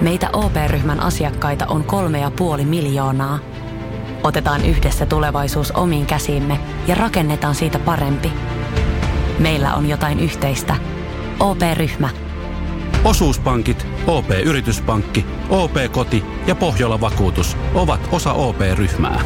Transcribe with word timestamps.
Meitä 0.00 0.30
OP-ryhmän 0.32 1.00
asiakkaita 1.00 1.66
on 1.66 1.84
kolme 1.84 2.20
ja 2.20 2.30
puoli 2.30 2.64
miljoonaa. 2.64 3.38
Otetaan 4.22 4.64
yhdessä 4.64 5.06
tulevaisuus 5.06 5.70
omiin 5.70 6.06
käsiimme 6.06 6.60
ja 6.86 6.94
rakennetaan 6.94 7.54
siitä 7.54 7.78
parempi. 7.78 8.32
Meillä 9.38 9.74
on 9.74 9.88
jotain 9.88 10.20
yhteistä. 10.20 10.76
OP-ryhmä. 11.40 12.08
Osuuspankit, 13.04 13.86
OP-yrityspankki, 14.06 15.26
OP-koti 15.50 16.24
ja 16.46 16.54
Pohjola 16.54 17.00
Vakuutus 17.00 17.56
ovat 17.74 18.00
osa 18.12 18.32
OP-ryhmää. 18.32 19.20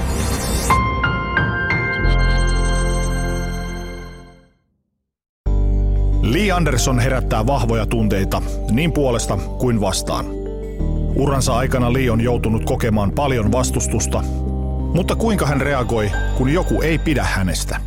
Lee 6.22 6.52
Anderson 6.52 7.00
herättää 7.00 7.46
vahvoja 7.46 7.86
tunteita 7.86 8.42
niin 8.70 8.92
puolesta 8.92 9.36
kuin 9.36 9.80
vastaan. 9.80 10.41
Uransa 11.22 11.56
aikana 11.56 11.92
Lee 11.92 12.10
on 12.10 12.20
joutunut 12.20 12.64
kokemaan 12.64 13.12
paljon 13.12 13.52
vastustusta, 13.52 14.20
mutta 14.94 15.16
kuinka 15.16 15.46
hän 15.46 15.60
reagoi, 15.60 16.10
kun 16.36 16.52
joku 16.52 16.82
ei 16.82 16.98
pidä 16.98 17.24
hänestä? 17.24 17.80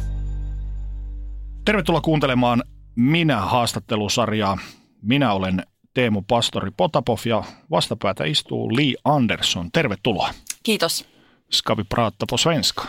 Tervetuloa 1.66 2.02
kuuntelemaan 2.02 2.64
Minä 2.96 3.42
haastattelusarjaa. 3.42 4.58
Minä 5.02 5.34
olen 5.34 5.64
Teemu 5.94 6.22
Pastori 6.28 6.72
Potapov 6.78 7.18
ja 7.26 7.44
vastapäätä 7.72 8.24
istuu 8.24 8.76
Lee 8.76 8.94
Anderson. 9.06 9.72
Tervetuloa. 9.72 10.30
Kiitos. 10.64 11.06
Ska 11.52 11.78
vi 11.78 11.84
prata 11.84 12.26
på 12.30 12.38
svenska? 12.38 12.86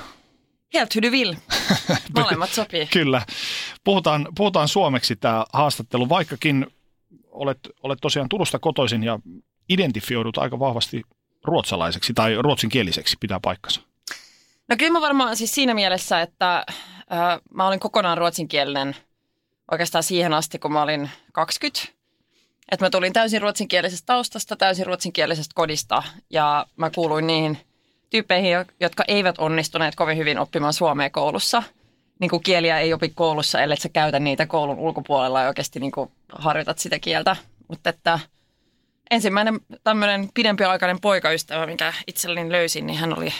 Helt 0.74 0.94
hur 0.94 1.02
du 1.02 1.10
vill. 1.10 1.34
Molemmat 2.16 2.50
sopii. 2.50 2.86
Kyllä. 2.86 3.22
Puhutaan, 3.84 4.28
puhutaan 4.36 4.68
suomeksi 4.68 5.16
tämä 5.16 5.44
haastattelu, 5.52 6.08
vaikkakin 6.08 6.66
olet, 7.30 7.58
olet 7.82 7.98
tosiaan 8.02 8.28
Turusta 8.28 8.58
kotoisin 8.58 9.02
ja 9.02 9.18
identifioidut 9.68 10.38
aika 10.38 10.58
vahvasti 10.58 11.02
ruotsalaiseksi 11.44 12.14
tai 12.14 12.34
ruotsinkieliseksi 12.34 13.16
pitää 13.20 13.40
paikkansa. 13.40 13.80
No 14.68 14.76
kyllä 14.78 14.92
mä 14.92 15.00
varmaan 15.00 15.36
siis 15.36 15.54
siinä 15.54 15.74
mielessä, 15.74 16.22
että 16.22 16.56
äh, 17.12 17.40
mä 17.54 17.66
olin 17.66 17.80
kokonaan 17.80 18.18
ruotsinkielinen 18.18 18.96
oikeastaan 19.70 20.04
siihen 20.04 20.34
asti, 20.34 20.58
kun 20.58 20.72
mä 20.72 20.82
olin 20.82 21.10
20. 21.32 21.96
Että 22.72 22.86
mä 22.86 22.90
tulin 22.90 23.12
täysin 23.12 23.42
ruotsinkielisestä 23.42 24.06
taustasta, 24.06 24.56
täysin 24.56 24.86
ruotsinkielisestä 24.86 25.52
kodista 25.54 26.02
ja 26.30 26.66
mä 26.76 26.90
kuuluin 26.90 27.26
niihin 27.26 27.58
tyyppeihin, 28.10 28.56
jotka 28.80 29.04
eivät 29.08 29.38
onnistuneet 29.38 29.94
kovin 29.94 30.18
hyvin 30.18 30.38
oppimaan 30.38 30.72
suomea 30.72 31.10
koulussa. 31.10 31.62
Niin 32.18 32.30
kuin 32.30 32.42
kieliä 32.42 32.78
ei 32.78 32.92
opi 32.92 33.08
koulussa, 33.08 33.60
ellei 33.60 33.76
sä 33.76 33.88
käytä 33.88 34.18
niitä 34.18 34.46
koulun 34.46 34.78
ulkopuolella 34.78 35.40
ja 35.40 35.48
oikeasti 35.48 35.80
niin 35.80 35.92
kuin 35.92 36.10
harjoitat 36.32 36.78
sitä 36.78 36.98
kieltä. 36.98 37.36
Mutta 37.68 37.90
että 37.90 38.18
ensimmäinen 39.10 39.60
tämmöinen 39.84 40.28
pidempiaikainen 40.34 41.00
poikaystävä, 41.00 41.66
mikä 41.66 41.92
itselleni 42.06 42.52
löysin, 42.52 42.86
niin 42.86 42.98
hän 42.98 43.18
oli 43.18 43.32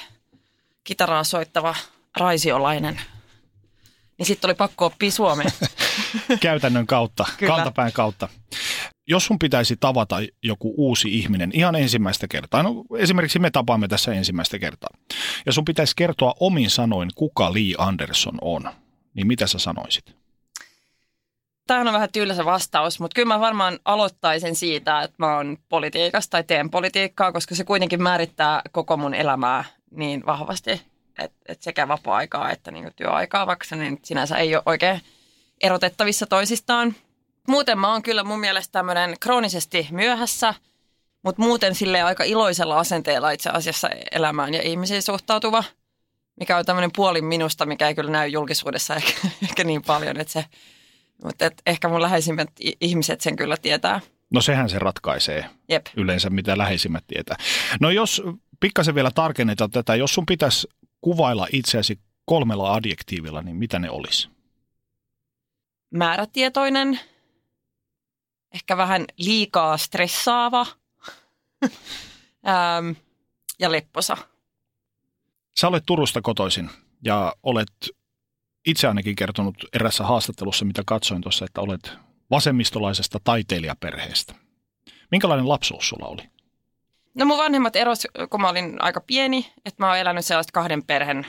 kitaraa 0.85 1.25
soittava 1.25 1.75
raisiolainen. 2.17 3.01
Niin 4.19 4.27
sitten 4.27 4.49
oli 4.49 4.55
pakko 4.55 4.87
oppia 4.87 5.11
suomea. 5.11 5.51
Käytännön 6.41 6.87
kautta, 6.87 7.25
Kyllä. 7.39 7.55
kantapään 7.55 7.93
kautta. 7.93 8.29
Jos 9.09 9.27
sun 9.27 9.39
pitäisi 9.39 9.77
tavata 9.77 10.17
joku 10.43 10.75
uusi 10.77 11.19
ihminen 11.19 11.51
ihan 11.55 11.75
ensimmäistä 11.75 12.29
kertaa, 12.29 12.63
no 12.63 12.85
esimerkiksi 12.99 13.39
me 13.39 13.51
tapaamme 13.51 13.89
tässä 13.89 14.13
ensimmäistä 14.13 14.59
kertaa, 14.59 14.91
ja 15.47 15.53
sun 15.53 15.65
pitäisi 15.65 15.93
kertoa 15.97 16.35
omin 16.41 16.71
sanoin, 16.71 17.11
kuka 17.15 17.55
Lee 17.55 17.75
Anderson 17.79 18.39
on, 18.41 18.71
niin 19.15 19.27
mitä 19.27 19.47
sä 19.47 19.59
sanoisit? 19.59 20.16
Tämähän 21.67 21.89
on 21.89 21.95
vähän 21.95 22.13
tylsä 22.13 22.45
vastaus, 22.45 23.01
mutta 23.01 23.15
kyllä 23.15 23.35
mä 23.35 23.41
varmaan 23.41 23.79
aloittaisin 23.85 24.57
siitä, 24.57 25.03
että 25.03 25.17
mä 25.19 25.37
oon 25.37 25.59
politiikasta 25.69 26.31
tai 26.31 26.45
teen 26.45 26.71
politiikkaa, 26.71 27.33
koska 27.33 27.55
se 27.55 27.65
kuitenkin 27.65 28.03
määrittää 28.03 28.63
koko 28.73 28.97
mun 28.97 29.15
elämää 29.15 29.65
niin 29.91 30.27
vahvasti, 30.27 30.83
että 31.19 31.39
et 31.49 31.63
sekä 31.63 31.89
vapaa-aikaa 31.89 32.51
että 32.51 32.71
niinku 32.71 32.91
työaikaa, 32.97 33.47
vaikka 33.47 33.65
se 33.65 33.77
niin 33.77 34.01
sinänsä 34.05 34.37
ei 34.37 34.57
ole 34.57 34.63
oikein 34.67 35.01
erotettavissa 35.61 36.27
toisistaan. 36.27 36.95
Muuten 37.49 37.79
mä 37.79 37.93
oon 37.93 38.03
kyllä 38.03 38.25
mun 38.25 38.41
mielestä 38.41 38.73
tämmöinen 38.73 39.17
kroonisesti 39.21 39.89
myöhässä, 39.91 40.55
mutta 41.23 41.43
muuten 41.43 41.75
sille 41.75 42.03
aika 42.03 42.25
iloisella 42.25 42.79
asenteella 42.79 43.31
itse 43.31 43.51
asiassa 43.51 43.89
elämään 44.13 44.55
ja 44.55 44.63
ihmisiin 44.63 45.03
suhtautuva, 45.03 45.65
mikä 46.41 46.57
on 46.57 46.65
tämmöinen 46.65 46.91
puoli 46.97 47.23
minusta, 47.23 47.67
mikä 47.67 47.89
ei 47.89 47.95
kyllä 47.95 48.11
näy 48.11 48.29
julkisuudessa 48.29 48.97
ehkä, 48.97 49.13
ehkä 49.43 49.65
niin 49.65 49.83
paljon, 49.83 50.21
että 50.21 50.33
se, 50.33 50.45
mutta 51.25 51.51
ehkä 51.67 51.89
mun 51.89 52.03
läheisimmät 52.03 52.51
ihmiset 52.81 53.21
sen 53.21 53.37
kyllä 53.37 53.57
tietää. 53.57 54.01
No 54.31 54.41
sehän 54.41 54.71
se 54.71 54.79
ratkaisee 54.79 55.51
Jep. 55.69 55.87
yleensä, 55.97 56.31
mitä 56.31 56.59
läheisimmät 56.59 57.05
tietää. 57.07 57.37
No 57.81 57.91
jos 57.91 58.23
pikkasen 58.61 58.95
vielä 58.95 59.11
tarkennetaan 59.11 59.71
tätä, 59.71 59.95
jos 59.95 60.15
sun 60.15 60.27
pitäisi 60.27 60.69
kuvailla 61.01 61.47
itseäsi 61.53 61.99
kolmella 62.25 62.75
adjektiivilla, 62.75 63.43
niin 63.43 63.57
mitä 63.57 63.79
ne 63.79 63.91
olisi? 63.91 64.29
Määrätietoinen, 65.91 67.01
ehkä 68.55 68.77
vähän 68.77 69.05
liikaa 69.17 69.77
stressaava 69.77 70.67
ja 73.61 73.73
lepposa. 73.73 74.17
Sä 75.61 75.69
olet 75.69 75.85
Turusta 75.87 76.23
kotoisin 76.23 76.71
ja 77.05 77.33
olet 77.43 77.73
itse 78.67 78.89
ainakin 78.89 79.17
kertonut 79.17 79.57
erässä 79.73 80.05
haastattelussa, 80.05 80.65
mitä 80.65 80.83
katsoin 80.87 81.23
tuossa, 81.23 81.45
että 81.45 81.61
olet 81.61 81.93
vasemmistolaisesta 82.31 83.19
taiteilijaperheestä. 83.25 84.35
Minkälainen 85.11 85.49
lapsuus 85.49 85.89
sulla 85.89 86.07
oli? 86.07 86.23
No 87.15 87.25
mun 87.25 87.39
vanhemmat 87.39 87.77
eros, 87.77 88.07
kun 88.31 88.41
mä 88.41 88.49
olin 88.49 88.77
aika 88.83 89.01
pieni, 89.01 89.53
että 89.65 89.83
mä 89.83 89.89
oon 89.89 89.99
elänyt 89.99 90.25
sellaista 90.25 90.53
kahden 90.53 90.83
perheen 90.85 91.27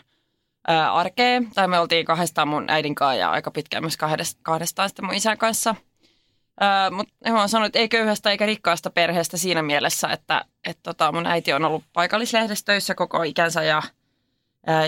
arkea. 0.91 1.41
Tai 1.55 1.67
me 1.67 1.79
oltiin 1.79 2.05
kahdestaan 2.05 2.47
mun 2.47 2.69
äidin 2.69 2.95
kanssa 2.95 3.15
ja 3.15 3.31
aika 3.31 3.51
pitkään 3.51 3.83
myös 3.83 3.97
kahdest, 3.97 4.39
kahdestaan 4.41 4.89
sitten 4.89 5.05
mun 5.05 5.15
isän 5.15 5.37
kanssa. 5.37 5.75
Mutta 6.91 7.31
mä 7.31 7.39
oon 7.39 7.49
sanonut, 7.49 7.67
että 7.67 7.79
ei 7.79 7.89
köyhästä 7.89 8.31
eikä 8.31 8.45
rikkaasta 8.45 8.89
perheestä 8.89 9.37
siinä 9.37 9.61
mielessä, 9.61 10.07
että 10.07 10.45
et 10.65 10.79
tota, 10.83 11.11
mun 11.11 11.25
äiti 11.25 11.53
on 11.53 11.65
ollut 11.65 11.83
paikallislehdessä 11.93 12.65
töissä 12.65 12.95
koko 12.95 13.23
ikänsä 13.23 13.63
ja, 13.63 13.81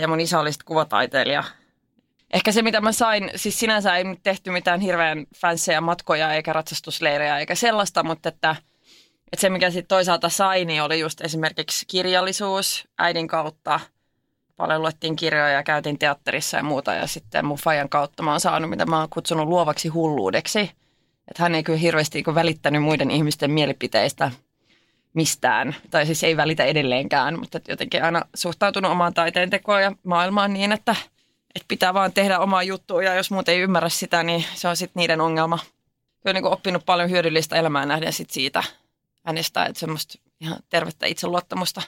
ja 0.02 0.08
mun 0.08 0.20
isä 0.20 0.40
oli 0.40 0.52
sitten 0.52 0.66
kuvataiteilija. 0.66 1.44
Ehkä 2.34 2.52
se, 2.52 2.62
mitä 2.62 2.82
mä 2.82 2.92
sain, 2.92 3.32
siis 3.36 3.60
sinänsä 3.60 3.96
ei 3.96 4.04
tehty 4.24 4.52
mitään 4.52 4.80
hirveän 4.80 5.26
fanseja 5.36 5.82
matkoja 5.82 6.34
eikä 6.34 6.54
ratsastusleirejä 6.54 7.40
eikä 7.40 7.56
sellaista, 7.56 8.04
mutta 8.04 8.30
että– 8.30 8.56
et 9.34 9.40
se, 9.40 9.50
mikä 9.50 9.70
sitten 9.70 9.88
toisaalta 9.88 10.30
sai, 10.30 10.66
niin 10.66 10.84
oli 10.84 11.00
just 11.00 11.22
esimerkiksi 11.22 11.86
kirjallisuus 11.86 12.88
äidin 12.98 13.28
kautta. 13.28 13.80
Paljon 14.58 14.82
luettiin 14.82 15.16
kirjoja 15.16 15.50
ja 15.50 15.64
käytiin 15.64 16.00
teatterissa 16.00 16.58
ja 16.58 16.64
muuta. 16.64 16.94
Ja 16.94 17.08
sitten 17.08 17.46
mun 17.46 17.58
fajan 17.58 17.90
kautta 17.90 18.24
mä 18.24 18.32
oon 18.32 18.40
saanut, 18.40 18.70
mitä 18.70 18.86
mä 18.86 19.00
oon 19.00 19.10
kutsunut 19.10 19.48
luovaksi 19.48 19.88
hulluudeksi. 19.88 20.60
Että 21.28 21.44
hän 21.44 21.56
ei 21.56 21.64
kyllä 21.64 21.80
hirveästi 21.80 22.18
niinku 22.18 22.36
välittänyt 22.36 22.84
muiden 22.84 23.12
ihmisten 23.12 23.52
mielipiteistä 23.52 24.32
mistään. 25.14 25.76
Tai 25.90 26.06
siis 26.06 26.24
ei 26.24 26.38
välitä 26.38 26.64
edelleenkään, 26.64 27.40
mutta 27.40 27.60
jotenkin 27.68 28.04
aina 28.04 28.22
suhtautunut 28.36 28.92
omaan 28.92 29.14
taiteen 29.14 29.50
tekoon 29.50 29.84
ja 29.84 29.92
maailmaan 30.04 30.54
niin, 30.54 30.72
että, 30.72 30.96
että 31.60 31.68
pitää 31.68 31.94
vaan 31.94 32.14
tehdä 32.14 32.40
omaa 32.40 32.64
juttua. 32.64 33.04
Ja 33.04 33.16
jos 33.16 33.32
muut 33.32 33.50
ei 33.50 33.60
ymmärrä 33.60 33.90
sitä, 33.90 34.24
niin 34.24 34.46
se 34.54 34.68
on 34.68 34.78
sitten 34.78 35.02
niiden 35.02 35.22
ongelma. 35.22 35.60
Kyllä 36.24 36.34
niin 36.34 36.46
oppinut 36.46 36.86
paljon 36.86 37.10
hyödyllistä 37.10 37.56
elämää 37.56 37.86
nähden 37.86 38.14
sit 38.14 38.30
siitä– 38.30 38.64
hänestä, 39.30 39.66
että 39.66 39.80
semmoista 39.80 40.20
ihan 40.42 40.60
tervettä 40.70 41.06
itseluottamusta. 41.06 41.82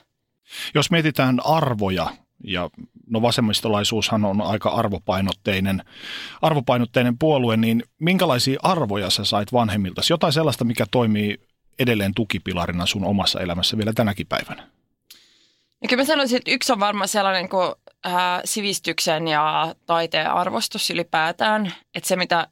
Jos 0.74 0.92
mietitään 0.92 1.40
arvoja, 1.46 2.10
ja 2.44 2.70
no 3.10 3.22
vasemmistolaisuushan 3.22 4.26
on 4.26 4.42
aika 4.42 4.70
arvopainotteinen, 4.70 5.84
arvopainotteinen 6.42 7.18
puolue, 7.18 7.58
niin 7.58 7.84
minkälaisia 8.00 8.60
arvoja 8.64 9.10
sä 9.10 9.26
sait 9.26 9.54
vanhemmilta? 9.54 10.02
Jotain 10.10 10.34
sellaista, 10.34 10.66
mikä 10.66 10.86
toimii 10.92 11.40
edelleen 11.80 12.14
tukipilarina 12.14 12.86
sun 12.86 13.06
omassa 13.06 13.40
elämässä 13.40 13.78
vielä 13.78 13.94
tänäkin 13.94 14.28
päivänä? 14.28 14.68
Ja 15.82 15.88
kyllä 15.88 16.02
mä 16.02 16.06
sanoisin, 16.06 16.38
että 16.38 16.52
yksi 16.52 16.72
on 16.72 16.80
varmaan 16.80 17.08
sellainen 17.08 17.50
kuin 17.50 17.74
äh, 18.06 18.42
sivistyksen 18.46 19.28
ja 19.28 19.76
taiteen 19.86 20.32
arvostus 20.32 20.90
ylipäätään. 20.90 21.74
Että 21.96 22.08
se, 22.08 22.16
mitä 22.16 22.48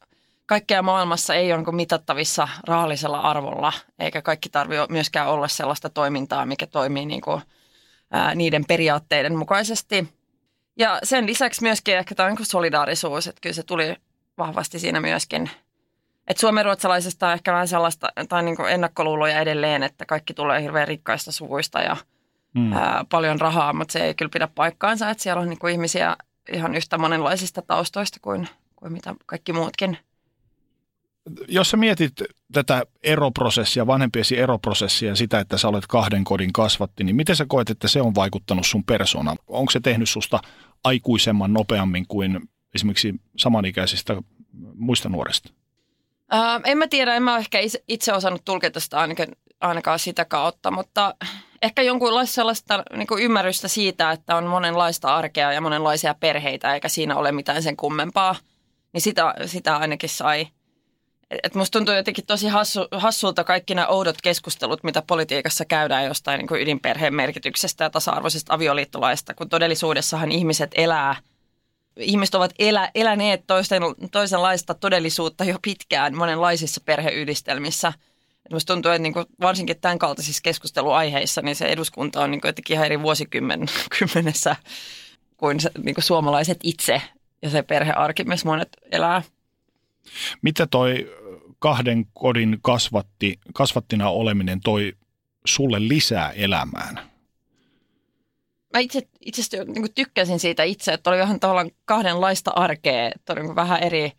kaikkea 0.46 0.82
maailmassa 0.82 1.34
ei 1.34 1.52
ole 1.52 1.62
niin 1.62 1.76
mitattavissa 1.76 2.48
rahallisella 2.66 3.20
arvolla, 3.20 3.72
eikä 3.98 4.22
kaikki 4.22 4.48
tarvitse 4.48 4.86
myöskään 4.88 5.28
olla 5.28 5.48
sellaista 5.48 5.90
toimintaa, 5.90 6.46
mikä 6.46 6.66
toimii 6.66 7.06
niin 7.06 7.20
kuin, 7.20 7.42
ää, 8.10 8.34
niiden 8.34 8.64
periaatteiden 8.64 9.36
mukaisesti. 9.36 10.08
Ja 10.78 10.98
sen 11.02 11.26
lisäksi 11.26 11.62
myöskin 11.62 11.96
ehkä 11.96 12.14
tämä 12.14 12.28
niin 12.28 12.46
solidaarisuus, 12.46 13.26
että 13.26 13.40
kyllä 13.40 13.54
se 13.54 13.62
tuli 13.62 13.96
vahvasti 14.38 14.78
siinä 14.78 15.00
myöskin. 15.00 15.50
Että 16.28 16.40
suomenruotsalaisesta 16.40 17.26
on 17.26 17.32
ehkä 17.32 17.52
vähän 17.52 17.68
sellaista, 17.68 18.08
tai 18.28 18.42
niin 18.42 18.56
ennakkoluuloja 18.68 19.40
edelleen, 19.40 19.82
että 19.82 20.06
kaikki 20.06 20.34
tulee 20.34 20.62
hirveän 20.62 20.88
rikkaista 20.88 21.32
suvuista 21.32 21.80
ja 21.80 21.96
mm. 22.54 22.72
ää, 22.72 23.04
paljon 23.10 23.40
rahaa, 23.40 23.72
mutta 23.72 23.92
se 23.92 24.04
ei 24.04 24.14
kyllä 24.14 24.30
pidä 24.32 24.48
paikkaansa, 24.54 25.10
että 25.10 25.22
siellä 25.22 25.42
on 25.42 25.48
niin 25.48 25.58
kuin 25.58 25.72
ihmisiä 25.72 26.16
ihan 26.52 26.74
yhtä 26.74 26.98
monenlaisista 26.98 27.62
taustoista 27.62 28.18
kuin, 28.22 28.48
kuin 28.76 28.92
mitä 28.92 29.14
kaikki 29.26 29.52
muutkin– 29.52 29.98
jos 31.48 31.70
sä 31.70 31.76
mietit 31.76 32.12
tätä 32.52 32.82
eroprosessia, 33.02 33.86
vanhempiesi 33.86 34.38
eroprosessia 34.38 35.08
ja 35.08 35.16
sitä, 35.16 35.40
että 35.40 35.58
sä 35.58 35.68
olet 35.68 35.86
kahden 35.86 36.24
kodin 36.24 36.52
kasvatti, 36.52 37.04
niin 37.04 37.16
miten 37.16 37.36
sä 37.36 37.46
koet, 37.48 37.70
että 37.70 37.88
se 37.88 38.00
on 38.00 38.14
vaikuttanut 38.14 38.66
sun 38.66 38.84
persoonaan? 38.84 39.36
Onko 39.46 39.70
se 39.70 39.80
tehnyt 39.80 40.08
susta 40.08 40.40
aikuisemman 40.84 41.52
nopeammin 41.52 42.06
kuin 42.06 42.40
esimerkiksi 42.74 43.14
samanikäisistä 43.36 44.22
muista 44.74 45.08
nuorista? 45.08 45.52
Ää, 46.30 46.60
en 46.64 46.78
mä 46.78 46.88
tiedä, 46.88 47.14
en 47.14 47.22
mä 47.22 47.38
ehkä 47.38 47.58
itse 47.88 48.12
osannut 48.12 48.44
tulkita 48.44 48.80
sitä 48.80 48.98
ainakaan, 48.98 49.28
ainakaan 49.60 49.98
sitä 49.98 50.24
kautta, 50.24 50.70
mutta 50.70 51.14
ehkä 51.62 51.82
jonkunlaista 51.82 52.34
sellaista 52.34 52.84
niin 52.96 53.06
ymmärrystä 53.20 53.68
siitä, 53.68 54.10
että 54.12 54.36
on 54.36 54.46
monenlaista 54.46 55.16
arkea 55.16 55.52
ja 55.52 55.60
monenlaisia 55.60 56.14
perheitä, 56.14 56.74
eikä 56.74 56.88
siinä 56.88 57.16
ole 57.16 57.32
mitään 57.32 57.62
sen 57.62 57.76
kummempaa, 57.76 58.36
niin 58.92 59.00
sitä, 59.00 59.34
sitä 59.46 59.76
ainakin 59.76 60.08
sai. 60.08 60.46
Et 61.42 61.54
musta 61.54 61.78
tuntuu 61.78 61.94
jotenkin 61.94 62.26
tosi 62.26 62.48
hassu, 62.48 62.88
hassulta 62.92 63.44
kaikki 63.44 63.74
nämä 63.74 63.86
oudot 63.86 64.16
keskustelut, 64.22 64.84
mitä 64.84 65.02
politiikassa 65.02 65.64
käydään 65.64 66.04
jostain 66.04 66.38
niin 66.38 66.48
kuin 66.48 66.60
ydinperheen 66.60 67.14
merkityksestä 67.14 67.84
ja 67.84 67.90
tasa-arvoisesta 67.90 68.54
avioliittolaista, 68.54 69.34
kun 69.34 69.48
todellisuudessahan 69.48 70.32
ihmiset 70.32 70.70
elää– 70.74 71.16
ihmiset 72.00 72.34
ovat 72.34 72.54
elä, 72.58 72.90
eläneet 72.94 73.44
toisten, 73.46 73.82
toisenlaista 74.12 74.74
todellisuutta 74.74 75.44
jo 75.44 75.56
pitkään 75.62 76.16
monenlaisissa 76.16 76.80
perheyhdistelmissä. 76.84 77.92
Minusta 78.50 78.72
tuntuu, 78.72 78.92
että 78.92 79.02
niin 79.02 79.12
kuin 79.12 79.26
varsinkin 79.40 79.80
tämän 79.80 79.98
kaltaisissa 79.98 80.42
keskusteluaiheissa 80.42 81.42
niin 81.42 81.56
se 81.56 81.66
eduskunta 81.66 82.20
on 82.20 82.30
niin 82.30 82.40
kuin 82.40 82.48
jotenkin 82.48 82.74
ihan 82.74 82.86
eri 82.86 83.02
vuosikymmenessä 83.02 84.56
kuin, 85.36 85.60
se, 85.60 85.70
niin 85.84 85.94
kuin 85.94 86.04
suomalaiset 86.04 86.58
itse 86.62 87.02
ja 87.42 87.50
se 87.50 87.62
perhearki, 87.62 88.24
missä 88.24 88.48
monet 88.48 88.68
elää. 88.92 89.22
Mitä 90.42 90.66
toi 90.66 91.16
kahden 91.58 92.06
kodin 92.14 92.58
kasvatti, 92.62 93.38
kasvattina 93.54 94.08
oleminen 94.08 94.60
toi 94.60 94.92
sulle 95.44 95.88
lisää 95.88 96.30
elämään? 96.30 97.10
mä 98.72 98.80
itse, 98.80 99.08
itse 99.20 99.64
niin 99.64 99.94
tykkäsin 99.94 100.40
siitä 100.40 100.62
itse, 100.62 100.92
että 100.92 101.10
oli 101.10 101.18
vähän 101.18 101.40
tavallaan 101.40 101.70
kahdenlaista 101.84 102.50
arkea, 102.50 103.10
että 103.14 103.32
oli 103.32 103.56
vähän 103.56 103.82
eri, 103.82 104.12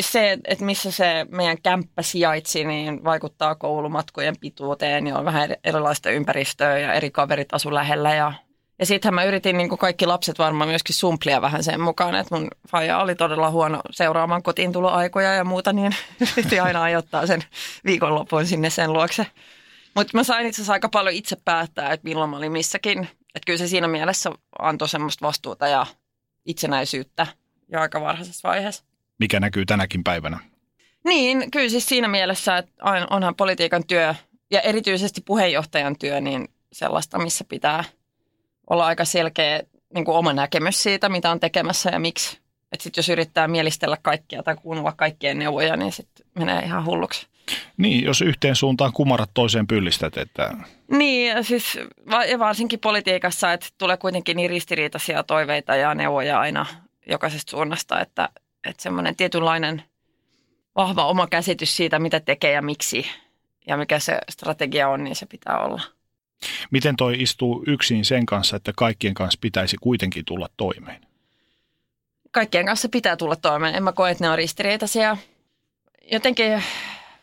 se, 0.00 0.38
että 0.44 0.64
missä 0.64 0.90
se 0.90 1.26
meidän 1.30 1.62
kämppä 1.62 2.02
sijaitsi, 2.02 2.64
niin 2.64 3.04
vaikuttaa 3.04 3.54
koulumatkojen 3.54 4.34
pituuteen 4.40 5.06
ja 5.06 5.18
on 5.18 5.24
vähän 5.24 5.56
erilaista 5.64 6.10
ympäristöä 6.10 6.78
ja 6.78 6.92
eri 6.92 7.10
kaverit 7.10 7.54
asu 7.54 7.74
lähellä 7.74 8.14
ja 8.14 8.32
ja 8.80 8.86
sittenhän 8.86 9.14
mä 9.14 9.24
yritin 9.24 9.58
niin 9.58 9.68
kuin 9.68 9.78
kaikki 9.78 10.06
lapset 10.06 10.38
varmaan 10.38 10.68
myöskin 10.68 10.94
sumplia 10.94 11.42
vähän 11.42 11.64
sen 11.64 11.80
mukaan, 11.80 12.14
että 12.14 12.34
mun 12.34 12.48
faija 12.68 12.98
oli 12.98 13.14
todella 13.14 13.50
huono 13.50 13.80
seuraamaan 13.90 14.42
kotiintuloaikoja 14.42 15.34
ja 15.34 15.44
muuta, 15.44 15.72
niin 15.72 15.94
yritin 16.36 16.62
aina 16.62 16.82
ajoittaa 16.82 17.26
sen 17.26 17.44
viikonloppuun 17.84 18.46
sinne 18.46 18.70
sen 18.70 18.92
luokse. 18.92 19.26
Mutta 19.94 20.16
mä 20.16 20.24
sain 20.24 20.46
itse 20.46 20.56
asiassa 20.56 20.72
aika 20.72 20.88
paljon 20.88 21.14
itse 21.14 21.36
päättää, 21.44 21.92
että 21.92 22.08
milloin 22.08 22.30
mä 22.30 22.36
olin 22.36 22.52
missäkin 22.52 23.08
että 23.34 23.46
kyllä 23.46 23.58
se 23.58 23.68
siinä 23.68 23.88
mielessä 23.88 24.30
antoi 24.58 24.88
semmoista 24.88 25.26
vastuuta 25.26 25.68
ja 25.68 25.86
itsenäisyyttä 26.44 27.26
jo 27.68 27.80
aika 27.80 28.00
varhaisessa 28.00 28.48
vaiheessa. 28.48 28.84
Mikä 29.18 29.40
näkyy 29.40 29.66
tänäkin 29.66 30.04
päivänä? 30.04 30.38
Niin, 31.04 31.50
kyllä 31.50 31.68
siis 31.68 31.88
siinä 31.88 32.08
mielessä, 32.08 32.58
että 32.58 32.72
onhan 33.10 33.34
politiikan 33.34 33.86
työ 33.86 34.14
ja 34.50 34.60
erityisesti 34.60 35.20
puheenjohtajan 35.20 35.98
työ 35.98 36.20
niin 36.20 36.48
sellaista, 36.72 37.18
missä 37.18 37.44
pitää 37.44 37.84
olla 38.70 38.86
aika 38.86 39.04
selkeä 39.04 39.62
niin 39.94 40.04
kuin 40.04 40.16
oma 40.16 40.32
näkemys 40.32 40.82
siitä, 40.82 41.08
mitä 41.08 41.30
on 41.30 41.40
tekemässä 41.40 41.90
ja 41.90 41.98
miksi. 41.98 42.38
Että 42.72 42.82
sitten 42.82 42.98
jos 42.98 43.08
yrittää 43.08 43.48
mielistellä 43.48 43.96
kaikkia 44.02 44.42
tai 44.42 44.56
kuunnella 44.56 44.92
kaikkien 44.92 45.38
neuvoja, 45.38 45.76
niin 45.76 45.92
sitten 45.92 46.26
menee 46.38 46.62
ihan 46.62 46.84
hulluksi. 46.84 47.26
Niin, 47.76 48.04
jos 48.04 48.20
yhteen 48.20 48.56
suuntaan 48.56 48.92
kumarat 48.92 49.30
toiseen 49.34 49.66
pyllistät. 49.66 50.16
Että... 50.16 50.54
Niin, 50.90 51.44
siis 51.44 51.78
varsinkin 52.38 52.80
politiikassa, 52.80 53.52
että 53.52 53.66
tulee 53.78 53.96
kuitenkin 53.96 54.36
niin 54.36 54.50
ristiriitaisia 54.50 55.22
toiveita 55.22 55.76
ja 55.76 55.94
neuvoja 55.94 56.40
aina 56.40 56.66
jokaisesta 57.06 57.50
suunnasta, 57.50 58.00
että, 58.00 58.28
että 58.64 58.82
semmoinen 58.82 59.16
tietynlainen 59.16 59.82
vahva 60.76 61.06
oma 61.06 61.26
käsitys 61.26 61.76
siitä, 61.76 61.98
mitä 61.98 62.20
tekee 62.20 62.52
ja 62.52 62.62
miksi 62.62 63.06
ja 63.66 63.76
mikä 63.76 63.98
se 63.98 64.18
strategia 64.30 64.88
on, 64.88 65.04
niin 65.04 65.16
se 65.16 65.26
pitää 65.26 65.58
olla. 65.58 65.82
Miten 66.70 66.96
toi 66.96 67.22
istuu 67.22 67.64
yksin 67.66 68.04
sen 68.04 68.26
kanssa, 68.26 68.56
että 68.56 68.72
kaikkien 68.76 69.14
kanssa 69.14 69.38
pitäisi 69.40 69.76
kuitenkin 69.80 70.24
tulla 70.24 70.48
toimeen? 70.56 71.00
Kaikkien 72.30 72.66
kanssa 72.66 72.88
pitää 72.88 73.16
tulla 73.16 73.36
toimeen. 73.36 73.74
En 73.74 73.82
mä 73.82 73.92
koe, 73.92 74.10
että 74.10 74.24
ne 74.24 74.30
on 74.30 74.38
ristiriitaisia. 74.38 75.16
Jotenkin 76.12 76.62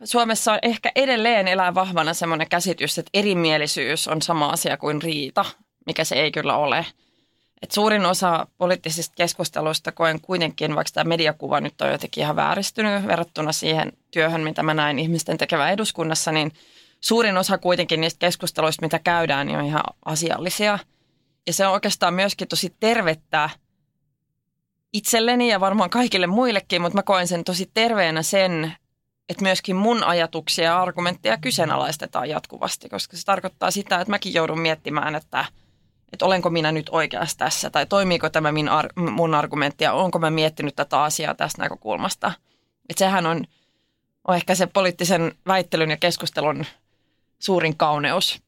Suomessa 0.04 0.54
on 0.54 0.60
ehkä 0.62 0.92
edelleen 0.96 1.48
elää 1.48 1.76
vahvana 1.76 2.14
semmoinen 2.14 2.50
käsitys, 2.50 2.98
että 2.98 3.10
erimielisyys 3.14 4.08
on 4.08 4.22
sama 4.22 4.50
asia 4.50 4.78
kuin 4.78 5.02
riita, 5.02 5.46
mikä 5.86 6.04
se 6.04 6.16
ei 6.16 6.32
kyllä 6.32 6.58
ole. 6.58 6.86
Et 7.66 7.72
suurin 7.72 8.06
osa 8.06 8.48
poliittisista 8.58 9.14
keskusteluista 9.16 9.92
koen 9.92 10.22
kuitenkin, 10.22 10.76
vaikka 10.76 10.92
tämä 10.94 11.10
mediakuva 11.10 11.62
nyt 11.62 11.82
on 11.82 11.92
jotenkin 11.92 12.22
ihan 12.22 12.36
vääristynyt 12.36 13.08
verrattuna 13.08 13.52
siihen 13.52 13.94
työhön, 14.12 14.42
mitä 14.42 14.64
mä 14.64 14.74
näin 14.74 15.00
ihmisten 15.00 15.38
tekevää 15.38 15.72
eduskunnassa, 15.72 16.32
niin 16.32 16.52
suurin 17.02 17.38
osa 17.38 17.58
kuitenkin 17.58 18.02
niistä 18.02 18.20
keskusteluista, 18.20 18.86
mitä 18.86 19.00
käydään, 19.00 19.48
niin 19.48 19.60
on 19.60 19.66
ihan 19.66 19.84
asiallisia. 20.06 20.80
Ja 21.48 21.54
se 21.54 21.68
on 21.68 21.74
oikeastaan 21.74 22.14
myöskin 22.14 22.48
tosi 22.48 22.76
tervettä 22.80 23.50
itselleni 24.94 25.50
ja 25.50 25.60
varmaan 25.60 25.90
kaikille 25.90 26.28
muillekin, 26.28 26.82
mutta 26.82 26.98
mä 26.98 27.04
koen 27.04 27.28
sen 27.28 27.44
tosi 27.44 27.72
terveenä 27.74 28.24
sen, 28.24 28.76
että 29.30 29.44
myöskin 29.44 29.76
mun 29.76 30.04
ajatuksia 30.04 30.66
ja 30.66 30.82
argumentteja 30.82 31.38
kyseenalaistetaan 31.38 32.30
jatkuvasti, 32.30 32.90
koska 32.90 33.18
se 33.18 33.26
tarkoittaa 33.26 33.72
sitä, 33.72 34.02
että 34.02 34.12
mäkin 34.12 34.34
joudun 34.34 34.60
miettimään, 34.60 35.16
että, 35.16 35.46
että 36.16 36.26
olenko 36.26 36.50
minä 36.50 36.72
nyt 36.72 36.90
oikeassa 36.92 37.38
tässä, 37.38 37.70
tai 37.70 37.86
toimiiko 37.86 38.30
tämä 38.30 38.52
min 38.52 38.70
ar- 38.70 38.90
mun 38.96 39.36
argumentti, 39.36 39.84
ja 39.84 39.94
onko 39.94 40.20
mä 40.20 40.30
miettinyt 40.30 40.76
tätä 40.76 41.04
asiaa 41.04 41.36
tästä 41.36 41.62
näkökulmasta. 41.62 42.32
Että 42.90 43.00
sehän 43.00 43.26
on, 43.26 43.44
on 44.28 44.36
ehkä 44.36 44.56
se 44.56 44.68
poliittisen 44.68 45.36
väittelyn 45.48 45.90
ja 45.90 45.98
keskustelun 45.98 46.66
suurin 47.40 47.78
kauneus. 47.78 48.42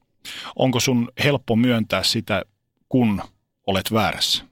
Onko 0.55 0.79
sun 0.79 1.11
helppo 1.23 1.55
myöntää 1.55 2.03
sitä, 2.03 2.43
kun 2.89 3.21
olet 3.67 3.93
väärässä? 3.93 4.43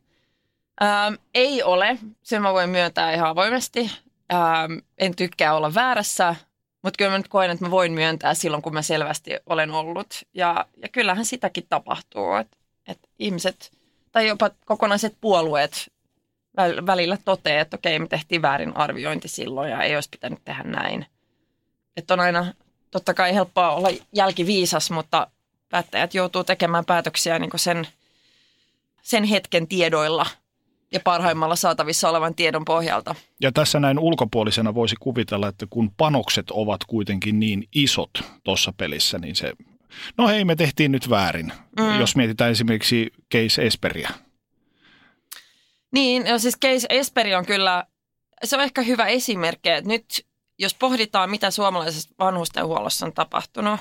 Ähm, 0.84 1.14
ei 1.34 1.64
ole. 1.64 1.98
Sen 2.24 2.42
mä 2.42 2.54
voin 2.54 2.70
myöntää 2.70 3.14
ihan 3.14 3.30
avoimesti. 3.30 3.92
Ähm, 4.34 4.74
en 4.98 5.16
tykkää 5.16 5.56
olla 5.56 5.74
väärässä, 5.74 6.36
mutta 6.84 6.98
kyllä 6.98 7.12
mä 7.12 7.18
nyt 7.18 7.28
koen, 7.28 7.52
että 7.52 7.66
mä 7.66 7.72
voin 7.72 7.92
myöntää 7.92 8.34
silloin, 8.34 8.64
kun 8.64 8.74
mä 8.74 8.82
selvästi 8.82 9.32
olen 9.46 9.72
ollut. 9.72 10.24
Ja, 10.34 10.66
ja 10.82 10.90
kyllähän 10.90 11.26
sitäkin 11.26 11.66
tapahtuu, 11.70 12.34
että 12.34 12.58
et 12.88 13.00
ihmiset 13.20 13.72
tai 14.12 14.28
jopa 14.28 14.50
kokonaiset 14.66 15.18
puolueet 15.22 15.92
välillä 16.86 17.18
toteaa, 17.26 17.62
että 17.62 17.78
okei, 17.78 18.00
me 18.00 18.08
tehtiin 18.08 18.42
väärin 18.42 18.78
arviointi 18.78 19.28
silloin 19.28 19.72
ja 19.72 19.84
ei 19.84 19.96
olisi 19.96 20.10
pitänyt 20.10 20.40
tehdä 20.46 20.64
näin. 20.64 21.06
Että 21.98 22.14
on 22.14 22.20
aina 22.20 22.54
totta 22.92 23.14
kai 23.14 23.34
helppoa 23.34 23.72
olla 23.72 23.90
jälkiviisas, 24.14 24.92
mutta 24.92 25.28
päättäjät 25.70 26.14
joutuu 26.14 26.44
tekemään 26.44 26.86
päätöksiä 26.86 27.40
niin 27.40 27.52
sen, 27.56 27.88
sen 29.02 29.24
hetken 29.24 29.68
tiedoilla– 29.68 30.26
ja 30.92 31.00
parhaimmalla 31.04 31.56
saatavissa 31.56 32.10
olevan 32.10 32.36
tiedon 32.36 32.66
pohjalta. 32.66 33.16
Ja 33.42 33.52
tässä 33.52 33.80
näin 33.80 34.00
ulkopuolisena 34.00 34.74
voisi 34.74 34.96
kuvitella, 35.00 35.48
että 35.48 35.68
kun 35.70 35.92
panokset 35.98 36.52
ovat 36.52 36.84
kuitenkin 36.88 37.40
niin 37.40 37.68
isot 37.76 38.12
tuossa 38.44 38.74
pelissä, 38.78 39.18
niin 39.18 39.36
se, 39.36 39.54
no 40.18 40.28
hei 40.28 40.46
me 40.46 40.56
tehtiin 40.56 40.92
nyt 40.92 41.10
väärin, 41.10 41.54
mm. 41.80 42.00
jos 42.00 42.16
mietitään 42.16 42.52
esimerkiksi 42.52 43.12
Case 43.34 43.66
Esperiä. 43.66 44.10
Niin, 45.92 46.24
no 46.24 46.40
siis 46.40 46.58
Case 46.66 46.88
Esperi 46.90 47.36
on 47.36 47.46
kyllä, 47.46 47.84
se 48.44 48.56
on 48.56 48.64
ehkä 48.64 48.82
hyvä 48.82 49.06
esimerkki, 49.06 49.70
että 49.70 49.90
nyt 49.90 50.26
jos 50.60 50.74
pohditaan, 50.74 51.30
mitä 51.30 51.52
suomalaisessa 51.52 52.10
vanhustenhuollossa 52.20 53.06
on 53.06 53.14
tapahtunut, 53.14 53.80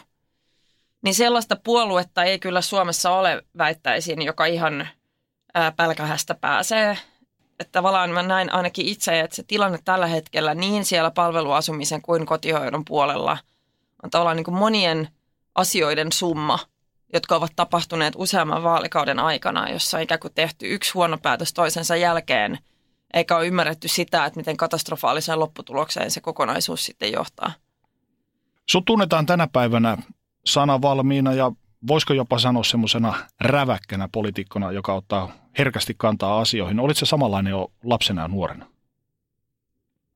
niin 1.02 1.14
sellaista 1.14 1.56
puoluetta 1.56 2.24
ei 2.24 2.38
kyllä 2.38 2.60
Suomessa 2.60 3.10
ole, 3.10 3.42
väittäisin, 3.58 4.22
joka 4.22 4.46
ihan– 4.46 4.88
pälkähästä 5.76 6.34
pääsee. 6.34 6.98
Että 7.60 7.72
tavallaan 7.72 8.10
mä 8.10 8.22
näin 8.22 8.52
ainakin 8.52 8.86
itse, 8.86 9.20
että 9.20 9.36
se 9.36 9.42
tilanne 9.42 9.78
tällä 9.84 10.06
hetkellä 10.06 10.54
niin 10.54 10.84
siellä 10.84 11.10
palveluasumisen 11.10 12.02
kuin 12.02 12.26
kotihoidon 12.26 12.84
puolella 12.84 13.38
on 14.02 14.10
tavallaan 14.10 14.36
niin 14.36 14.44
kuin 14.44 14.54
monien 14.54 15.08
asioiden 15.54 16.12
summa, 16.12 16.58
jotka 17.12 17.36
ovat 17.36 17.52
tapahtuneet 17.56 18.14
useamman 18.16 18.62
vaalikauden 18.62 19.18
aikana, 19.18 19.70
jossa 19.70 19.96
on 19.96 20.02
ikään 20.02 20.20
kuin 20.20 20.34
tehty 20.34 20.74
yksi 20.74 20.92
huono 20.92 21.18
päätös 21.18 21.52
toisensa 21.52 21.96
jälkeen, 21.96 22.58
eikä 23.14 23.36
ole 23.36 23.46
ymmärretty 23.46 23.88
sitä, 23.88 24.24
että 24.24 24.40
miten 24.40 24.56
katastrofaaliseen 24.56 25.40
lopputulokseen 25.40 26.10
se 26.10 26.20
kokonaisuus 26.20 26.84
sitten 26.84 27.12
johtaa. 27.12 27.52
Sut 28.70 28.84
tunnetaan 28.84 29.26
tänä 29.26 29.48
päivänä 29.52 29.98
sanavalmiina 30.46 31.32
ja 31.32 31.52
voisiko 31.86 32.14
jopa 32.14 32.38
sanoa 32.38 32.64
semmoisena 32.64 33.14
räväkkänä 33.40 34.08
poliitikkona, 34.12 34.72
joka 34.72 34.94
ottaa 34.94 35.32
herkästi 35.58 35.94
kantaa 35.98 36.40
asioihin. 36.40 36.80
Olitko 36.80 36.98
se 36.98 37.06
samanlainen 37.06 37.50
jo 37.50 37.72
lapsena 37.84 38.22
ja 38.22 38.28
nuorena? 38.28 38.66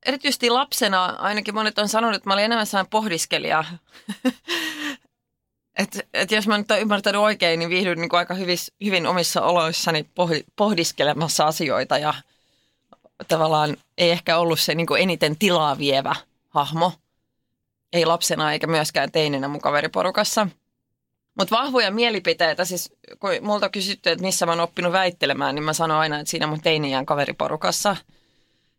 erityisesti 0.06 0.50
lapsena 0.50 1.04
ainakin 1.04 1.54
monet 1.54 1.78
on 1.78 1.88
sanonut, 1.88 2.16
että 2.16 2.30
mä 2.30 2.34
olin 2.34 2.44
enemmän 2.44 2.66
sellainen 2.66 2.90
pohdiskelija. 2.90 3.64
että 5.78 6.00
et 6.14 6.30
jos 6.30 6.46
mä 6.46 6.58
nyt 6.58 6.70
olen 6.70 6.82
ymmärtänyt 6.82 7.20
oikein, 7.20 7.58
niin 7.58 7.70
viihdyin 7.70 8.00
niin 8.00 8.14
aika 8.14 8.34
hyvis, 8.34 8.72
hyvin 8.84 9.06
omissa 9.06 9.42
oloissani 9.42 10.06
pohdiskelemassa 10.56 11.46
asioita 11.46 11.98
ja 11.98 12.14
tavallaan 13.28 13.76
ei 13.98 14.10
ehkä 14.10 14.38
ollut 14.38 14.60
se 14.60 14.74
niin 14.74 14.86
eniten 14.98 15.36
tilaa 15.38 15.78
vievä 15.78 16.14
hahmo. 16.48 16.92
Ei 17.92 18.06
lapsena 18.06 18.52
eikä 18.52 18.66
myöskään 18.66 19.12
teininä 19.12 19.48
mun 19.48 19.60
kaveriporukassa. 19.60 20.48
Mutta 21.38 21.56
vahvoja 21.56 21.90
mielipiteitä, 21.90 22.64
siis 22.64 22.92
kun 23.20 23.30
multa 23.42 23.68
kysytty, 23.68 24.10
että 24.10 24.24
missä 24.24 24.46
mä 24.46 24.52
oon 24.52 24.60
oppinut 24.60 24.92
väittelemään, 24.92 25.54
niin 25.54 25.62
mä 25.62 25.72
sanon 25.72 25.98
aina, 25.98 26.18
että 26.18 26.30
siinä 26.30 26.46
mun 26.46 26.60
teiniän 26.60 27.06
kaveriporukassa. 27.06 27.96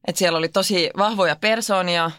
Että 0.07 0.19
siellä 0.19 0.37
oli 0.37 0.49
tosi 0.49 0.89
vahvoja 0.97 1.35
persoonia, 1.35 2.11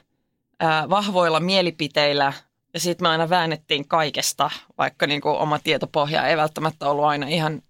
vahvoilla 0.90 1.40
mielipiteillä 1.40 2.32
ja 2.74 2.80
sitten 2.80 3.04
me 3.04 3.08
aina 3.08 3.28
väännettiin 3.28 3.88
kaikesta, 3.88 4.50
vaikka 4.78 5.06
niin 5.06 5.20
kuin 5.20 5.36
oma 5.36 5.58
tietopohja 5.58 6.26
ei 6.26 6.36
välttämättä 6.36 6.88
ollut 6.88 7.04
aina 7.04 7.26
ihan 7.26 7.62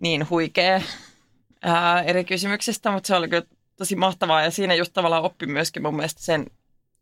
niin 0.00 0.30
huikea 0.30 0.80
ää, 1.62 2.02
eri 2.02 2.24
kysymyksistä, 2.24 2.90
mutta 2.90 3.06
se 3.06 3.16
oli 3.16 3.28
kyllä 3.28 3.46
tosi 3.76 3.96
mahtavaa 3.96 4.42
ja 4.42 4.50
siinä 4.50 4.74
just 4.74 4.92
tavallaan 4.92 5.22
oppi 5.22 5.46
myöskin 5.46 5.82
mun 5.82 5.96
mielestä 5.96 6.22
sen 6.22 6.46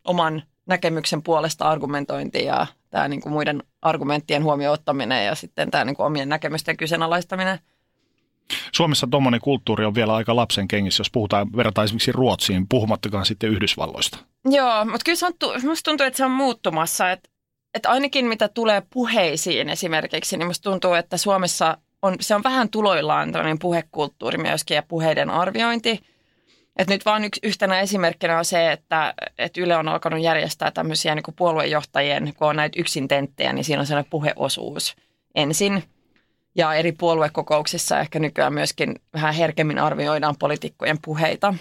oman 0.03 0.43
näkemyksen 0.65 1.23
puolesta 1.23 1.69
argumentointi 1.69 2.45
ja 2.45 2.67
tämä 2.89 3.07
niin 3.07 3.21
kuin 3.21 3.33
muiden 3.33 3.63
argumenttien 3.81 4.43
huomioon 4.43 4.73
ottaminen 4.73 5.25
ja 5.25 5.35
sitten 5.35 5.71
tämä 5.71 5.85
niin 5.85 5.95
kuin 5.95 6.05
omien 6.05 6.29
näkemysten 6.29 6.77
kyseenalaistaminen. 6.77 7.59
Suomessa 8.71 9.07
tuommoinen 9.11 9.41
kulttuuri 9.41 9.85
on 9.85 9.95
vielä 9.95 10.15
aika 10.15 10.35
lapsen 10.35 10.67
kengissä, 10.67 11.01
jos 11.01 11.11
puhutaan, 11.11 11.47
verrataan 11.55 11.85
esimerkiksi 11.85 12.11
Ruotsiin, 12.11 12.67
puhumattakaan 12.67 13.25
sitten 13.25 13.49
Yhdysvalloista. 13.49 14.17
Joo, 14.45 14.85
mutta 14.85 15.01
kyllä 15.05 15.15
se 15.15 15.25
on, 15.25 15.33
musta 15.63 15.89
tuntuu, 15.89 16.05
että 16.05 16.17
se 16.17 16.25
on 16.25 16.31
muuttumassa, 16.31 17.11
että, 17.11 17.29
että 17.73 17.89
ainakin 17.89 18.25
mitä 18.25 18.47
tulee 18.47 18.81
puheisiin 18.93 19.69
esimerkiksi, 19.69 20.37
niin 20.37 20.47
musta 20.47 20.69
tuntuu, 20.69 20.93
että 20.93 21.17
Suomessa 21.17 21.77
on, 22.01 22.15
se 22.19 22.35
on 22.35 22.43
vähän 22.43 22.69
tuloillaan 22.69 23.31
tämmöinen 23.31 23.59
puhekulttuuri 23.59 24.37
myöskin 24.37 24.75
ja 24.75 24.83
puheiden 24.83 25.29
arviointi– 25.29 25.99
et 26.75 26.87
nyt 26.87 27.05
vaan 27.05 27.23
yksi, 27.23 27.41
yhtenä 27.43 27.79
esimerkkinä 27.79 28.37
on 28.37 28.45
se, 28.45 28.71
että, 28.71 29.13
että 29.37 29.61
Yle 29.61 29.75
on 29.75 29.87
alkanut 29.87 30.21
järjestää 30.21 30.71
tämmöisiä 30.71 31.15
niin 31.15 31.23
kuin 31.23 31.35
puoluejohtajien, 31.35 32.33
kun 32.37 32.47
on 32.47 32.55
näitä 32.55 32.79
yksintenttejä, 32.79 33.53
niin 33.53 33.63
siinä 33.63 33.79
on 33.79 33.85
sellainen 33.85 34.09
puheosuus 34.09 34.95
ensin. 35.35 35.83
Ja 36.55 36.73
eri 36.73 36.91
puoluekokouksissa 36.91 37.99
ehkä 37.99 38.19
nykyään 38.19 38.53
myöskin 38.53 38.95
vähän 39.13 39.33
herkemmin 39.33 39.79
arvioidaan 39.79 40.35
poliitikkojen 40.39 40.97
puheita. 41.05 41.53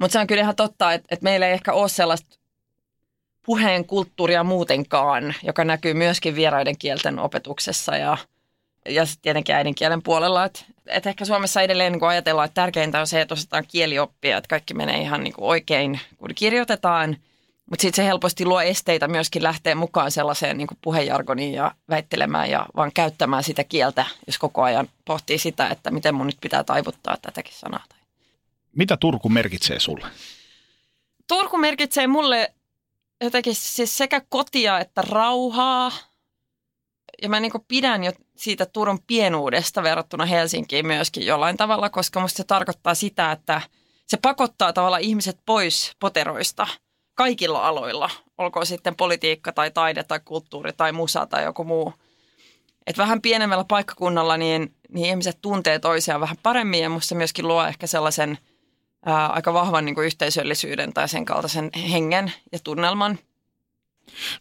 Mutta 0.00 0.12
se 0.12 0.18
on 0.18 0.26
kyllä 0.26 0.42
ihan 0.42 0.56
totta, 0.56 0.92
että, 0.92 1.06
että 1.10 1.24
meillä 1.24 1.46
ei 1.46 1.52
ehkä 1.52 1.72
ole 1.72 1.88
sellaista 1.88 2.38
puheen 3.46 3.84
kulttuuria 3.84 4.44
muutenkaan, 4.44 5.34
joka 5.42 5.64
näkyy 5.64 5.94
myöskin 5.94 6.34
vieraiden 6.34 6.78
kielten 6.78 7.18
opetuksessa 7.18 7.96
ja– 7.96 8.16
ja 8.88 9.06
sitten 9.06 9.22
tietenkin 9.22 9.54
äidinkielen 9.54 10.02
puolella. 10.02 10.44
Että 10.44 10.64
et 10.86 11.06
ehkä 11.06 11.24
Suomessa 11.24 11.62
edelleen 11.62 11.92
niin 11.92 12.04
ajatellaan, 12.04 12.44
että 12.44 12.62
tärkeintä 12.62 13.00
on 13.00 13.06
se, 13.06 13.20
että 13.20 13.34
osataan 13.34 13.64
kielioppia, 13.68 14.36
että 14.36 14.48
kaikki 14.48 14.74
menee 14.74 15.00
ihan 15.00 15.24
niin 15.24 15.34
oikein, 15.38 16.00
kun 16.18 16.30
kirjoitetaan. 16.34 17.16
Mutta 17.70 17.82
sitten 17.82 18.04
se 18.04 18.08
helposti 18.08 18.44
luo 18.44 18.60
esteitä 18.60 19.08
myöskin 19.08 19.42
lähteä 19.42 19.74
mukaan 19.74 20.10
sellaiseen 20.10 20.58
niin 20.58 20.68
puhejargoniin 20.82 21.54
ja 21.54 21.72
väittelemään 21.90 22.50
ja 22.50 22.66
vaan 22.76 22.90
käyttämään 22.94 23.42
sitä 23.42 23.64
kieltä, 23.64 24.06
jos 24.26 24.38
koko 24.38 24.62
ajan 24.62 24.88
pohtii 25.04 25.38
sitä, 25.38 25.68
että 25.68 25.90
miten 25.90 26.14
mun 26.14 26.26
nyt 26.26 26.38
pitää 26.40 26.64
taivuttaa 26.64 27.16
tätäkin 27.22 27.54
sanaa. 27.54 27.84
Mitä 28.76 28.96
Turku 28.96 29.28
merkitsee 29.28 29.80
sulle? 29.80 30.06
Turku 31.28 31.58
merkitsee 31.58 32.06
mulle 32.06 32.54
jotenkin 33.20 33.54
siis 33.54 33.98
sekä 33.98 34.22
kotia 34.28 34.78
että 34.78 35.02
rauhaa– 35.02 35.92
ja 37.22 37.28
mä 37.28 37.40
niin 37.40 37.52
pidän 37.68 38.04
jo 38.04 38.12
siitä 38.36 38.66
Turun 38.66 38.98
pienuudesta 39.06 39.82
verrattuna 39.82 40.24
Helsinkiin 40.24 40.86
myöskin 40.86 41.26
jollain 41.26 41.56
tavalla, 41.56 41.90
koska 41.90 42.20
musta 42.20 42.36
se 42.36 42.44
tarkoittaa 42.44 42.94
sitä, 42.94 43.32
että 43.32 43.60
se 44.06 44.16
pakottaa 44.16 44.72
tavallaan 44.72 45.02
ihmiset 45.02 45.38
pois 45.46 45.92
poteroista 46.00 46.66
kaikilla 47.14 47.68
aloilla, 47.68 48.10
olkoon 48.38 48.66
sitten 48.66 48.96
politiikka 48.96 49.52
tai 49.52 49.70
taide 49.70 50.04
tai 50.04 50.20
kulttuuri 50.24 50.72
tai 50.72 50.92
musa 50.92 51.26
tai 51.26 51.44
joku 51.44 51.64
muu. 51.64 51.94
Et 52.86 52.98
vähän 52.98 53.22
pienemmällä 53.22 53.64
paikkakunnalla 53.64 54.36
niin, 54.36 54.74
niin 54.88 55.06
ihmiset 55.06 55.38
tuntee 55.42 55.78
toisiaan 55.78 56.20
vähän 56.20 56.36
paremmin 56.42 56.82
ja 56.82 56.88
musta 56.88 57.14
myöskin 57.14 57.48
luo 57.48 57.66
ehkä 57.66 57.86
sellaisen 57.86 58.38
ää, 59.06 59.26
aika 59.26 59.52
vahvan 59.52 59.84
niin 59.84 60.04
yhteisöllisyyden 60.04 60.92
tai 60.92 61.08
sen 61.08 61.24
kaltaisen 61.24 61.70
hengen 61.92 62.32
ja 62.52 62.58
tunnelman. 62.64 63.18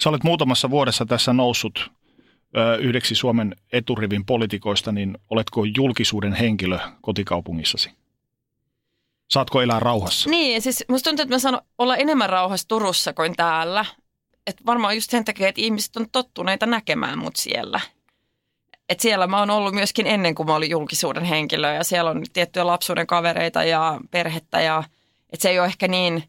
Sä 0.04 0.10
olet 0.10 0.24
muutamassa 0.24 0.70
vuodessa 0.70 1.06
tässä 1.06 1.34
noussut 1.34 1.92
yhdeksi 2.80 3.16
Suomen 3.16 3.56
eturivin 3.74 4.26
politikoista, 4.26 4.92
niin 4.92 5.18
oletko 5.30 5.64
julkisuuden 5.78 6.34
henkilö 6.34 6.80
kotikaupungissasi? 7.02 7.92
Saatko 9.30 9.62
elää 9.62 9.80
rauhassa? 9.80 10.30
Niin, 10.30 10.62
siis 10.62 10.86
musta 10.90 11.10
tuntuu, 11.10 11.24
että 11.24 11.36
mä 11.36 11.40
saan 11.40 11.62
olla 11.78 11.98
enemmän 11.98 12.30
rauhassa 12.30 12.68
Turussa 12.68 13.14
kuin 13.14 13.36
täällä. 13.36 13.86
Et 14.48 14.66
varmaan 14.66 14.96
just 14.96 15.10
sen 15.10 15.26
takia, 15.26 15.48
että 15.48 15.62
ihmiset 15.62 15.98
on 15.98 16.10
tottuneita 16.12 16.66
näkemään 16.66 17.20
mut 17.20 17.36
siellä. 17.36 17.80
Et 18.90 19.00
siellä 19.00 19.28
mä 19.28 19.40
oon 19.40 19.50
ollut 19.50 19.74
myöskin 19.74 20.08
ennen 20.08 20.36
kuin 20.36 20.48
mä 20.48 20.56
olin 20.56 20.70
julkisuuden 20.70 21.24
henkilö 21.24 21.74
ja 21.74 21.84
siellä 21.84 22.12
on 22.12 22.24
tiettyjä 22.34 22.68
lapsuuden 22.68 23.08
kavereita 23.08 23.64
ja 23.64 24.00
perhettä 24.12 24.62
ja 24.62 24.84
et 25.34 25.42
se 25.42 25.50
ei 25.50 25.60
ole 25.60 25.68
ehkä 25.68 25.88
niin, 25.88 26.24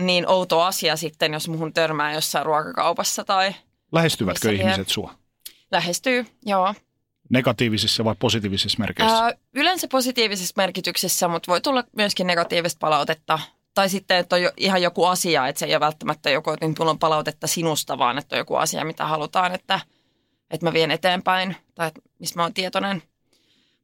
niin 0.00 0.28
outo 0.28 0.62
asia 0.62 0.96
sitten, 0.96 1.32
jos 1.32 1.48
muhun 1.48 1.72
törmää 1.72 2.14
jossain 2.14 2.46
ruokakaupassa 2.46 3.24
tai– 3.24 3.54
Lähestyvätkö 3.94 4.52
ihmiset 4.52 4.88
sua? 4.88 5.14
Lähestyy, 5.70 6.26
joo. 6.44 6.74
Negatiivisissa 7.30 8.04
vai 8.04 8.14
positiivisissa 8.18 8.78
merkeissä? 8.78 9.16
Ää, 9.16 9.32
yleensä 9.54 9.88
positiivisessa 9.88 10.54
merkityksessä, 10.56 11.28
mutta 11.28 11.52
voi 11.52 11.60
tulla 11.60 11.84
myöskin 11.96 12.26
negatiivista 12.26 12.78
palautetta. 12.80 13.38
Tai 13.74 13.88
sitten, 13.88 14.16
että 14.16 14.36
on 14.36 14.42
jo, 14.42 14.52
ihan 14.56 14.82
joku 14.82 15.04
asia, 15.04 15.48
että 15.48 15.58
se 15.58 15.66
ei 15.66 15.72
ole 15.72 15.80
välttämättä 15.80 16.30
joku, 16.30 16.50
että 16.50 16.66
on 16.78 16.98
palautetta 16.98 17.46
sinusta, 17.46 17.98
vaan 17.98 18.18
että 18.18 18.36
on 18.36 18.38
joku 18.38 18.54
asia, 18.54 18.84
mitä 18.84 19.06
halutaan, 19.06 19.54
että, 19.54 19.80
että 20.50 20.66
mä 20.66 20.72
vien 20.72 20.90
eteenpäin 20.90 21.56
tai 21.74 21.88
että 21.88 22.00
missä 22.18 22.36
mä 22.36 22.42
oon 22.42 22.54
tietoinen. 22.54 23.02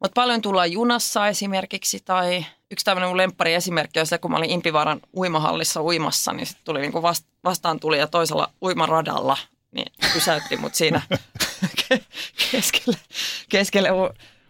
Mutta 0.01 0.15
paljon 0.15 0.43
tullaan 0.43 0.73
junassa 0.73 1.29
esimerkiksi 1.29 2.01
tai 2.05 2.47
yksi 2.71 2.85
tämmöinen 2.85 3.09
mun 3.09 3.17
lemppari 3.17 3.55
esimerkki 3.55 4.01
on 4.01 4.07
se, 4.07 4.19
kun 4.19 4.31
mä 4.31 4.37
olin 4.37 4.51
Impivaaran 4.51 5.01
uimahallissa 5.17 5.83
uimassa, 5.83 6.33
niin 6.33 6.47
sitten 6.47 6.65
tuli 6.65 6.81
niinku 6.81 7.03
vastaan 7.45 7.81
tuli 7.81 7.99
ja 7.99 8.07
toisella 8.07 8.51
uimaradalla 8.63 9.37
niin 9.73 9.93
pysäytti 10.13 10.57
mut 10.57 10.75
siinä 10.75 11.03
keskelle, 12.51 12.97
keskelle 13.49 13.89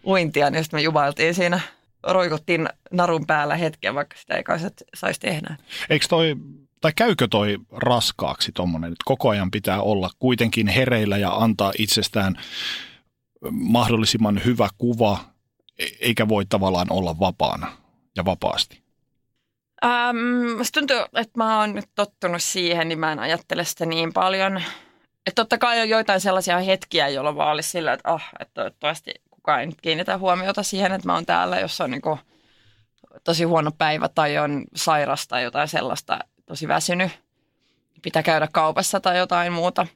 uintia, 0.06 0.50
niin 0.50 0.64
sitten 0.64 0.78
me 0.78 0.82
jumailtiin 0.82 1.34
siinä, 1.34 1.60
roikuttiin 2.02 2.68
narun 2.90 3.26
päällä 3.26 3.56
hetken, 3.56 3.94
vaikka 3.94 4.16
sitä 4.16 4.34
ei 4.34 4.42
kai 4.42 4.58
saisi 4.94 5.20
tehdä. 5.20 5.56
Eikö 5.90 6.06
toi, 6.08 6.36
tai 6.80 6.92
käykö 6.96 7.28
toi 7.28 7.58
raskaaksi 7.70 8.52
tuommoinen, 8.52 8.92
että 8.92 9.02
koko 9.04 9.28
ajan 9.28 9.50
pitää 9.50 9.82
olla 9.82 10.10
kuitenkin 10.18 10.68
hereillä 10.68 11.18
ja 11.18 11.36
antaa 11.36 11.72
itsestään 11.78 12.38
mahdollisimman 13.50 14.40
hyvä 14.44 14.68
kuva, 14.78 15.18
e-, 15.78 15.84
eikä 16.00 16.28
voi 16.28 16.46
tavallaan 16.46 16.92
olla 16.92 17.18
vapaana 17.18 17.72
ja 18.16 18.24
vapaasti? 18.24 18.82
Ähm, 19.84 20.16
tuntuu, 20.74 20.96
että 20.96 21.32
mä 21.38 21.60
oon 21.60 21.74
nyt 21.74 21.88
tottunut 21.94 22.42
siihen, 22.42 22.88
niin 22.88 22.98
mä 22.98 23.12
en 23.12 23.18
ajattele 23.18 23.64
sitä 23.64 23.86
niin 23.86 24.12
paljon. 24.12 24.62
Että 25.26 25.42
totta 25.42 25.58
kai 25.58 25.80
on 25.80 25.88
joitain 25.88 26.20
sellaisia 26.20 26.58
hetkiä, 26.58 27.08
jolloin 27.08 27.36
vaan 27.36 27.52
olisi 27.52 27.68
sillä, 27.68 27.92
että, 27.92 28.12
oh, 28.12 28.22
että 28.40 28.54
toivottavasti 28.54 29.14
kukaan 29.30 29.60
ei 29.60 29.66
nyt 29.66 29.80
kiinnitä 29.80 30.18
huomiota 30.18 30.62
siihen, 30.62 30.92
että 30.92 31.08
mä 31.08 31.14
oon 31.14 31.26
täällä, 31.26 31.60
jos 31.60 31.80
on 31.80 31.90
niin 31.90 32.02
kuin 32.02 32.18
tosi 33.24 33.44
huono 33.44 33.70
päivä 33.78 34.08
tai 34.08 34.38
on 34.38 34.64
sairas 34.74 35.28
tai 35.28 35.42
jotain 35.42 35.68
sellaista, 35.68 36.18
tosi 36.50 36.68
väsynyt. 36.68 37.10
Pitää 38.02 38.22
käydä 38.22 38.48
kaupassa 38.52 39.00
tai 39.00 39.18
jotain 39.18 39.52
muuta. 39.52 39.86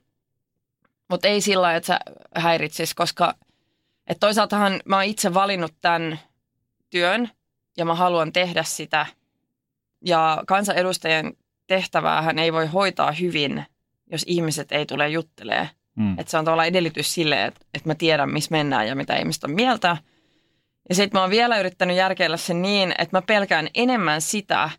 Mutta 1.11 1.29
ei 1.29 1.41
sillä 1.41 1.77
että 1.77 1.87
sä 1.87 2.01
häiritsis, 2.35 2.95
koska 2.95 3.35
että 4.07 4.21
toisaaltahan 4.21 4.81
mä 4.85 4.97
oon 4.97 5.05
itse 5.05 5.35
valinnut 5.35 5.75
tämän 5.81 6.21
työn 6.91 7.31
ja 7.77 7.85
mä 7.85 7.95
haluan 7.95 8.33
tehdä 8.33 8.63
sitä. 8.63 9.07
Ja 10.01 10.43
kansanedustajien 10.47 11.33
tehtäväähän 11.67 12.39
ei 12.39 12.53
voi 12.53 12.67
hoitaa 12.67 13.13
hyvin– 13.13 13.65
jos 14.11 14.25
ihmiset 14.27 14.73
ei 14.73 14.87
tule 14.87 15.09
juttelee. 15.09 15.71
Mm. 15.95 16.19
Että 16.19 16.31
se 16.31 16.39
on 16.39 16.45
tavallaan 16.45 16.69
edellytys 16.69 17.15
sille, 17.15 17.45
että, 17.45 17.61
että 17.75 17.89
mä 17.89 17.95
tiedän, 17.95 18.31
missä 18.31 18.49
mennään 18.51 18.89
ja 18.89 18.97
mitä 18.97 19.17
ihmiset 19.17 19.45
on 19.45 19.51
mieltä. 19.51 19.97
Ja 20.89 20.95
sitten 20.95 21.19
mä 21.19 21.21
oon 21.21 21.31
vielä 21.31 21.61
yrittänyt 21.61 21.97
järkeillä 21.97 22.37
sen 22.37 22.63
niin, 22.63 22.95
että 22.99 23.17
mä 23.17 23.23
pelkään 23.23 23.69
enemmän 23.75 24.21
sitä, 24.21 24.71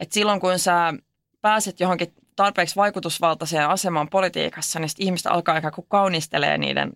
että 0.00 0.14
silloin 0.14 0.40
kun 0.40 0.58
sä 0.58 0.94
pääset 1.40 1.80
johonkin 1.80 2.12
tarpeeksi 2.36 2.76
vaikutusvaltaiseen 2.76 3.68
asemaan 3.68 4.08
politiikassa, 4.08 4.80
niin 4.80 4.90
ihmiset 4.98 5.26
alkaa 5.26 5.54
aika 5.54 5.70
kuin 5.70 5.86
kaunistelee 5.88 6.58
niiden 6.58 6.92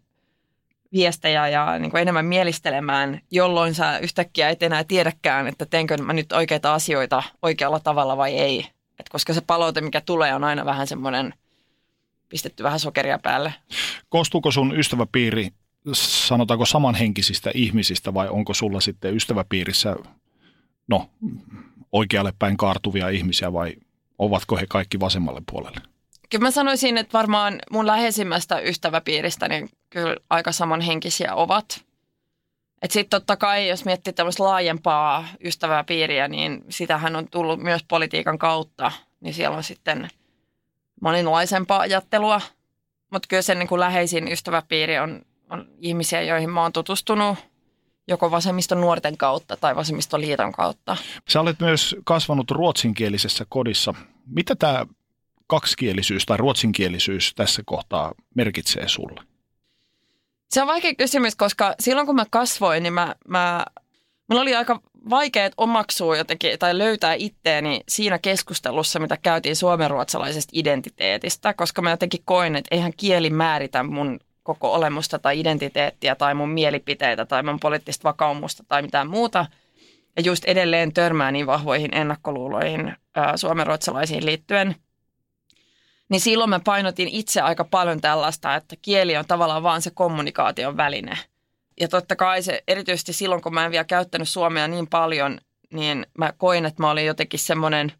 viestejä 0.92 1.48
ja 1.48 1.78
niin 1.78 1.90
kuin 1.90 2.00
enemmän 2.00 2.24
mielistelemään, 2.24 3.20
jolloin 3.30 3.74
sä 3.74 3.98
yhtäkkiä 3.98 4.48
et 4.48 4.62
enää 4.62 4.84
tiedäkään, 4.84 5.46
että 5.46 5.66
teenkö 5.66 5.96
mä 5.96 6.12
nyt 6.12 6.32
oikeita 6.32 6.74
asioita 6.74 7.22
oikealla 7.42 7.80
tavalla 7.80 8.16
vai 8.16 8.34
ei. 8.34 8.66
Et 9.00 9.08
koska 9.08 9.34
se 9.34 9.40
palaute, 9.40 9.80
mikä 9.80 10.00
tulee, 10.00 10.34
on 10.34 10.44
aina 10.44 10.64
vähän 10.64 10.86
semmoinen 10.86 11.34
pistetty 12.28 12.62
vähän 12.62 12.80
sokeria 12.80 13.18
päälle. 13.18 13.54
Koostuuko 14.08 14.50
sun 14.50 14.78
ystäväpiiri, 14.78 15.50
sanotaanko 15.92 16.66
samanhenkisistä 16.66 17.50
ihmisistä 17.54 18.14
vai 18.14 18.28
onko 18.28 18.54
sulla 18.54 18.80
sitten 18.80 19.16
ystäväpiirissä, 19.16 19.96
no 20.88 21.10
oikealle 21.94 22.32
päin 22.38 22.56
kaartuvia 22.56 23.08
ihmisiä 23.08 23.52
vai 23.52 23.74
ovatko 24.18 24.56
he 24.56 24.66
kaikki 24.68 25.00
vasemmalle 25.00 25.42
puolelle? 25.52 25.80
Kyllä 26.30 26.42
mä 26.42 26.50
sanoisin, 26.50 26.98
että 26.98 27.12
varmaan 27.18 27.58
mun 27.70 27.86
läheisimmästä 27.86 28.58
ystäväpiiristä 28.58 29.48
niin 29.48 29.68
kyllä 29.90 30.16
aika 30.30 30.52
samanhenkisiä 30.52 31.34
ovat. 31.34 31.84
Sitten 32.90 33.10
totta 33.10 33.36
kai, 33.36 33.68
jos 33.68 33.84
miettii 33.84 34.12
tämmöistä 34.12 34.44
laajempaa 34.44 35.24
ystäväpiiriä, 35.44 36.28
niin 36.28 36.64
sitähän 36.68 37.16
on 37.16 37.28
tullut 37.30 37.60
myös 37.60 37.84
politiikan 37.88 38.38
kautta. 38.38 38.92
Niin 39.20 39.34
siellä 39.34 39.56
on 39.56 39.64
sitten 39.64 40.08
monenlaisempaa 41.00 41.80
ajattelua. 41.80 42.40
Mutta 43.10 43.26
kyllä 43.28 43.42
se 43.42 43.54
niin 43.54 43.80
läheisin 43.80 44.32
ystäväpiiri 44.32 44.98
on, 44.98 45.22
on 45.50 45.68
ihmisiä, 45.78 46.22
joihin 46.22 46.50
mä 46.50 46.62
oon 46.62 46.72
tutustunut 46.72 47.38
joko 48.08 48.30
vasemmiston 48.30 48.80
nuorten 48.80 49.16
kautta 49.16 49.56
tai 49.56 49.76
vasemmiston 49.76 50.20
liiton 50.20 50.52
kautta. 50.52 50.96
Sä 51.28 51.40
olet 51.40 51.60
myös 51.60 51.96
kasvanut 52.04 52.50
ruotsinkielisessä 52.50 53.46
kodissa. 53.48 53.94
Mitä 54.26 54.56
tämä 54.56 54.86
kaksikielisyys 55.46 56.26
tai 56.26 56.36
ruotsinkielisyys 56.36 57.32
tässä 57.34 57.62
kohtaa 57.66 58.12
merkitsee 58.34 58.88
sulle? 58.88 59.22
Se 60.50 60.62
on 60.62 60.68
vaikea 60.68 60.94
kysymys, 60.94 61.36
koska 61.36 61.74
silloin 61.80 62.06
kun 62.06 62.16
mä 62.16 62.24
kasvoin, 62.30 62.82
niin 62.82 62.92
mä, 62.92 63.14
mä, 63.28 63.64
mulla 64.28 64.42
oli 64.42 64.54
aika 64.54 64.80
vaikea 65.10 65.50
omaksua 65.56 66.16
jotenkin 66.16 66.58
tai 66.58 66.78
löytää 66.78 67.14
itteeni 67.14 67.80
siinä 67.88 68.18
keskustelussa, 68.18 68.98
mitä 68.98 69.16
käytiin 69.16 69.56
suomenruotsalaisesta 69.56 70.50
identiteetistä, 70.54 71.54
koska 71.54 71.82
mä 71.82 71.90
jotenkin 71.90 72.20
koin, 72.24 72.56
että 72.56 72.74
eihän 72.74 72.92
kieli 72.96 73.30
määritä 73.30 73.82
mun 73.82 74.20
koko 74.44 74.72
olemusta 74.72 75.18
tai 75.18 75.40
identiteettiä 75.40 76.14
tai 76.14 76.34
mun 76.34 76.48
mielipiteitä 76.48 77.26
tai 77.26 77.42
mun 77.42 77.60
poliittista 77.60 78.08
vakaumusta 78.08 78.64
tai 78.68 78.82
mitään 78.82 79.08
muuta. 79.08 79.46
Ja 80.16 80.22
just 80.22 80.44
edelleen 80.44 80.92
törmää 80.92 81.32
niin 81.32 81.46
vahvoihin 81.46 81.94
ennakkoluuloihin 81.94 82.96
ää, 83.14 83.36
suomenruotsalaisiin 83.36 84.26
liittyen– 84.26 84.74
niin 86.08 86.20
silloin 86.20 86.50
mä 86.50 86.60
painotin 86.60 87.08
itse 87.08 87.40
aika 87.40 87.64
paljon 87.64 88.00
tällaista, 88.00 88.54
että 88.54 88.76
kieli 88.82 89.16
on 89.16 89.26
tavallaan 89.26 89.62
vaan 89.62 89.82
se 89.82 89.90
kommunikaation 89.90 90.76
väline. 90.76 91.18
Ja 91.80 91.88
totta 91.88 92.16
kai 92.16 92.42
se, 92.42 92.62
erityisesti 92.68 93.12
silloin, 93.12 93.42
kun 93.42 93.54
mä 93.54 93.64
en 93.64 93.70
vielä 93.70 93.84
käyttänyt 93.84 94.28
suomea 94.28 94.68
niin 94.68 94.86
paljon, 94.86 95.40
niin 95.72 96.06
mä 96.18 96.32
koin, 96.32 96.66
että 96.66 96.82
mä 96.82 96.90
olin 96.90 97.06
jotenkin 97.06 97.40
semmoinen, 97.40 97.92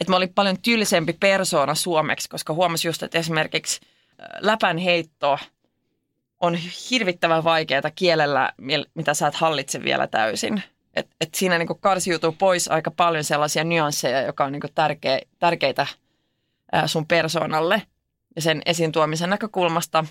että 0.00 0.12
mä 0.12 0.16
olin 0.16 0.34
paljon 0.34 0.62
tylsempi 0.62 1.12
persoona 1.12 1.74
suomeksi, 1.74 2.28
koska 2.28 2.52
huomasin 2.52 2.88
just, 2.88 3.02
että 3.02 3.18
esimerkiksi 3.18 3.80
läpän 4.40 4.78
heitto 4.78 5.38
on 6.40 6.54
hirvittävän 6.90 7.44
vaikeaa 7.44 7.90
kielellä, 7.94 8.52
mitä 8.94 9.14
sä 9.14 9.26
et 9.26 9.34
hallitse 9.34 9.82
vielä 9.82 10.06
täysin. 10.06 10.62
Et, 10.94 11.06
et 11.20 11.34
siinä 11.34 11.58
niin 11.58 11.80
karsiutuu 11.80 12.32
pois 12.32 12.68
aika 12.68 12.90
paljon 12.90 13.24
sellaisia 13.24 13.64
nyansseja, 13.64 14.22
joka 14.22 14.44
on 14.44 14.52
niin 14.52 14.62
tärkeä, 14.74 15.20
tärkeitä– 15.38 15.86
sun 16.86 17.06
persoonalle 17.06 17.82
ja 18.36 18.42
sen 18.42 18.62
esiin 18.66 18.92
tuomisen 18.92 19.30
näkökulmasta. 19.30 20.04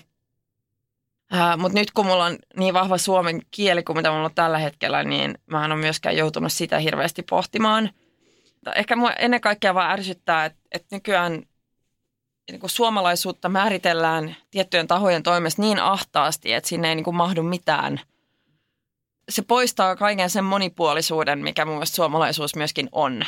Mutta 1.56 1.78
nyt 1.78 1.90
kun 1.90 2.06
mulla 2.06 2.24
on 2.24 2.38
niin 2.56 2.74
vahva 2.74 2.98
suomen 2.98 3.42
kieli 3.50 3.82
kuin 3.82 3.96
mitä 3.96 4.10
mulla 4.10 4.24
on 4.24 4.34
tällä 4.34 4.58
hetkellä, 4.58 5.04
niin 5.04 5.38
mä 5.46 5.64
en 5.64 5.72
ole 5.72 5.80
myöskään 5.80 6.16
joutunut 6.16 6.52
sitä 6.52 6.78
hirveästi 6.78 7.22
pohtimaan. 7.22 7.90
Ehkä 8.74 8.96
mua 8.96 9.12
ennen 9.12 9.40
kaikkea 9.40 9.74
vaan 9.74 9.90
ärsyttää, 9.90 10.44
että, 10.44 10.58
että 10.72 10.96
nykyään 10.96 11.42
niin 12.52 12.60
kuin 12.60 12.70
suomalaisuutta 12.70 13.48
määritellään 13.48 14.36
tiettyjen 14.50 14.86
tahojen 14.86 15.22
toimesta 15.22 15.62
niin 15.62 15.80
ahtaasti, 15.80 16.52
että 16.52 16.68
sinne 16.68 16.88
ei 16.88 16.94
niin 16.94 17.04
kuin 17.04 17.16
mahdu 17.16 17.42
mitään. 17.42 18.00
Se 19.28 19.42
poistaa 19.42 19.96
kaiken 19.96 20.30
sen 20.30 20.44
monipuolisuuden, 20.44 21.38
mikä 21.38 21.64
mun 21.64 21.74
mielestä 21.74 21.96
suomalaisuus 21.96 22.56
myöskin 22.56 22.88
on. 22.92 23.22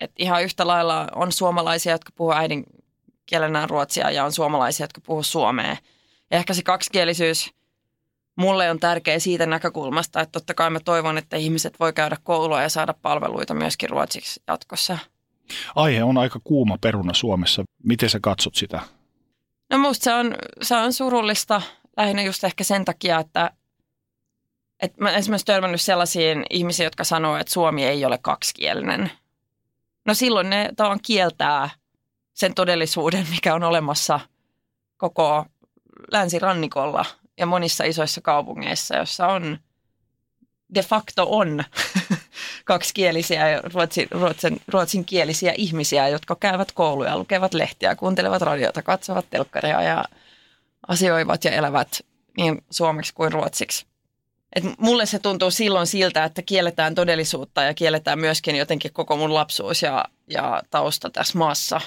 Et 0.00 0.12
ihan 0.18 0.42
yhtä 0.42 0.66
lailla 0.66 1.08
on 1.14 1.32
suomalaisia, 1.32 1.92
jotka 1.92 2.10
puhuu 2.14 2.32
äidinkielenään 2.32 3.70
ruotsia 3.70 4.10
ja 4.10 4.24
on 4.24 4.32
suomalaisia, 4.32 4.84
jotka 4.84 5.00
puhuu 5.00 5.22
suomea. 5.22 5.76
Ja 6.30 6.38
ehkä 6.38 6.54
se 6.54 6.62
kaksikielisyys 6.62 7.50
mulle 8.36 8.70
on 8.70 8.80
tärkeä 8.80 9.18
siitä 9.18 9.46
näkökulmasta, 9.46 10.20
että 10.20 10.32
totta 10.32 10.54
kai 10.54 10.70
mä 10.70 10.80
toivon, 10.80 11.18
että 11.18 11.36
ihmiset 11.36 11.80
voi 11.80 11.92
käydä 11.92 12.16
koulua 12.22 12.62
ja 12.62 12.68
saada 12.68 12.94
palveluita 13.02 13.54
myöskin 13.54 13.90
ruotsiksi 13.90 14.42
jatkossa. 14.48 14.98
Aihe 15.74 16.04
on 16.04 16.18
aika 16.18 16.40
kuuma 16.44 16.78
peruna 16.80 17.14
Suomessa. 17.14 17.64
Miten 17.84 18.10
sä 18.10 18.18
katsot 18.22 18.54
sitä? 18.54 18.80
No 19.70 19.78
musta 19.78 20.04
se 20.04 20.14
on, 20.14 20.34
se 20.62 20.76
on 20.76 20.92
surullista 20.92 21.62
lähinnä 21.96 22.22
just 22.22 22.44
ehkä 22.44 22.64
sen 22.64 22.84
takia, 22.84 23.18
että, 23.18 23.50
että 24.80 25.02
mä 25.02 25.10
esimerkiksi 25.10 25.46
törmännyt 25.46 25.80
sellaisiin 25.80 26.44
ihmisiin, 26.50 26.84
jotka 26.84 27.04
sanoo, 27.04 27.36
että 27.36 27.52
Suomi 27.52 27.84
ei 27.84 28.04
ole 28.04 28.18
kaksikielinen– 28.18 29.10
No 30.04 30.14
silloin 30.14 30.50
ne 30.50 30.70
tavallaan 30.76 31.00
kieltää 31.02 31.70
sen 32.34 32.54
todellisuuden, 32.54 33.26
mikä 33.30 33.54
on 33.54 33.62
olemassa 33.62 34.20
koko 34.96 35.46
länsirannikolla 36.12 37.04
ja 37.38 37.46
monissa 37.46 37.84
isoissa 37.84 38.20
kaupungeissa, 38.20 38.96
jossa 38.96 39.26
on 39.26 39.58
de 40.74 40.82
facto 40.82 41.26
on 41.30 41.64
kaksikielisiä 42.64 43.60
ruotsin, 43.74 44.08
ruotsin, 44.10 44.60
ruotsinkielisiä 44.68 45.54
ihmisiä, 45.56 46.08
jotka 46.08 46.36
käyvät 46.36 46.72
kouluja, 46.72 47.18
lukevat 47.18 47.54
lehtiä, 47.54 47.96
kuuntelevat 47.96 48.42
radiota, 48.42 48.82
katsovat 48.82 49.26
telkkaria 49.30 49.82
ja 49.82 50.04
asioivat 50.88 51.44
ja 51.44 51.50
elävät 51.50 52.00
niin 52.36 52.64
suomeksi 52.70 53.14
kuin 53.14 53.32
ruotsiksi. 53.32 53.86
Et 54.56 54.64
mulle 54.78 55.06
se 55.06 55.18
tuntuu 55.18 55.50
silloin 55.50 55.86
siltä, 55.86 56.24
että 56.24 56.42
kielletään 56.42 56.94
todellisuutta 56.94 57.62
ja 57.62 57.74
kielletään 57.74 58.18
myöskin 58.18 58.56
jotenkin 58.56 58.92
koko 58.92 59.16
mun 59.16 59.34
lapsuus 59.34 59.82
ja, 59.82 60.04
ja 60.30 60.62
tausta 60.70 61.10
tässä 61.10 61.38
maassa. 61.38 61.80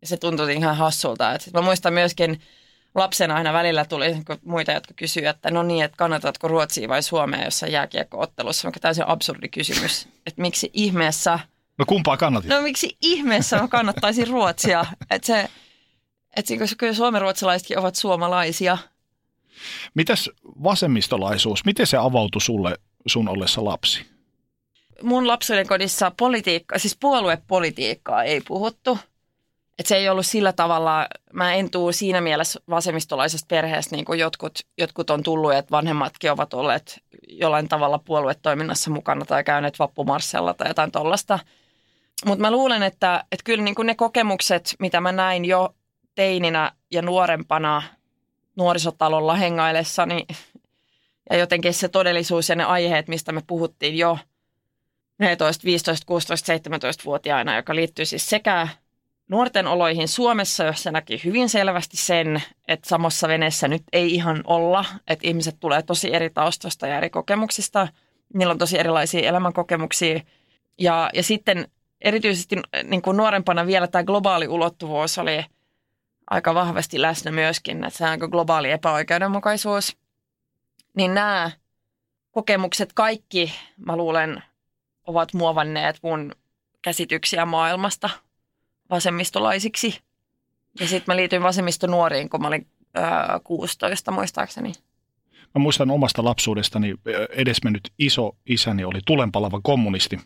Ja 0.00 0.06
se 0.06 0.16
tuntui 0.16 0.54
ihan 0.54 0.76
hassulta. 0.76 1.34
Et 1.34 1.50
mä 1.54 1.60
muistan 1.60 1.92
myöskin 1.92 2.40
lapsena 2.96 3.34
aina 3.34 3.52
välillä 3.52 3.84
tuli 3.84 4.16
muita, 4.44 4.72
jotka 4.72 4.94
kysyivät, 4.94 5.36
että 5.36 5.50
no 5.50 5.62
niin, 5.62 5.84
että 5.84 5.96
kannatatko 5.96 6.48
Ruotsia 6.48 6.88
vai 6.88 7.02
Suomea 7.02 7.44
jossain 7.44 7.72
jääkiekko-ottelussa. 7.72 8.68
Mikä 8.68 8.80
täysin 8.80 9.04
absurdi 9.06 9.48
kysymys. 9.48 10.08
Että 10.26 10.42
miksi 10.42 10.70
ihmeessä... 10.72 11.38
No 11.78 11.84
kumpaa 11.88 12.16
kannatit? 12.16 12.50
No 12.50 12.62
miksi 12.62 12.96
ihmeessä 13.02 13.58
mä 13.58 13.68
kannattaisin 13.68 14.28
Ruotsia? 14.28 14.86
Että 15.10 15.26
se, 15.26 15.48
että 16.36 16.54
kyllä 16.78 16.94
suomenruotsalaisetkin 16.94 17.78
ovat 17.78 17.94
suomalaisia– 17.94 18.78
Mitäs 19.94 20.30
vasemmistolaisuus, 20.62 21.64
miten 21.64 21.86
se 21.86 21.96
avautui 21.96 22.40
sulle 22.40 22.78
sun 23.06 23.28
ollessa 23.28 23.64
lapsi? 23.64 24.06
Mun 25.02 25.28
lapsuuden 25.28 25.66
kodissa 25.66 26.12
politiikka, 26.16 26.78
siis 26.78 26.96
puoluepolitiikkaa 27.00 28.24
ei 28.24 28.40
puhuttu. 28.40 28.98
Et 29.78 29.86
se 29.86 29.96
ei 29.96 30.08
ollut 30.08 30.26
sillä 30.26 30.52
tavalla, 30.52 31.06
mä 31.32 31.54
en 31.54 31.70
tuu 31.70 31.92
siinä 31.92 32.20
mielessä 32.20 32.60
vasemmistolaisesta 32.70 33.46
perheestä, 33.48 33.96
niin 33.96 34.04
kuin 34.04 34.18
jotkut, 34.18 34.58
jotkut 34.78 35.10
on 35.10 35.22
tullut, 35.22 35.54
että 35.54 35.70
vanhemmatkin 35.70 36.30
ovat 36.30 36.54
olleet 36.54 37.00
jollain 37.28 37.68
tavalla 37.68 37.98
puoluetoiminnassa 37.98 38.90
mukana 38.90 39.24
tai 39.24 39.44
käyneet 39.44 39.78
vappumarssella 39.78 40.54
tai 40.54 40.68
jotain 40.68 40.90
tollasta. 40.90 41.38
Mutta 42.24 42.42
mä 42.42 42.50
luulen, 42.50 42.82
että, 42.82 43.24
että 43.32 43.44
kyllä 43.44 43.64
niin 43.64 43.74
kuin 43.74 43.86
ne 43.86 43.94
kokemukset, 43.94 44.76
mitä 44.78 45.00
mä 45.00 45.12
näin 45.12 45.44
jo 45.44 45.74
teininä 46.14 46.72
ja 46.90 47.02
nuorempana 47.02 47.82
nuorisotalolla 48.56 49.34
hengaillessani 49.34 50.26
ja 51.30 51.36
jotenkin 51.36 51.74
se 51.74 51.88
todellisuus 51.88 52.48
ja 52.48 52.54
ne 52.54 52.64
aiheet, 52.64 53.08
mistä 53.08 53.32
me 53.32 53.42
puhuttiin 53.46 53.98
jo 53.98 54.18
14, 55.18 55.64
15, 55.64 56.06
16, 56.06 56.52
17-vuotiaina, 56.52 57.56
joka 57.56 57.74
liittyy 57.74 58.04
siis 58.04 58.30
sekä 58.30 58.68
nuorten 59.28 59.66
oloihin 59.66 60.08
Suomessa, 60.08 60.64
jossa 60.64 60.90
näki 60.90 61.20
hyvin 61.24 61.48
selvästi 61.48 61.96
sen, 61.96 62.42
että 62.68 62.88
samassa 62.88 63.28
veneessä 63.28 63.68
nyt 63.68 63.82
ei 63.92 64.14
ihan 64.14 64.40
olla, 64.44 64.84
että 65.06 65.28
ihmiset 65.28 65.56
tulee 65.60 65.82
tosi 65.82 66.14
eri 66.14 66.30
taustoista 66.30 66.86
ja 66.86 66.96
eri 66.96 67.10
kokemuksista, 67.10 67.88
niillä 68.34 68.52
on 68.52 68.58
tosi 68.58 68.78
erilaisia 68.78 69.28
elämänkokemuksia. 69.28 70.20
Ja, 70.78 71.10
ja 71.14 71.22
sitten 71.22 71.68
erityisesti 72.00 72.56
niin 72.84 73.02
kuin 73.02 73.16
nuorempana 73.16 73.66
vielä 73.66 73.86
tämä 73.86 74.04
globaali 74.04 74.48
ulottuvuus 74.48 75.18
oli– 75.18 75.44
aika 76.30 76.54
vahvasti 76.54 77.02
läsnä 77.02 77.30
myöskin, 77.30 77.84
että 77.84 77.98
se 77.98 78.04
on 78.04 78.30
globaali 78.30 78.70
epäoikeudenmukaisuus. 78.70 79.96
Niin 80.96 81.14
nämä 81.14 81.50
kokemukset 82.30 82.92
kaikki, 82.92 83.54
mä 83.86 83.96
luulen, 83.96 84.42
ovat 85.06 85.32
muovanneet 85.34 85.98
mun 86.02 86.34
käsityksiä 86.82 87.44
maailmasta 87.44 88.10
vasemmistolaisiksi. 88.90 90.00
Ja 90.80 90.88
sitten 90.88 91.14
mä 91.14 91.16
liityin 91.16 91.42
vasemmistonuoriin, 91.42 92.28
kun 92.28 92.40
mä 92.40 92.48
olin 92.48 92.66
ää, 92.94 93.40
16 93.44 94.10
muistaakseni. 94.10 94.72
Mä 95.54 95.62
muistan 95.62 95.90
omasta 95.90 96.24
lapsuudestani 96.24 96.94
edesmennyt 97.30 97.92
iso 97.98 98.36
isäni 98.46 98.84
oli 98.84 99.00
tulenpalava 99.06 99.60
kommunisti. 99.62 100.20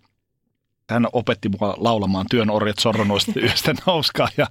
Hän 0.90 1.06
opetti 1.12 1.48
mua 1.48 1.74
laulamaan 1.76 2.26
työn 2.30 2.50
orjat 2.50 2.78
sorronoista 2.78 3.32
yöstä 3.42 3.74
nouskaa 3.86 4.28
ja, 4.36 4.46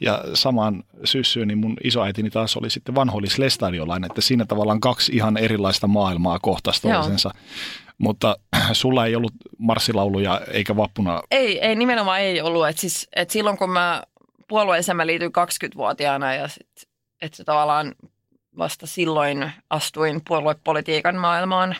ja 0.00 0.24
samaan 0.34 0.84
syssyyn 1.04 1.48
niin 1.48 1.58
mun 1.58 1.76
isoäitini 1.84 2.30
taas 2.30 2.56
oli 2.56 2.70
sitten 2.70 2.94
vanhoillis 2.94 3.38
lestadiolainen, 3.38 4.10
että 4.10 4.20
siinä 4.20 4.44
tavallaan 4.44 4.80
kaksi 4.80 5.12
ihan 5.12 5.36
erilaista 5.36 5.86
maailmaa 5.86 6.38
kohtasi 6.38 6.82
toisensa. 6.82 7.30
Mutta 7.98 8.36
sulla 8.74 9.06
ei 9.06 9.16
ollut 9.16 9.32
marssilauluja 9.58 10.40
eikä 10.52 10.76
vappuna? 10.76 11.22
Ei, 11.30 11.60
ei 11.60 11.74
nimenomaan 11.74 12.20
ei 12.20 12.40
ollut. 12.40 12.68
Et 12.68 12.78
siis, 12.78 13.08
et 13.16 13.30
silloin 13.30 13.58
kun 13.58 13.70
mä 13.70 14.02
puolueeseen 14.48 14.96
mä 14.96 15.06
liityin 15.06 15.30
20-vuotiaana 15.30 16.34
ja 16.34 16.48
sit, 16.48 16.88
että 17.22 17.44
tavallaan 17.44 17.94
vasta 18.58 18.86
silloin 18.86 19.52
astuin 19.70 20.20
puoluepolitiikan 20.28 21.16
maailmaan. 21.16 21.76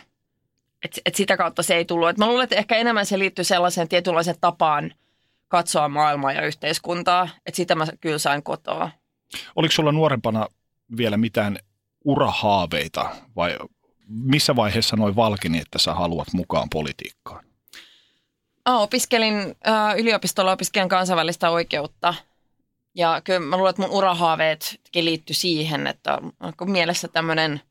Et, 0.85 0.99
et 1.05 1.15
sitä 1.15 1.37
kautta 1.37 1.63
se 1.63 1.75
ei 1.75 1.85
tullut. 1.85 2.09
Et 2.09 2.17
mä 2.17 2.27
luulen, 2.27 2.43
että 2.43 2.55
ehkä 2.55 2.75
enemmän 2.75 3.05
se 3.05 3.19
liittyy 3.19 3.45
sellaiseen 3.45 3.87
tietynlaiseen 3.87 4.37
tapaan 4.41 4.93
katsoa 5.47 5.89
maailmaa 5.89 6.31
ja 6.31 6.45
yhteiskuntaa. 6.45 7.29
Että 7.45 7.55
sitä 7.55 7.75
mä 7.75 7.85
kyllä 8.01 8.17
sain 8.17 8.43
kotoa. 8.43 8.91
Oliko 9.55 9.71
sulla 9.71 9.91
nuorempana 9.91 10.47
vielä 10.97 11.17
mitään 11.17 11.57
urahaaveita 12.05 13.09
vai 13.35 13.57
missä 14.07 14.55
vaiheessa 14.55 14.95
noin 14.95 15.15
valkeni, 15.15 15.57
että 15.57 15.79
sä 15.79 15.93
haluat 15.93 16.27
mukaan 16.33 16.69
politiikkaan? 16.69 17.45
opiskelin 18.65 19.55
yliopistolla 19.97 20.51
opiskelen 20.51 20.89
kansainvälistä 20.89 21.49
oikeutta– 21.49 22.13
ja 22.97 23.21
kyllä 23.23 23.39
mä 23.39 23.57
luulen, 23.57 23.69
että 23.69 23.81
mun 23.81 23.91
urahaaveet 23.91 24.79
liittyy 24.95 25.33
siihen, 25.33 25.87
että 25.87 26.17
onko 26.39 26.65
mielessä 26.65 27.07
tämmöinen 27.07 27.61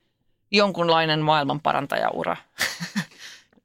jonkunlainen 0.51 1.20
maailmanparantajaura. 1.20 2.37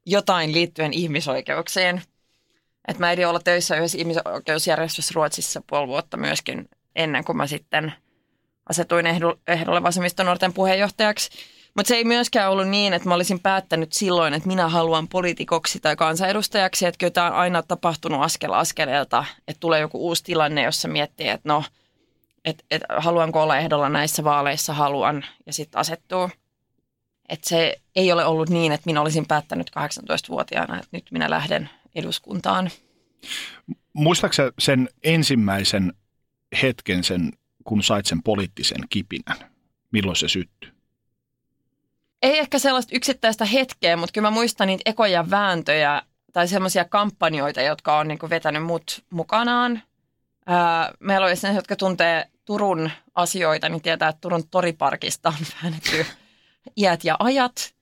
Jotain 0.06 0.54
liittyen 0.54 0.94
ihmisoikeuksiin. 0.94 2.02
Et 2.88 3.00
mä 3.00 3.12
edin 3.12 3.28
olla 3.28 3.40
töissä 3.40 3.76
yhdessä 3.76 3.98
ihmisoikeusjärjestössä 3.98 5.12
Ruotsissa 5.16 5.62
puoli 5.68 5.88
vuotta 5.88 6.18
myöskin 6.18 6.70
ennen 6.96 7.24
kuin 7.24 7.38
mä 7.38 7.48
sitten 7.48 7.94
asetuin 8.70 9.06
ehdolle 9.48 9.84
vasemmiston 9.84 10.26
nuorten 10.26 10.54
puheenjohtajaksi. 10.54 11.30
Mutta 11.76 11.88
se 11.88 11.96
ei 11.96 12.04
myöskään 12.04 12.52
ollut 12.52 12.68
niin, 12.68 12.94
että 12.94 13.08
mä 13.08 13.16
olisin 13.16 13.40
päättänyt 13.40 13.94
silloin, 13.94 14.34
että 14.34 14.48
minä 14.48 14.70
haluan 14.70 15.08
poliitikoksi 15.08 15.80
tai 15.80 15.96
kansanedustajaksi. 15.96 16.86
Että 16.86 16.98
kyllä 16.98 17.12
tämä 17.12 17.28
on 17.28 17.34
aina 17.34 17.64
tapahtunut 17.64 18.22
askel 18.22 18.54
askeleelta, 18.54 19.26
että 19.48 19.60
tulee 19.60 19.80
joku 19.80 20.08
uusi 20.08 20.24
tilanne, 20.24 20.64
jossa 20.64 20.88
miettii, 20.88 21.28
että 21.28 21.50
no, 21.50 21.64
että 22.46 22.64
et, 22.72 22.82
haluanko 22.98 23.44
olla 23.44 23.58
ehdolla 23.58 23.90
näissä 23.90 24.24
vaaleissa, 24.24 24.74
haluan, 24.74 25.26
ja 25.46 25.54
sitten 25.54 25.80
asettuu. 25.80 26.30
Että 27.30 27.50
se 27.50 27.82
ei 27.96 28.12
ole 28.12 28.26
ollut 28.26 28.50
niin, 28.50 28.72
että 28.72 28.86
minä 28.86 29.02
olisin 29.02 29.28
päättänyt 29.28 29.70
18-vuotiaana, 29.70 30.76
että 30.76 30.90
nyt 30.92 31.06
minä 31.12 31.30
lähden 31.30 31.70
eduskuntaan. 31.96 32.70
Muistaaksä 33.94 34.52
sen 34.60 34.90
ensimmäisen 35.04 35.94
hetken, 36.62 37.04
sen, 37.04 37.32
kun 37.64 37.84
sait 37.84 38.06
sen 38.06 38.24
poliittisen 38.24 38.82
kipinän? 38.90 39.38
Milloin 39.92 40.16
se 40.16 40.28
syttyi? 40.28 40.71
Ei 42.22 42.40
ehkä 42.40 42.60
sellaista 42.60 42.96
yksittäistä 42.96 43.46
hetkeä, 43.46 43.98
mutta 43.98 44.14
kyllä 44.14 44.26
mä 44.30 44.34
muistan 44.34 44.68
niitä 44.68 44.82
ekoja 44.86 45.30
vääntöjä 45.30 46.02
tai 46.34 46.48
semmoisia 46.48 46.86
kampanjoita, 46.86 47.62
jotka 47.62 47.98
on 47.98 48.08
niinku 48.08 48.30
vetänyt 48.30 48.64
mut 48.64 49.04
mukanaan. 49.10 49.82
Ää, 50.46 50.92
meillä 51.00 51.28
oli 51.28 51.36
sellaisia, 51.36 51.60
jotka 51.60 51.76
tuntee 51.76 52.28
Turun 52.46 52.92
asioita, 53.16 53.70
niin 53.70 53.82
tietää, 53.82 54.10
että 54.10 54.22
Turun 54.22 54.48
toriparkista 54.48 55.30
on 55.30 55.46
väännetty 55.64 56.06
iät 56.78 57.04
ja 57.04 57.16
ajat. 57.20 57.74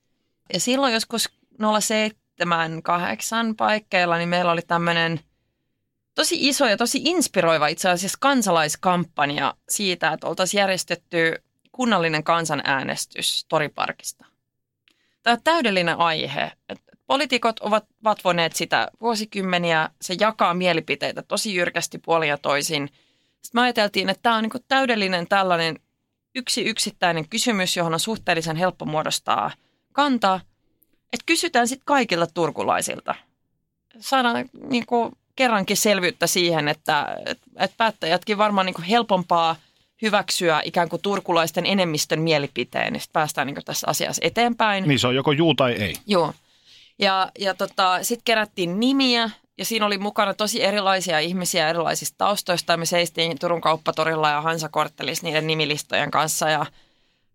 Ja 0.52 0.60
silloin 0.60 0.92
joskus 0.92 1.28
078 1.80 3.56
paikkeilla, 3.56 4.16
niin 4.18 4.28
meillä 4.28 4.52
oli 4.52 4.62
tämmöinen 4.62 5.20
tosi 6.14 6.48
iso 6.48 6.66
ja 6.66 6.76
tosi 6.76 7.00
inspiroiva 7.04 7.66
itse 7.66 7.88
asiassa 7.88 8.18
kansalaiskampanja 8.20 9.54
siitä, 9.68 10.12
että 10.12 10.26
oltaisiin 10.26 10.58
järjestetty 10.58 11.42
kunnallinen 11.72 12.24
kansanäänestys 12.24 13.44
Toriparkista. 13.48 14.29
Tämä 15.22 15.34
on 15.34 15.42
täydellinen 15.44 15.98
aihe. 15.98 16.52
Poliitikot 17.06 17.60
ovat 17.60 17.84
vatvoneet 18.04 18.56
sitä 18.56 18.88
vuosikymmeniä, 19.00 19.88
se 20.00 20.14
jakaa 20.20 20.54
mielipiteitä 20.54 21.22
tosi 21.22 21.54
jyrkästi 21.54 21.98
puolin 21.98 22.28
ja 22.28 22.38
toisin. 22.38 22.88
Sitten 23.42 23.60
me 23.60 23.62
ajateltiin, 23.62 24.08
että 24.08 24.22
tämä 24.22 24.36
on 24.36 24.42
niin 24.42 24.64
täydellinen 24.68 25.26
tällainen 25.28 25.78
yksi 26.34 26.64
yksittäinen 26.64 27.28
kysymys, 27.28 27.76
johon 27.76 27.94
on 27.94 28.00
suhteellisen 28.00 28.56
helppo 28.56 28.84
muodostaa 28.84 29.50
kantaa. 29.92 30.40
Että 31.12 31.26
kysytään 31.26 31.68
sitten 31.68 31.84
kaikilta 31.84 32.26
turkulaisilta. 32.34 33.14
Saadaan 33.98 34.48
niin 34.68 34.84
kerrankin 35.36 35.76
selvyyttä 35.76 36.26
siihen, 36.26 36.68
että, 36.68 37.16
että 37.56 37.76
päättäjätkin 37.76 38.38
varmaan 38.38 38.66
niin 38.66 38.82
helpompaa– 38.82 39.56
hyväksyä 40.02 40.62
ikään 40.64 40.88
kuin 40.88 41.02
turkulaisten 41.02 41.66
enemmistön 41.66 42.20
mielipiteen, 42.20 42.92
niin 42.92 43.00
sitten 43.00 43.12
päästään 43.12 43.46
niin 43.46 43.64
tässä 43.64 43.86
asiassa 43.90 44.20
eteenpäin. 44.24 44.88
Niin 44.88 44.98
se 44.98 45.06
on 45.06 45.14
joko 45.14 45.32
juu 45.32 45.54
tai 45.54 45.72
ei. 45.72 45.94
Joo. 46.06 46.34
Ja, 46.98 47.30
ja 47.38 47.54
tota, 47.54 47.98
sitten 48.02 48.24
kerättiin 48.24 48.80
nimiä 48.80 49.30
ja 49.58 49.64
siinä 49.64 49.86
oli 49.86 49.98
mukana 49.98 50.34
tosi 50.34 50.62
erilaisia 50.62 51.18
ihmisiä 51.18 51.68
erilaisista 51.68 52.14
taustoista. 52.18 52.76
Me 52.76 52.86
seistiin 52.86 53.38
Turun 53.38 53.60
kauppatorilla 53.60 54.30
ja 54.30 54.40
Hansakorttelissa 54.40 55.26
niiden 55.26 55.46
nimilistojen 55.46 56.10
kanssa 56.10 56.48
ja 56.48 56.66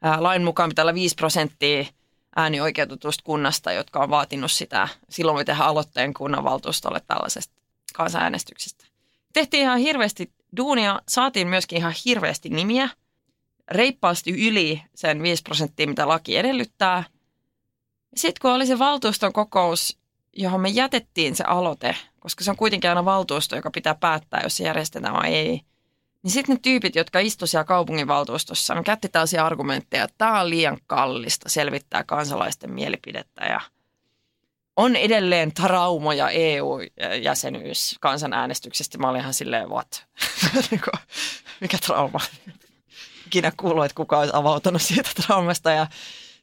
ää, 0.01 0.23
lain 0.23 0.43
mukaan 0.43 0.69
pitää 0.69 0.83
olla 0.83 0.93
5 0.93 1.15
prosenttia 1.15 1.85
äänioikeutetusta 2.35 3.23
kunnasta, 3.23 3.71
jotka 3.71 3.99
on 3.99 4.09
vaatinut 4.09 4.51
sitä. 4.51 4.87
Silloin 5.09 5.37
me 5.37 5.43
tehdään 5.43 5.69
aloitteen 5.69 6.13
kunnanvaltuustolle 6.13 7.01
tällaisesta 7.07 7.53
kansanäänestyksestä. 7.93 8.85
Tehtiin 9.33 9.63
ihan 9.63 9.79
hirveästi 9.79 10.31
duunia 10.57 11.01
saatiin 11.09 11.47
myöskin 11.47 11.77
ihan 11.77 11.93
hirveästi 12.05 12.49
nimiä, 12.49 12.89
reippaasti 13.71 14.47
yli 14.47 14.81
sen 14.95 15.23
5 15.23 15.43
prosenttia, 15.43 15.87
mitä 15.87 16.07
laki 16.07 16.37
edellyttää. 16.37 17.03
Sitten 18.15 18.41
kun 18.41 18.51
oli 18.51 18.65
se 18.65 18.79
valtuuston 18.79 19.33
kokous, 19.33 19.99
johon 20.33 20.61
me 20.61 20.69
jätettiin 20.69 21.35
se 21.35 21.43
aloite, 21.43 21.95
koska 22.19 22.43
se 22.43 22.51
on 22.51 22.57
kuitenkin 22.57 22.89
aina 22.89 23.05
valtuusto, 23.05 23.55
joka 23.55 23.71
pitää 23.71 23.95
päättää, 23.95 24.39
jos 24.43 24.57
se 24.57 24.63
järjestetään 24.63 25.13
vai 25.13 25.35
ei, 25.35 25.61
niin 26.23 26.31
sitten 26.31 26.55
ne 26.55 26.59
tyypit, 26.61 26.95
jotka 26.95 27.19
istuivat 27.19 27.49
siellä 27.49 27.63
kaupunginvaltuustossa, 27.63 28.75
ne 28.75 28.83
käytti 28.83 29.09
tällaisia 29.09 29.45
argumentteja, 29.45 30.03
että 30.03 30.15
tämä 30.17 30.41
on 30.41 30.49
liian 30.49 30.77
kallista 30.87 31.49
selvittää 31.49 32.03
kansalaisten 32.03 32.71
mielipidettä 32.71 33.45
ja– 33.45 33.61
on 34.77 34.95
edelleen 34.95 35.53
traumoja 35.53 36.29
EU-jäsenyys 36.29 37.95
kansanäänestyksestä. 37.99 38.97
Mä 38.97 39.09
olin 39.09 39.21
ihan 39.21 39.33
silleen, 39.33 39.69
what? 39.69 40.05
Niinku, 40.71 40.91
mikä 41.61 41.77
trauma? 41.77 42.19
Ikinä 43.27 43.51
kuuluu, 43.57 43.83
että 43.83 43.95
kuka 43.95 44.19
olisi 44.19 44.33
avautunut 44.35 44.81
siitä 44.81 45.09
traumasta. 45.25 45.71
Ja, 45.71 45.87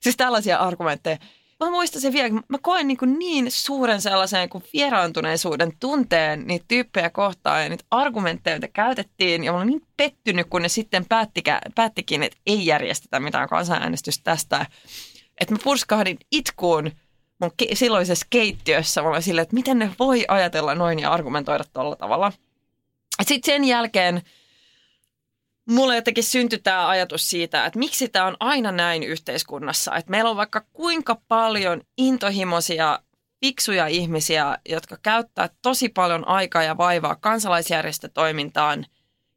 siis 0.01 0.17
tällaisia 0.17 0.59
argumentteja. 0.59 1.17
Mä 1.61 1.71
muistan 1.71 2.01
sen 2.01 2.13
vielä, 2.13 2.35
mä 2.49 2.59
koen 2.63 2.89
niin, 2.89 2.99
niin 3.19 3.51
suuren 3.51 4.01
sellaisen 4.01 4.49
kuin 4.49 4.65
vieraantuneisuuden 4.73 5.73
tunteen 5.81 6.47
niitä 6.47 6.65
tyyppejä 6.69 7.11
kohtaan 7.11 7.63
ja 7.63 7.69
niitä 7.69 7.85
argumentteja, 7.91 8.57
mitä 8.57 8.69
käytettiin. 8.69 9.45
Ja 9.45 9.53
mä 9.53 9.59
olin 9.59 9.69
niin 9.69 9.87
pettynyt, 9.97 10.47
kun 10.51 10.63
ne 10.63 10.69
sitten 10.69 11.07
päättikin, 11.75 12.23
että 12.23 12.39
ei 12.47 12.67
järjestetä 12.67 13.21
mitään 13.21 13.49
kansanäänestystä 13.49 14.25
tästä. 14.25 14.67
Että 15.41 15.55
mä 15.55 15.59
purskahdin 15.65 16.19
itkuun 16.33 16.93
mun 17.43 17.53
ke- 17.63 17.75
silloisessa 17.77 18.27
keittiössä 18.31 19.03
mä 19.03 19.09
olin 19.09 19.23
silleen, 19.23 19.43
että 19.43 19.55
miten 19.55 19.79
ne 19.79 19.91
voi 19.99 20.25
ajatella 20.29 20.75
noin 20.75 20.99
ja 20.99 21.13
argumentoida 21.13 21.65
tuolla 21.73 21.97
tavalla. 21.97 22.33
Sitten 23.23 23.55
sen 23.55 23.65
jälkeen 23.65 24.23
mulle 25.71 25.97
jotenkin 25.97 26.25
syntyi 26.25 26.59
tämä 26.59 26.89
ajatus 26.89 27.31
siitä, 27.31 27.67
että 27.67 27.79
miksi 27.79 28.09
tämä 28.09 28.27
on 28.27 28.37
aina 28.41 28.73
näin 28.73 29.03
yhteiskunnassa. 29.03 29.97
Että 29.97 30.11
meillä 30.11 30.31
on 30.31 30.37
vaikka 30.37 30.65
kuinka 30.73 31.21
paljon 31.29 31.81
intohimoisia, 31.99 32.99
fiksuja 33.41 33.87
ihmisiä, 33.87 34.59
jotka 34.69 34.97
käyttää 35.03 35.49
tosi 35.63 35.89
paljon 35.89 36.29
aikaa 36.29 36.63
ja 36.63 36.77
vaivaa 36.77 37.17
kansalaisjärjestötoimintaan, 37.17 38.87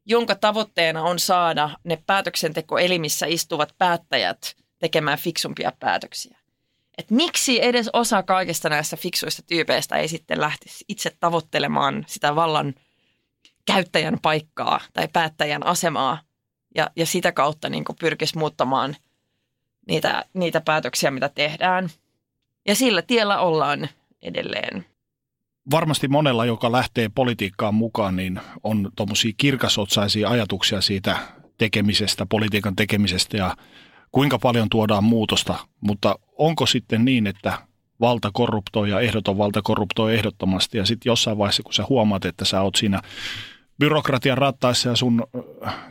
jonka 0.04 0.34
tavoitteena 0.34 1.02
on 1.02 1.18
saada 1.18 1.70
ne 1.84 2.02
päätöksentekoelimissä 2.06 3.26
istuvat 3.26 3.74
päättäjät 3.78 4.56
tekemään 4.78 5.18
fiksumpia 5.18 5.72
päätöksiä 5.80 6.45
että 6.98 7.14
miksi 7.14 7.64
edes 7.64 7.90
osa 7.92 8.22
kaikista 8.22 8.68
näistä 8.68 8.96
fiksuista 8.96 9.42
tyypeistä 9.42 9.96
ei 9.96 10.08
sitten 10.08 10.40
lähtisi 10.40 10.84
itse 10.88 11.16
tavoittelemaan 11.20 12.04
sitä 12.08 12.36
vallan 12.36 12.74
käyttäjän 13.66 14.18
paikkaa 14.22 14.80
tai 14.92 15.08
päättäjän 15.12 15.66
asemaa 15.66 16.20
ja, 16.74 16.90
ja 16.96 17.06
sitä 17.06 17.32
kautta 17.32 17.68
niin 17.68 17.84
pyrkisi 18.00 18.38
muuttamaan 18.38 18.96
niitä, 19.88 20.24
niitä 20.34 20.60
päätöksiä, 20.60 21.10
mitä 21.10 21.28
tehdään. 21.28 21.90
Ja 22.68 22.74
sillä 22.74 23.02
tiellä 23.02 23.40
ollaan 23.40 23.88
edelleen. 24.22 24.86
Varmasti 25.70 26.08
monella, 26.08 26.44
joka 26.44 26.72
lähtee 26.72 27.08
politiikkaan 27.14 27.74
mukaan, 27.74 28.16
niin 28.16 28.40
on 28.62 28.90
tuommoisia 28.96 29.32
kirkasotsaisia 29.36 30.28
ajatuksia 30.28 30.80
siitä 30.80 31.18
tekemisestä, 31.58 32.26
politiikan 32.26 32.76
tekemisestä 32.76 33.36
ja 33.36 33.56
kuinka 34.12 34.38
paljon 34.38 34.68
tuodaan 34.68 35.04
muutosta, 35.04 35.54
mutta 35.80 36.18
onko 36.38 36.66
sitten 36.66 37.04
niin, 37.04 37.26
että 37.26 37.58
valta 38.00 38.30
korruptoi 38.32 38.90
ja 38.90 39.00
ehdoton 39.00 39.38
valta 39.38 39.62
korruptoi 39.62 40.14
ehdottomasti 40.14 40.78
ja 40.78 40.86
sitten 40.86 41.10
jossain 41.10 41.38
vaiheessa, 41.38 41.62
kun 41.62 41.72
sä 41.72 41.84
huomaat, 41.88 42.24
että 42.24 42.44
sä 42.44 42.62
oot 42.62 42.76
siinä 42.76 43.02
byrokratian 43.78 44.38
rattaissa 44.38 44.88
ja 44.88 44.96
sun 44.96 45.26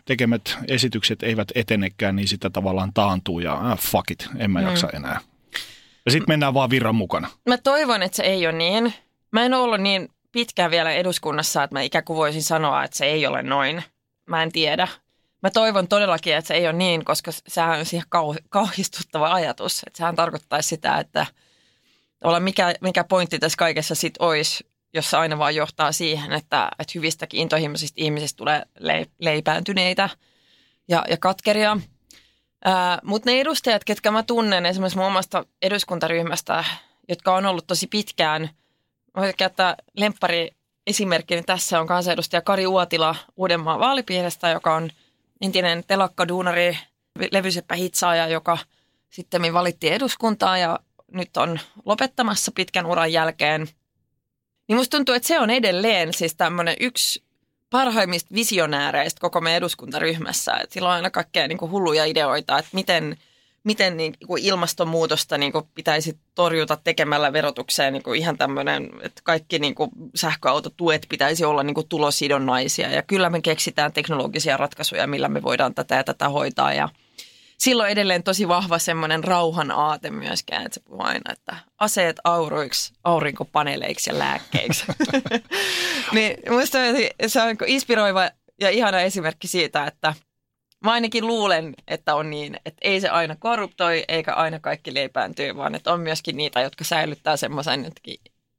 tekemät 0.05 0.57
esitykset 0.67 1.23
eivät 1.23 1.47
etenekään, 1.55 2.15
niin 2.15 2.27
sitä 2.27 2.49
tavallaan 2.49 2.93
taantuu 2.93 3.39
ja 3.39 3.53
ah, 3.53 3.79
fuck 3.79 4.11
it, 4.11 4.27
en 4.37 4.51
mä 4.51 4.59
mm. 4.59 4.67
jaksa 4.67 4.89
enää. 4.93 5.19
Ja 6.05 6.11
sitten 6.11 6.31
mennään 6.33 6.53
vaan 6.53 6.69
virran 6.69 6.95
mukana. 6.95 7.29
Mä 7.49 7.57
toivon, 7.57 8.03
että 8.03 8.15
se 8.15 8.23
ei 8.23 8.47
ole 8.47 8.57
niin. 8.57 8.93
Mä 9.31 9.43
en 9.43 9.53
ollut 9.53 9.81
niin 9.81 10.09
pitkään 10.31 10.71
vielä 10.71 10.91
eduskunnassa, 10.91 11.63
että 11.63 11.73
mä 11.75 11.81
ikään 11.81 12.03
kuin 12.03 12.17
voisin 12.17 12.43
sanoa, 12.43 12.83
että 12.83 12.97
se 12.97 13.05
ei 13.05 13.27
ole 13.27 13.43
noin. 13.43 13.83
Mä 14.29 14.43
en 14.43 14.51
tiedä. 14.51 14.87
Mä 15.45 15.51
toivon 15.51 15.87
todellakin, 15.87 16.35
että 16.35 16.47
se 16.47 16.53
ei 16.53 16.65
ole 16.65 16.73
niin, 16.73 17.05
koska 17.05 17.31
sehän 17.47 17.79
on 17.79 17.85
siihen 17.85 18.07
kau- 18.15 18.45
kauhistuttava 18.49 19.33
ajatus. 19.33 19.83
Että 19.87 19.97
sehän 19.97 20.15
tarkoittaisi 20.15 20.69
sitä, 20.69 20.97
että 20.97 21.25
mikä, 22.39 22.73
mikä 22.81 23.03
pointti 23.03 23.39
tässä 23.39 23.57
kaikessa 23.57 23.95
sitten 23.95 24.25
olisi, 24.25 24.67
jos 24.93 25.09
se 25.09 25.17
aina 25.17 25.37
vaan 25.37 25.55
johtaa 25.55 25.91
siihen, 25.91 26.31
että, 26.31 26.69
että 26.79 26.91
hyvistäkin 26.95 27.39
intohimoisista 27.39 28.01
ihmisistä 28.01 28.37
tulee 28.37 28.63
leipääntyneitä 29.19 30.09
ja, 30.87 31.05
ja 31.09 31.17
katkeria. 31.17 31.77
Mutta 33.03 33.29
ne 33.29 33.39
edustajat, 33.39 33.83
ketkä 33.83 34.11
mä 34.11 34.23
tunnen 34.23 34.65
esimerkiksi 34.65 34.97
mun 34.97 35.07
omasta 35.07 35.45
eduskuntaryhmästä, 35.61 36.63
jotka 37.09 37.35
on 37.35 37.45
ollut 37.45 37.67
tosi 37.67 37.87
pitkään, 37.87 38.49
voin 39.17 39.33
käyttää 39.37 39.75
lemppari 39.97 40.51
esimerkkini 40.87 41.43
tässä 41.43 41.79
on 41.79 41.87
kansanedustaja 41.87 42.41
Kari 42.41 42.67
Uotila 42.67 43.15
Uudenmaan 43.35 43.79
vaalipiiristä, 43.79 44.49
joka 44.49 44.75
on 44.75 44.89
entinen 45.41 45.83
telakkaduunari, 45.87 46.77
levyseppä 47.31 47.75
hitsaaja, 47.75 48.27
joka 48.27 48.57
sitten 49.09 49.53
valittiin 49.53 49.93
eduskuntaan 49.93 50.61
ja 50.61 50.79
nyt 51.11 51.37
on 51.37 51.59
lopettamassa 51.85 52.51
pitkän 52.55 52.85
uran 52.85 53.13
jälkeen. 53.13 53.67
Niin 54.67 54.77
musta 54.77 54.97
tuntuu, 54.97 55.15
että 55.15 55.27
se 55.27 55.39
on 55.39 55.49
edelleen 55.49 56.13
siis 56.13 56.35
tämmöinen 56.35 56.75
yksi 56.79 57.23
parhaimmista 57.69 58.35
visionääreistä 58.35 59.21
koko 59.21 59.41
meidän 59.41 59.57
eduskuntaryhmässä. 59.57 60.53
Että 60.53 60.73
sillä 60.73 60.89
on 60.89 60.95
aina 60.95 61.09
kaikkea 61.09 61.47
niin 61.47 61.57
kuin 61.57 61.71
hulluja 61.71 62.05
ideoita, 62.05 62.57
että 62.59 62.71
miten, 62.73 63.17
miten 63.65 63.97
niin 63.97 64.13
kuin 64.27 64.43
ilmastonmuutosta 64.43 65.37
niin 65.37 65.51
kuin 65.51 65.67
pitäisi 65.75 66.17
torjuta 66.35 66.77
tekemällä 66.83 67.33
verotukseen 67.33 67.93
niin 67.93 68.03
kuin 68.03 68.19
ihan 68.19 68.37
tämmöinen, 68.37 68.89
että 69.01 69.21
kaikki 69.23 69.59
niin 69.59 69.75
kuin 69.75 69.91
sähköautotuet 70.15 71.05
pitäisi 71.09 71.45
olla 71.45 71.63
niin 71.63 71.75
kuin 71.75 71.87
tulosidonnaisia. 71.87 72.91
Ja 72.91 73.01
kyllä 73.01 73.29
me 73.29 73.41
keksitään 73.41 73.93
teknologisia 73.93 74.57
ratkaisuja, 74.57 75.07
millä 75.07 75.27
me 75.27 75.41
voidaan 75.41 75.75
tätä 75.75 75.95
ja 75.95 76.03
tätä 76.03 76.29
hoitaa. 76.29 76.73
Ja 76.73 76.89
silloin 77.57 77.91
edelleen 77.91 78.23
tosi 78.23 78.47
vahva 78.47 78.79
semmoinen 78.79 79.23
rauhan 79.23 79.71
aate 79.71 80.09
myöskään, 80.09 80.65
että 80.65 80.73
se 80.73 80.85
puhuu 80.85 81.01
aina, 81.01 81.33
että 81.33 81.55
aseet 81.79 82.17
auroiksi, 82.23 82.93
aurinkopaneeleiksi 83.03 84.09
ja 84.09 84.19
lääkkeiksi. 84.19 84.85
niin 86.13 86.37
musta 86.49 86.77
se 87.27 87.41
on 87.41 87.57
inspiroiva 87.67 88.29
ja 88.59 88.69
ihana 88.69 88.99
esimerkki 88.99 89.47
siitä, 89.47 89.85
että 89.85 90.13
mä 90.85 90.91
ainakin 90.91 91.27
luulen, 91.27 91.73
että 91.87 92.15
on 92.15 92.29
niin, 92.29 92.55
että 92.65 92.79
ei 92.81 93.01
se 93.01 93.09
aina 93.09 93.35
korruptoi 93.35 94.03
eikä 94.07 94.33
aina 94.33 94.59
kaikki 94.59 94.93
leipääntyy, 94.93 95.55
vaan 95.55 95.75
että 95.75 95.93
on 95.93 95.99
myöskin 95.99 96.37
niitä, 96.37 96.61
jotka 96.61 96.83
säilyttää 96.83 97.37
semmoisen 97.37 97.91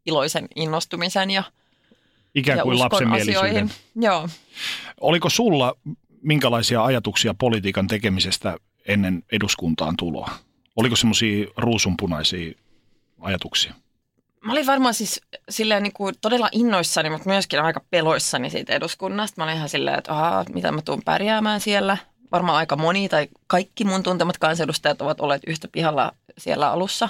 iloisen 0.06 0.48
innostumisen 0.56 1.30
ja 1.30 1.42
Ikään 2.34 2.60
kuin 2.60 2.78
lapsen 2.78 3.12
asioihin. 3.12 3.70
Joo. 3.94 4.28
Oliko 5.00 5.30
sulla 5.30 5.74
minkälaisia 6.22 6.84
ajatuksia 6.84 7.34
politiikan 7.34 7.86
tekemisestä 7.86 8.56
ennen 8.86 9.22
eduskuntaan 9.32 9.94
tuloa? 9.96 10.30
Oliko 10.76 10.96
semmoisia 10.96 11.46
ruusunpunaisia 11.56 12.52
ajatuksia? 13.20 13.74
Mä 14.40 14.52
olin 14.52 14.66
varmaan 14.66 14.94
siis 14.94 15.20
silleen 15.48 15.82
niin 15.82 15.92
kuin 15.92 16.14
todella 16.20 16.48
innoissani, 16.52 17.10
mutta 17.10 17.28
myöskin 17.28 17.62
aika 17.62 17.80
peloissani 17.90 18.50
siitä 18.50 18.72
eduskunnasta. 18.72 19.40
Mä 19.40 19.44
olin 19.44 19.56
ihan 19.56 19.68
silleen, 19.68 19.98
että 19.98 20.12
aha, 20.12 20.44
mitä 20.54 20.72
mä 20.72 20.82
tuun 20.82 21.02
pärjäämään 21.04 21.60
siellä. 21.60 21.96
Varmaan 22.36 22.58
aika 22.58 22.76
moni 22.76 23.08
tai 23.08 23.28
kaikki 23.46 23.84
mun 23.84 24.02
tuntemat 24.02 24.38
kansanedustajat 24.38 25.02
ovat 25.02 25.20
olleet 25.20 25.42
yhtä 25.46 25.68
pihalla 25.72 26.12
siellä 26.38 26.70
alussa. 26.70 27.08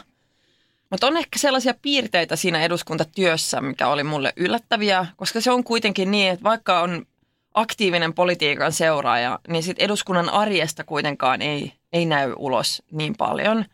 Mutta 0.90 1.06
on 1.06 1.16
ehkä 1.16 1.38
sellaisia 1.38 1.74
piirteitä 1.82 2.36
siinä 2.36 2.62
eduskuntatyössä, 2.62 3.60
mikä 3.60 3.88
oli 3.88 4.04
mulle 4.04 4.32
yllättäviä, 4.36 5.06
koska 5.16 5.40
se 5.40 5.50
on 5.50 5.64
kuitenkin 5.64 6.10
niin, 6.10 6.32
että 6.32 6.42
vaikka 6.42 6.80
on 6.80 7.06
aktiivinen 7.54 8.14
politiikan 8.14 8.72
seuraaja, 8.72 9.38
niin 9.48 9.62
sit 9.62 9.78
eduskunnan 9.78 10.30
arjesta 10.30 10.84
kuitenkaan 10.84 11.42
ei, 11.42 11.72
ei 11.92 12.06
näy 12.06 12.32
ulos 12.36 12.82
niin 12.90 13.14
paljon. 13.16 13.64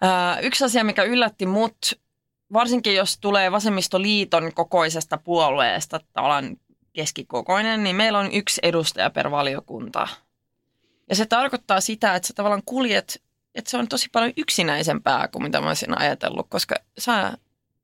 Ää, 0.00 0.40
yksi 0.40 0.64
asia, 0.64 0.84
mikä 0.84 1.02
yllätti 1.02 1.46
mut, 1.46 1.76
varsinkin 2.52 2.94
jos 2.94 3.18
tulee 3.18 3.52
vasemmistoliiton 3.52 4.52
kokoisesta 4.54 5.18
puolueesta, 5.18 6.00
tavallaan 6.12 6.56
keskikokoinen, 6.92 7.84
niin 7.84 7.96
meillä 7.96 8.18
on 8.18 8.32
yksi 8.32 8.60
edustaja 8.62 9.10
per 9.10 9.30
valiokunta. 9.30 10.08
Ja 11.08 11.16
se 11.16 11.26
tarkoittaa 11.26 11.80
sitä, 11.80 12.14
että 12.14 12.26
sä 12.26 12.34
tavallaan 12.34 12.62
kuljet, 12.66 13.22
että 13.54 13.70
se 13.70 13.76
on 13.76 13.88
tosi 13.88 14.08
paljon 14.12 14.32
yksinäisempää 14.36 15.28
kuin 15.28 15.42
mitä 15.42 15.60
mä 15.60 15.68
olisin 15.68 15.98
ajatellut, 15.98 16.46
koska 16.48 16.74
sä, 16.98 17.32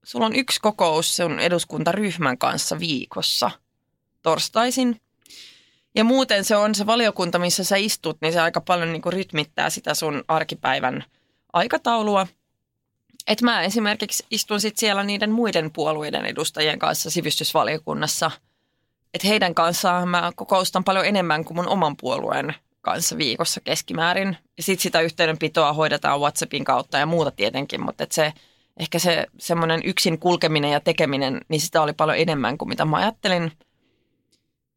sulla 0.05 0.27
on 0.27 0.37
yksi 0.37 0.61
kokous 0.61 1.17
sun 1.17 1.41
eduskuntaryhmän 1.41 2.39
kanssa 2.39 2.79
viikossa– 2.79 3.51
torstaisin. 4.23 5.01
Ja 5.95 6.05
muuten 6.05 6.45
se 6.45 6.57
on 6.57 6.75
se 6.75 6.87
valiokunta, 6.87 7.39
missä 7.39 7.65
sä 7.65 7.77
istut, 7.77 8.19
niin 8.21 8.33
se 8.33 8.41
aika 8.41 8.61
paljon 8.61 8.93
niin 8.93 9.03
kuin 9.03 9.13
rytmittää 9.13 9.71
sitä 9.71 9.95
sun 9.95 10.25
arkipäivän 10.29 11.05
aikataulua. 11.53 12.27
Et 13.27 13.43
mä 13.43 13.63
esimerkiksi 13.63 14.27
istun 14.31 14.61
sit 14.61 14.77
siellä 14.77 15.03
niiden 15.03 15.33
muiden 15.33 15.71
puolueiden 15.73 16.25
edustajien 16.25 16.79
kanssa 16.79 17.11
sivistysvaliokunnassa. 17.11 18.31
Että 19.15 19.29
heidän 19.29 19.55
kanssaan 19.55 20.09
mä 20.09 20.33
kokoustan 20.37 20.85
paljon 20.85 21.07
enemmän 21.07 21.45
kuin 21.45 21.57
mun 21.57 21.69
oman 21.69 21.97
puolueen 21.97 22.55
kanssa 22.83 23.19
viikossa 23.19 23.61
keskimäärin. 23.61 24.37
Ja 24.57 24.63
sitten 24.63 24.83
sitä 24.83 25.01
yhteydenpitoa 25.01 25.73
hoidetaan 25.73 26.21
WhatsAppin 26.21 26.65
kautta 26.65 26.99
ja 26.99 27.07
muuta 27.07 27.31
tietenkin, 27.31 27.85
mutta 27.85 28.05
et 28.05 28.13
se, 28.13 28.33
ehkä 28.77 28.99
se 28.99 29.27
semmoinen 29.39 29.81
yksin 29.85 30.19
kulkeminen 30.19 30.73
ja 30.73 30.81
tekeminen, 30.81 31.41
niin 31.49 31.61
sitä 31.61 31.83
oli 31.83 31.93
paljon 31.93 32.19
enemmän 32.19 32.59
kuin 32.59 32.69
mitä 32.69 32.85
mä 32.85 32.97
ajattelin– 32.97 33.53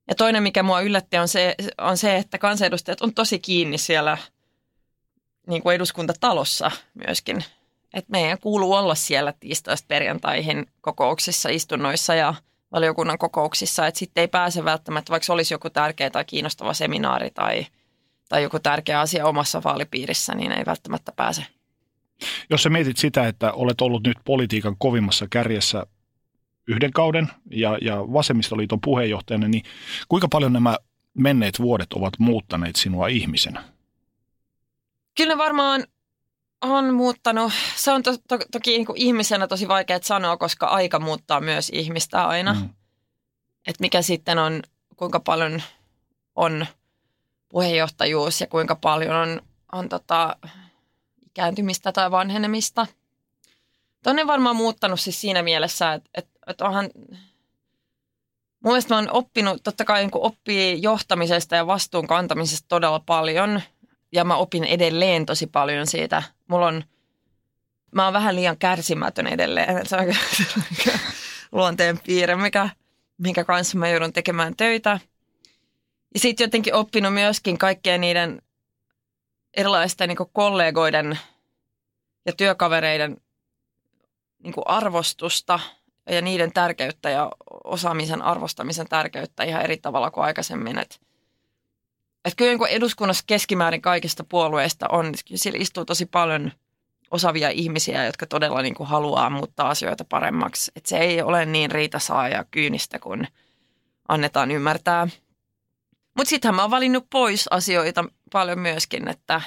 ja 0.08 0.16
toinen, 0.16 0.44
mikä 0.44 0.64
mua 0.64 0.82
yllätti, 0.82 1.18
on 1.18 1.28
se, 1.28 1.56
on 1.78 1.98
se 1.98 2.18
että 2.18 2.38
kansanedustajat 2.38 3.02
on 3.02 3.14
tosi 3.14 3.40
kiinni 3.40 3.78
siellä 3.78 4.18
niin 5.48 5.64
kuin 5.64 5.76
eduskuntatalossa 5.76 6.72
myöskin. 6.94 7.44
Että 7.94 8.12
meidän 8.12 8.40
kuuluu 8.40 8.74
olla 8.74 8.96
siellä 8.96 9.34
tiistaista 9.40 9.86
perjantaihin 9.88 10.66
kokouksissa, 10.82 11.50
istunnoissa 11.50 12.16
ja 12.16 12.34
valiokunnan 12.72 13.18
kokouksissa. 13.18 13.88
Että 13.88 14.00
sitten 14.00 14.22
ei 14.22 14.28
pääse 14.28 14.66
välttämättä, 14.66 15.12
vaikka 15.12 15.34
olisi 15.34 15.54
joku 15.54 15.70
tärkeä 15.70 16.10
tai 16.10 16.26
kiinnostava 16.26 16.74
seminaari 16.74 17.32
tai, 17.32 17.68
tai 18.30 18.44
joku 18.44 18.60
tärkeä 18.60 19.00
asia 19.00 19.26
omassa 19.26 19.64
vaalipiirissä, 19.64 20.36
niin 20.36 20.52
ei 20.52 20.66
välttämättä 20.66 21.12
pääse. 21.16 21.46
Jos 22.50 22.64
sä 22.64 22.70
mietit 22.70 22.98
sitä, 22.98 23.28
että 23.28 23.52
olet 23.52 23.82
ollut 23.82 24.04
nyt 24.04 24.18
politiikan 24.26 24.76
kovimmassa 24.78 25.28
kärjessä 25.30 25.86
yhden 26.68 26.92
kauden 26.92 27.28
ja, 27.52 27.78
ja 27.82 27.98
vasemmistoliiton 27.98 28.82
puheenjohtajana, 28.82 29.48
niin 29.48 29.64
kuinka 30.10 30.28
paljon 30.28 30.54
nämä 30.54 30.78
menneet 31.14 31.60
vuodet 31.60 31.94
ovat 31.94 32.14
muuttaneet 32.20 32.76
sinua 32.76 33.08
ihmisenä? 33.08 33.64
Kyllä 35.18 35.38
varmaan 35.38 35.84
on 36.62 36.94
muuttanut. 36.94 37.54
Se 37.76 37.92
on 37.92 38.04
to, 38.04 38.18
to, 38.28 38.38
toki 38.52 38.72
niin 38.72 38.86
kuin 38.86 38.98
ihmisenä 38.98 39.48
tosi 39.48 39.68
vaikea 39.68 40.00
sanoa, 40.02 40.38
koska 40.38 40.66
aika 40.66 41.00
muuttaa 41.00 41.42
myös 41.42 41.70
ihmistä 41.74 42.28
aina. 42.28 42.54
Mm. 42.54 42.70
Että 43.68 43.82
mikä 43.82 44.02
sitten 44.02 44.40
on, 44.40 44.62
kuinka 44.96 45.20
paljon 45.20 45.62
on 46.36 46.66
puheenjohtajuus 47.56 48.42
ja 48.42 48.48
kuinka 48.48 48.76
paljon 48.76 49.16
on, 49.16 49.42
on 49.72 49.90
tota, 49.90 50.36
ikääntymistä 51.26 51.92
tai 51.92 52.12
vanhenemista. 52.12 52.88
Tuonne 54.04 54.28
varmaan 54.28 54.56
muuttanut 54.56 55.00
siis 55.00 55.22
siinä 55.22 55.44
mielessä, 55.44 55.94
että, 55.94 56.10
että 56.14 56.32
että 56.48 56.66
onhan, 56.66 56.90
mun 58.60 58.72
mielestä 58.72 58.94
mä 58.94 58.98
oon 58.98 59.12
oppinut, 59.12 59.64
totta 59.64 59.86
kai 59.86 60.02
niin 60.02 60.12
oppii 60.14 60.82
johtamisesta 60.82 61.56
ja 61.56 61.68
vastuun 61.68 62.08
kantamisesta 62.08 62.66
todella 62.68 63.00
paljon. 63.00 63.62
Ja 64.12 64.24
mä 64.24 64.36
opin 64.36 64.64
edelleen 64.64 65.26
tosi 65.26 65.48
paljon 65.48 65.88
siitä. 65.88 66.24
Mulla 66.48 66.68
on, 66.68 66.84
mä 67.92 68.04
oon 68.04 68.14
vähän 68.14 68.36
liian 68.36 68.58
kärsimätön 68.58 69.28
edelleen. 69.28 69.86
Se 69.86 69.96
on 69.96 70.06
luonteen 71.52 72.00
piirre, 72.00 72.36
mikä, 72.36 72.70
minkä 73.18 73.44
kanssa 73.44 73.78
mä 73.78 73.90
joudun 73.90 74.14
tekemään 74.14 74.56
töitä. 74.56 75.00
Ja 76.16 76.20
sitten 76.20 76.46
jotenkin 76.46 76.74
oppinut 76.74 77.14
myöskin 77.14 77.58
kaikkien 77.58 78.02
niiden 78.02 78.42
erilaisten 79.54 80.10
niin 80.10 80.18
kollegoiden 80.34 81.20
ja 82.26 82.34
työkavereiden 82.34 83.18
niin 84.44 84.54
arvostusta– 84.66 85.60
ja 86.10 86.22
niiden 86.22 86.54
tärkeyttä 86.54 87.10
ja 87.10 87.32
osaamisen 87.64 88.22
arvostamisen 88.22 88.88
tärkeyttä 88.90 89.44
ihan 89.44 89.62
eri 89.62 89.78
tavalla 89.78 90.12
kuin 90.12 90.24
aikaisemmin. 90.24 90.78
Et, 90.78 91.02
että 92.26 92.36
kyllä 92.38 92.58
niin 92.58 92.68
eduskunnassa 92.68 93.24
keskimäärin 93.28 93.82
kaikista 93.82 94.24
puolueista 94.24 94.86
on, 94.90 95.14
siellä 95.36 95.60
istuu 95.62 95.86
tosi 95.86 96.06
paljon 96.06 96.52
osavia 97.12 97.50
ihmisiä, 97.50 98.06
jotka 98.06 98.26
todella 98.26 98.62
niin 98.62 98.76
kuin 98.76 98.90
haluaa 98.90 99.30
muuttaa 99.30 99.70
asioita 99.70 100.06
paremmaksi. 100.06 100.72
Että 100.76 100.90
se 100.90 100.98
ei 100.98 101.22
ole 101.22 101.46
niin 101.46 101.72
riitasaa 101.72 102.30
ja 102.30 102.46
kyynistä 102.52 103.00
kuin 103.00 103.28
annetaan 104.08 104.52
ymmärtää. 104.52 105.08
Mutta 106.18 106.30
sittenhän 106.30 106.56
mä 106.56 106.62
oon 106.62 106.72
valinnut 106.72 107.06
pois 107.10 107.48
asioita 107.48 108.06
paljon 108.32 108.60
myöskin, 108.60 109.08
että 109.08 109.42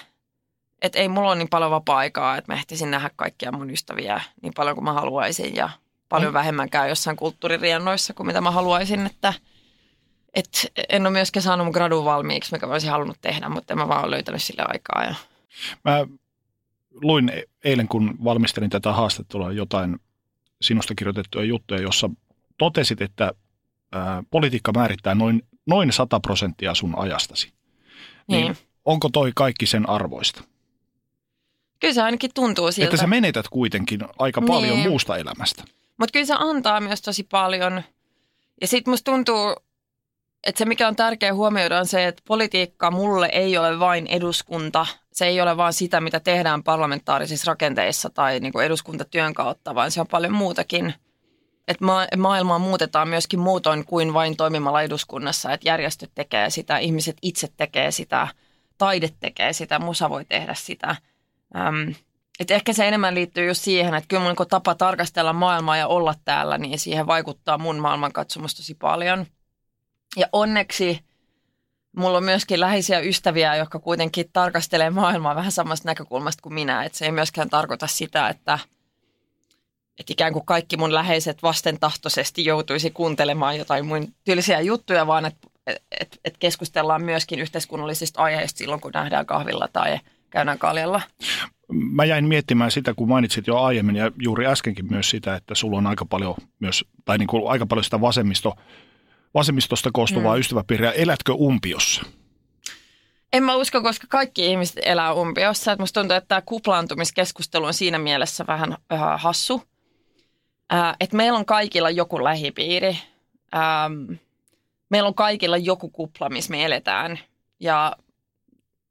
et 0.82 0.96
ei 0.96 1.08
mulla 1.08 1.28
ole 1.28 1.36
niin 1.38 1.48
paljon 1.48 1.70
vapaa-aikaa, 1.70 2.36
että 2.36 2.52
mä 2.52 2.58
ehtisin 2.58 2.90
nähdä 2.90 3.10
kaikkia 3.16 3.52
mun 3.52 3.70
ystäviä 3.70 4.20
niin 4.42 4.52
paljon 4.56 4.76
kuin 4.76 4.84
mä 4.84 4.92
haluaisin 4.92 5.54
ja 5.54 5.70
paljon 6.08 6.32
mm. 6.32 6.34
vähemmän 6.34 6.70
käy 6.70 6.88
jossain 6.88 7.16
kulttuuririennoissa 7.16 8.14
kuin 8.14 8.26
mitä 8.26 8.40
mä 8.40 8.50
haluaisin, 8.50 9.06
että 9.06 9.34
et 10.34 10.72
en 10.88 11.06
ole 11.06 11.12
myöskään 11.12 11.42
saanut 11.42 11.66
mun 11.66 11.72
gradun 11.72 12.04
valmiiksi, 12.04 12.52
mikä 12.52 12.66
mä 12.66 12.72
olisin 12.72 12.90
halunnut 12.90 13.18
tehdä, 13.20 13.48
mutta 13.48 13.74
en 13.74 13.78
mä 13.78 13.88
vaan 13.88 14.04
ole 14.04 14.10
löytänyt 14.10 14.42
sille 14.42 14.62
aikaa. 14.68 15.04
Ja... 15.04 15.14
Mä 15.84 16.06
luin 16.90 17.32
eilen, 17.64 17.88
kun 17.88 18.16
valmistelin 18.24 18.70
tätä 18.70 18.92
haastattelua, 18.92 19.52
jotain 19.52 19.96
sinusta 20.62 20.94
kirjoitettuja 20.94 21.44
juttuja, 21.44 21.80
jossa 21.80 22.10
totesit, 22.58 23.02
että 23.02 23.32
ää, 23.92 24.22
politiikka 24.30 24.72
määrittää 24.72 25.14
noin, 25.14 25.42
noin 25.68 25.92
100 25.92 26.20
prosenttia 26.20 26.74
sun 26.74 26.98
ajastasi. 26.98 27.52
Niin. 28.28 28.44
niin 28.44 28.56
onko 28.84 29.08
toi 29.08 29.32
kaikki 29.34 29.66
sen 29.66 29.88
arvoista? 29.88 30.44
Kyllä 31.80 31.94
se 31.94 32.02
ainakin 32.02 32.30
tuntuu 32.34 32.72
siltä. 32.72 32.86
Että 32.86 32.96
sä 32.96 33.06
menetät 33.06 33.48
kuitenkin 33.48 34.00
aika 34.18 34.40
niin. 34.40 34.48
paljon 34.48 34.78
muusta 34.78 35.16
elämästä. 35.16 35.64
Mutta 35.98 36.12
kyllä 36.12 36.26
se 36.26 36.34
antaa 36.38 36.80
myös 36.80 37.02
tosi 37.02 37.22
paljon. 37.24 37.82
Ja 38.60 38.66
sitten 38.66 38.92
musta 38.92 39.12
tuntuu, 39.12 39.56
että 40.46 40.58
se 40.58 40.64
mikä 40.64 40.88
on 40.88 40.96
tärkeää 40.96 41.34
huomioida 41.34 41.78
on 41.78 41.86
se, 41.86 42.06
että 42.06 42.22
politiikka 42.26 42.90
mulle 42.90 43.26
ei 43.32 43.58
ole 43.58 43.78
vain 43.78 44.06
eduskunta. 44.06 44.86
Se 45.12 45.26
ei 45.26 45.40
ole 45.40 45.56
vain 45.56 45.72
sitä, 45.72 46.00
mitä 46.00 46.20
tehdään 46.20 46.62
parlamentaarisissa 46.62 47.50
rakenteissa 47.50 48.10
tai 48.10 48.40
niin 48.40 48.52
kuin 48.52 48.66
eduskuntatyön 48.66 49.34
kautta, 49.34 49.74
vaan 49.74 49.90
se 49.90 50.00
on 50.00 50.06
paljon 50.06 50.32
muutakin. 50.32 50.94
Että 51.68 51.84
ma- 51.84 52.06
maailmaa 52.16 52.58
muutetaan 52.58 53.08
myöskin 53.08 53.40
muutoin 53.40 53.84
kuin 53.84 54.14
vain 54.14 54.36
toimimalla 54.36 54.82
eduskunnassa. 54.82 55.52
Että 55.52 55.68
järjestöt 55.68 56.10
tekee 56.14 56.50
sitä, 56.50 56.78
ihmiset 56.78 57.16
itse 57.22 57.48
tekee 57.56 57.90
sitä, 57.90 58.28
taide 58.78 59.10
tekee 59.20 59.52
sitä, 59.52 59.78
musa 59.78 60.10
voi 60.10 60.24
tehdä 60.24 60.54
sitä– 60.54 60.96
Ähm, 61.56 61.90
et 62.40 62.50
ehkä 62.50 62.72
se 62.72 62.88
enemmän 62.88 63.14
liittyy 63.14 63.46
just 63.46 63.62
siihen, 63.62 63.94
että 63.94 64.08
kyllä 64.08 64.22
mun 64.22 64.34
niin 64.38 64.48
tapa 64.48 64.74
tarkastella 64.74 65.32
maailmaa 65.32 65.76
ja 65.76 65.86
olla 65.86 66.14
täällä, 66.24 66.58
niin 66.58 66.78
siihen 66.78 67.06
vaikuttaa 67.06 67.58
mun 67.58 67.78
maailmankatsomus 67.78 68.54
tosi 68.54 68.74
paljon. 68.74 69.26
Ja 70.16 70.26
onneksi 70.32 71.00
mulla 71.96 72.18
on 72.18 72.24
myöskin 72.24 72.60
läheisiä 72.60 73.00
ystäviä, 73.00 73.56
jotka 73.56 73.78
kuitenkin 73.78 74.30
tarkastelee 74.32 74.90
maailmaa 74.90 75.34
vähän 75.34 75.52
samasta 75.52 75.88
näkökulmasta 75.88 76.42
kuin 76.42 76.54
minä. 76.54 76.84
Että 76.84 76.98
se 76.98 77.04
ei 77.04 77.12
myöskään 77.12 77.50
tarkoita 77.50 77.86
sitä, 77.86 78.28
että, 78.28 78.58
että 79.98 80.12
ikään 80.12 80.32
kuin 80.32 80.46
kaikki 80.46 80.76
mun 80.76 80.94
läheiset 80.94 81.42
vastentahtoisesti 81.42 82.44
joutuisi 82.44 82.90
kuuntelemaan 82.90 83.58
jotain 83.58 83.86
mun 83.86 84.08
tyylisiä 84.24 84.60
juttuja, 84.60 85.06
vaan 85.06 85.26
että 85.26 85.48
et, 86.00 86.20
et 86.24 86.36
keskustellaan 86.38 87.04
myöskin 87.04 87.38
yhteiskunnallisista 87.38 88.22
aiheista 88.22 88.58
silloin, 88.58 88.80
kun 88.80 88.90
nähdään 88.94 89.26
kahvilla 89.26 89.68
tai– 89.72 89.98
käydään 90.30 90.58
kaljalla. 90.58 91.00
Mä 91.72 92.04
jäin 92.04 92.24
miettimään 92.24 92.70
sitä, 92.70 92.94
kun 92.94 93.08
mainitsit 93.08 93.46
jo 93.46 93.58
aiemmin 93.58 93.96
ja 93.96 94.12
juuri 94.22 94.46
äskenkin 94.46 94.86
myös 94.90 95.10
sitä, 95.10 95.34
että 95.34 95.54
sulla 95.54 95.78
on 95.78 95.86
aika 95.86 96.04
paljon 96.04 96.34
myös, 96.60 96.84
tai 97.04 97.18
niin 97.18 97.26
kuin 97.26 97.50
aika 97.50 97.66
paljon 97.66 97.84
sitä 97.84 98.00
vasemmisto, 98.00 98.54
vasemmistosta 99.34 99.90
koostuvaa 99.92 100.34
mm. 100.34 100.40
ystäväpiiriä. 100.40 100.92
Elätkö 100.92 101.32
umpiossa? 101.32 102.02
En 103.32 103.42
mä 103.42 103.54
usko, 103.54 103.82
koska 103.82 104.06
kaikki 104.10 104.46
ihmiset 104.46 104.78
elää 104.82 105.12
umpiossa. 105.12 105.72
Et 105.72 105.78
musta 105.78 106.00
tuntuu, 106.00 106.16
että 106.16 106.28
tämä 106.28 106.42
kuplaantumiskeskustelu 106.46 107.64
on 107.64 107.74
siinä 107.74 107.98
mielessä 107.98 108.44
vähän 108.46 108.76
äh, 108.92 109.00
hassu. 109.16 109.62
Äh, 110.72 110.96
että 111.00 111.16
meillä 111.16 111.38
on 111.38 111.46
kaikilla 111.46 111.90
joku 111.90 112.24
lähipiiri. 112.24 112.98
Ähm, 113.54 114.12
meillä 114.90 115.06
on 115.06 115.14
kaikilla 115.14 115.56
joku 115.56 115.88
kupla, 115.88 116.28
missä 116.28 116.50
me 116.50 116.64
eletään. 116.64 117.18
Ja 117.60 117.96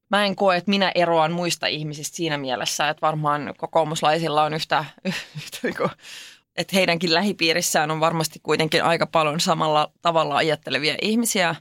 mä 0.10 0.26
en 0.26 0.36
koe, 0.36 0.58
että 0.58 0.70
minä 0.70 0.92
eroan 0.96 1.32
muista 1.32 1.68
ihmisistä 1.68 2.16
siinä 2.16 2.38
mielessä, 2.38 2.90
että 2.90 3.02
varmaan 3.02 3.54
kokoomuslaisilla 3.58 4.44
on 4.44 4.54
yhtä, 4.54 4.86
yhtä 5.38 5.60
niin 5.64 5.78
kuin, 5.78 5.90
että 6.56 6.76
heidänkin 6.76 7.14
lähipiirissään 7.14 7.92
on 7.92 8.00
varmasti 8.00 8.40
kuitenkin 8.44 8.84
aika 8.84 9.08
paljon 9.08 9.40
samalla 9.40 9.92
tavalla 10.02 10.36
ajattelevia 10.36 10.96
ihmisiä. 11.02 11.56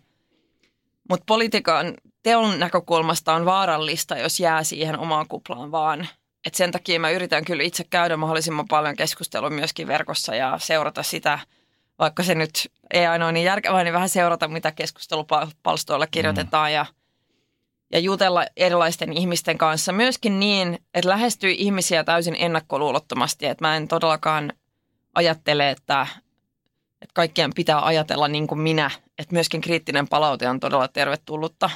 Mutta 1.11 1.25
politiikan 1.27 1.95
teon 2.23 2.59
näkökulmasta 2.59 3.35
on 3.35 3.45
vaarallista, 3.45 4.19
jos 4.19 4.41
jää 4.41 4.63
siihen 4.63 4.99
omaan 4.99 5.29
kuplaan 5.29 5.71
vaan. 5.71 6.09
Et 6.47 6.55
sen 6.55 6.73
takia 6.73 7.01
mä 7.01 7.11
yritän 7.11 7.45
kyllä 7.45 7.63
itse 7.63 7.85
käydä 7.85 8.17
mahdollisimman 8.17 8.69
paljon 8.69 8.97
keskustelua 8.97 9.51
myöskin 9.51 9.87
verkossa 9.87 10.35
ja 10.35 10.59
seurata 10.59 11.03
sitä, 11.03 11.39
vaikka 11.99 12.23
se 12.23 12.35
nyt 12.35 12.73
ei 12.91 13.07
ainoa 13.07 13.33
niin 13.33 13.45
järkevää, 13.45 13.85
niin 13.85 13.95
vähän 13.95 14.09
seurata, 14.09 14.49
mitä 14.49 14.73
keskustelupalstoilla 14.73 16.07
kirjoitetaan 16.07 16.71
mm. 16.71 16.75
ja– 16.75 16.87
ja 17.93 17.99
jutella 17.99 18.47
erilaisten 18.57 19.13
ihmisten 19.13 19.59
kanssa 19.59 19.93
myöskin 19.93 20.41
niin, 20.41 20.79
että 20.95 21.09
lähestyy 21.09 21.51
ihmisiä 21.51 22.05
täysin 22.05 22.37
ennakkoluulottomasti. 22.39 23.47
Että 23.47 23.65
mä 23.65 23.77
en 23.77 23.89
todellakaan 23.89 24.53
ajattele, 25.15 25.71
että, 25.71 26.07
että 27.03 27.13
kaikkien 27.15 27.55
pitää 27.55 27.87
ajatella 27.87 28.29
niin 28.29 28.47
kuin 28.47 28.59
minä. 28.59 28.91
Että 29.19 29.35
myöskin 29.35 29.61
kriittinen 29.61 30.09
palaute 30.09 30.49
on 30.49 30.61
todella 30.61 30.89
tervetullutta. 30.89 31.71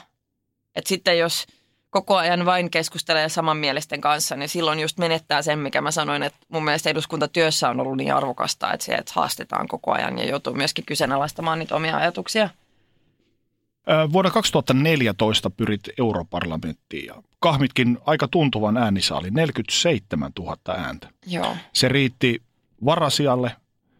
Että 0.77 0.89
sitten 0.89 1.19
jos 1.19 1.47
koko 1.91 2.17
ajan 2.17 2.45
vain 2.45 2.71
keskustelee 2.71 3.29
samanmielisten 3.29 4.01
kanssa, 4.01 4.37
niin 4.37 4.49
silloin 4.49 4.81
just 4.81 4.99
menettää 4.99 5.43
sen, 5.43 5.59
mikä 5.59 5.81
mä 5.81 5.91
sanoin, 5.91 6.23
että 6.23 6.39
mun 6.49 6.65
mielestä 6.65 6.91
eduskuntatyössä 6.91 7.69
on 7.69 7.81
ollut 7.81 7.97
niin 7.97 8.15
arvokasta, 8.15 8.73
että 8.73 8.87
se, 8.87 8.95
että 8.95 9.13
haastetaan 9.15 9.69
koko 9.69 9.93
ajan 9.93 10.19
ja 10.19 10.29
joutuu 10.29 10.55
myöskin 10.55 10.85
kyseenalaistamaan 10.87 11.59
niitä 11.59 11.77
omia 11.77 11.97
ajatuksia. 11.97 12.49
Vuonna 14.13 14.31
2014 14.31 15.51
pyrit 15.51 15.83
europarlamenttiin 15.99 17.07
ja 17.07 17.23
kahmitkin 17.41 17.99
aika 18.07 18.29
tuntuvan 18.29 18.77
äänisaali, 18.77 19.31
47 19.31 20.33
000 20.39 20.57
ääntä. 20.69 21.09
Joo. 21.27 21.57
Se 21.73 21.89
riitti 21.89 22.43
varasialle, 22.85 23.57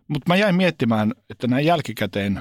mutta 0.09 0.29
mä 0.29 0.37
jäin 0.37 0.55
miettimään, 0.55 1.15
että 1.31 1.47
näin 1.47 1.67
jälkikäteen, 1.67 2.41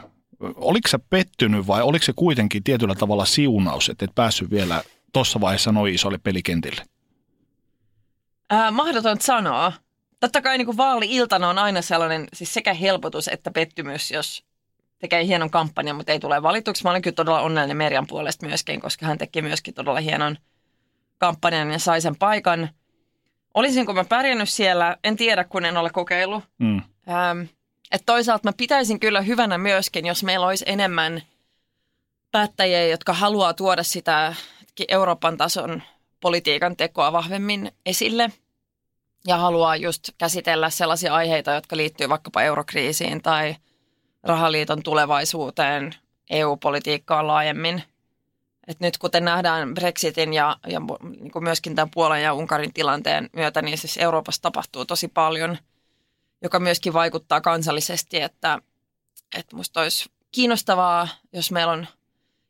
oliko 0.56 0.88
se 0.88 0.98
pettynyt 1.10 1.68
vai 1.68 1.82
oliko 1.82 2.06
se 2.06 2.14
kuitenkin 2.16 2.64
tietyllä 2.64 2.96
tavalla 2.96 3.26
siunaus, 3.26 3.90
että 3.90 4.06
et 4.06 4.16
päässyt 4.16 4.52
vielä 4.52 4.84
tuossa 5.13 5.41
vaiheessa 5.41 5.72
noin 5.72 5.93
isolle 5.93 6.17
pelikentille? 6.17 6.82
Ää, 8.50 8.72
mahdoton 8.72 9.22
sanoa. 9.22 9.74
Totta 10.19 10.41
kai 10.41 10.58
niin 10.58 10.78
vaali-iltana 10.78 11.50
on 11.50 11.58
aina 11.58 11.82
sellainen 11.82 12.28
siis 12.34 12.54
sekä 12.54 12.74
helpotus 12.74 13.28
että 13.28 13.52
pettymys, 13.52 14.12
jos 14.12 14.43
tekee 15.00 15.26
hienon 15.26 15.50
kampanjan, 15.50 15.95
mutta 15.95 16.12
ei 16.12 16.19
tule 16.19 16.43
valituksi. 16.43 16.84
Mä 16.84 16.89
olin 16.89 17.02
kyllä 17.02 17.15
todella 17.15 17.41
onnellinen 17.41 17.78
Merjan 17.78 18.08
puolesta 18.08 18.45
myöskin, 18.45 18.82
koska 18.82 19.06
hän 19.06 19.17
teki 19.17 19.41
myöskin 19.41 19.74
todella 19.74 20.00
hienon 20.00 20.38
kampanjan 21.17 21.72
ja 21.72 21.80
sai 21.80 22.02
sen 22.02 22.15
paikan. 22.15 22.69
Olisinko 23.54 23.93
mä 23.93 24.04
pärjännyt 24.04 24.50
siellä? 24.50 24.98
En 25.04 25.15
tiedä, 25.17 25.43
kun 25.43 25.65
en 25.65 25.78
ole 25.78 25.89
kokeillut. 25.89 26.43
Mm. 26.58 26.78
Ähm, 27.10 27.41
et 27.91 28.04
toisaalta 28.06 28.48
mä 28.48 28.54
pitäisin 28.58 29.00
kyllä 29.00 29.22
hyvänä 29.22 29.58
myöskin, 29.58 30.06
jos 30.06 30.24
meillä 30.24 30.48
olisi 30.48 30.65
enemmän 30.67 31.22
päättäjiä, 32.32 32.88
jotka 32.88 33.13
haluaa 33.13 33.54
tuoda 33.54 33.84
sitä 33.84 34.36
Euroopan 34.88 35.38
tason 35.38 35.84
politiikan 36.20 36.78
tekoa 36.78 37.12
vahvemmin 37.12 37.72
esille 37.86 38.32
ja 39.28 39.38
haluaa 39.38 39.76
just 39.76 40.10
käsitellä 40.18 40.70
sellaisia 40.70 41.13
aiheita, 41.13 41.52
jotka 41.52 41.78
liittyy 41.78 42.10
vaikkapa 42.10 42.42
eurokriisiin 42.42 43.22
tai– 43.22 43.56
rahaliiton 44.24 44.84
tulevaisuuteen, 44.84 45.96
EU-politiikkaan 46.30 47.28
laajemmin. 47.28 47.84
Et 48.68 48.80
nyt 48.80 48.98
kuten 48.98 49.26
nähdään 49.26 49.74
Brexitin 49.74 50.34
ja, 50.34 50.58
ja 50.68 50.82
niin 51.20 51.32
kuin 51.32 51.44
myöskin 51.44 51.76
tämän 51.76 51.92
Puolan 51.94 52.22
ja 52.22 52.34
Unkarin 52.34 52.74
tilanteen 52.74 53.30
myötä, 53.34 53.62
niin 53.62 53.78
siis 53.78 53.98
Euroopassa 53.98 54.42
tapahtuu 54.42 54.86
tosi 54.86 55.08
paljon, 55.08 55.58
joka 56.42 56.60
myöskin 56.60 56.94
vaikuttaa 56.94 57.42
kansallisesti, 57.42 58.22
että, 58.22 58.60
että 59.38 59.56
musta 59.56 59.82
olisi 59.82 60.10
kiinnostavaa, 60.32 61.08
jos 61.34 61.51
meillä 61.51 61.74
on 61.74 61.88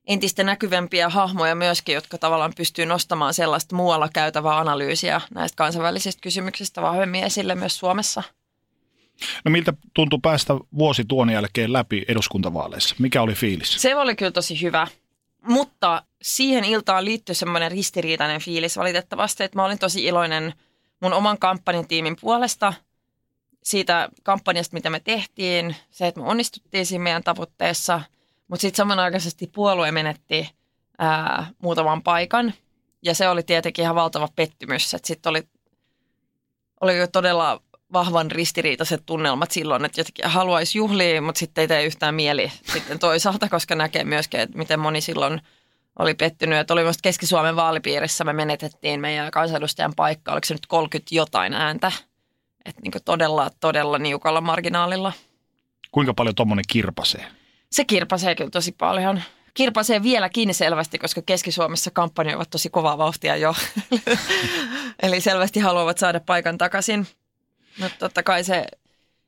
entistä 0.09 0.43
näkyvämpiä 0.43 1.09
hahmoja 1.09 1.55
myöskin, 1.55 1.95
jotka 1.95 2.17
tavallaan 2.17 2.53
pystyy 2.57 2.85
nostamaan 2.85 3.33
sellaista 3.33 3.75
muualla 3.75 4.09
käytävää 4.13 4.57
analyysiä 4.57 5.21
näistä 5.33 5.55
kansainvälisistä 5.55 6.21
kysymyksistä 6.21 6.81
vahvemmin 6.81 7.23
esille 7.23 7.55
myös 7.55 7.79
Suomessa– 7.79 8.23
No 9.45 9.51
miltä 9.51 9.73
tuntui 9.93 10.19
päästä 10.21 10.53
vuosi 10.77 11.05
tuon 11.05 11.29
jälkeen 11.29 11.73
läpi 11.73 12.05
eduskuntavaaleissa? 12.07 12.95
Mikä 12.99 13.21
oli 13.21 13.33
fiilis? 13.33 13.81
Se 13.81 13.95
oli 13.95 14.15
kyllä 14.15 14.31
tosi 14.31 14.61
hyvä, 14.61 14.87
mutta 15.47 16.03
siihen 16.21 16.63
iltaan 16.63 17.05
liittyi 17.05 17.35
semmoinen 17.35 17.71
ristiriitainen 17.71 18.41
fiilis 18.41 18.77
valitettavasti, 18.77 19.43
että 19.43 19.57
mä 19.57 19.65
olin 19.65 19.79
tosi 19.79 20.05
iloinen 20.05 20.53
mun 20.99 21.13
oman 21.13 21.37
kampanjatiimin 21.37 22.15
puolesta 22.21 22.73
siitä 23.63 24.09
kampanjasta, 24.23 24.73
mitä 24.73 24.89
me 24.89 24.99
tehtiin, 24.99 25.75
se, 25.89 26.07
että 26.07 26.21
me 26.21 26.27
onnistuttiin 26.27 26.85
siinä 26.85 27.03
meidän 27.03 27.23
tavoitteessa, 27.23 28.01
mutta 28.49 28.61
sitten 28.61 28.77
samanaikaisesti 28.77 29.47
puolue 29.47 29.91
menetti 29.91 30.49
ää, 30.97 31.47
muutaman 31.61 32.03
paikan. 32.03 32.53
Ja 33.01 33.15
se 33.15 33.29
oli 33.29 33.43
tietenkin 33.43 33.83
ihan 33.83 33.95
valtava 33.95 34.27
pettymys, 34.35 34.91
sitten 35.03 35.29
oli, 35.29 35.43
oli 36.81 36.97
jo 36.97 37.07
todella 37.07 37.61
vahvan 37.93 38.31
ristiriitaiset 38.31 39.03
tunnelmat 39.05 39.51
silloin, 39.51 39.85
että 39.85 39.99
jotenkin 39.99 40.25
haluaisi 40.25 40.77
juhlia, 40.77 41.21
mutta 41.21 41.39
sitten 41.39 41.61
ei 41.61 41.67
tee 41.67 41.85
yhtään 41.85 42.15
mieli 42.15 42.51
sitten 42.73 42.99
toisaalta, 42.99 43.49
koska 43.49 43.75
näkee 43.75 44.03
myöskin, 44.03 44.39
että 44.39 44.57
miten 44.57 44.79
moni 44.79 45.01
silloin 45.01 45.41
oli 45.99 46.13
pettynyt. 46.13 46.59
Että 46.59 46.73
oli 46.73 46.83
myös 46.83 46.97
Keski-Suomen 47.01 47.55
vaalipiirissä, 47.55 48.23
me 48.23 48.33
menetettiin 48.33 49.01
meidän 49.01 49.31
kansanedustajan 49.31 49.93
paikka, 49.95 50.31
oliko 50.31 50.45
se 50.45 50.53
nyt 50.53 50.67
30 50.67 51.15
jotain 51.15 51.53
ääntä. 51.53 51.91
Että 52.65 52.81
niin 52.81 52.91
todella, 53.05 53.49
todella 53.59 53.99
niukalla 53.99 54.41
marginaalilla. 54.41 55.13
Kuinka 55.91 56.13
paljon 56.13 56.35
tuommoinen 56.35 56.65
kirpasee? 56.67 57.38
Se 57.71 57.85
kirpasee 57.85 58.35
kyllä 58.35 58.49
tosi 58.49 58.71
paljon. 58.71 59.21
Kirpasee 59.53 60.03
vieläkin 60.03 60.53
selvästi, 60.53 60.99
koska 60.99 61.21
Keski-Suomessa 61.21 61.91
kampanjoivat 61.91 62.49
tosi 62.49 62.69
kovaa 62.69 62.97
vauhtia 62.97 63.35
jo. 63.35 63.55
Eli 65.03 65.21
selvästi 65.21 65.59
haluavat 65.59 65.97
saada 65.97 66.19
paikan 66.19 66.57
takaisin. 66.57 67.07
Mutta 67.79 67.97
totta 67.99 68.23
kai 68.23 68.43
se, 68.43 68.65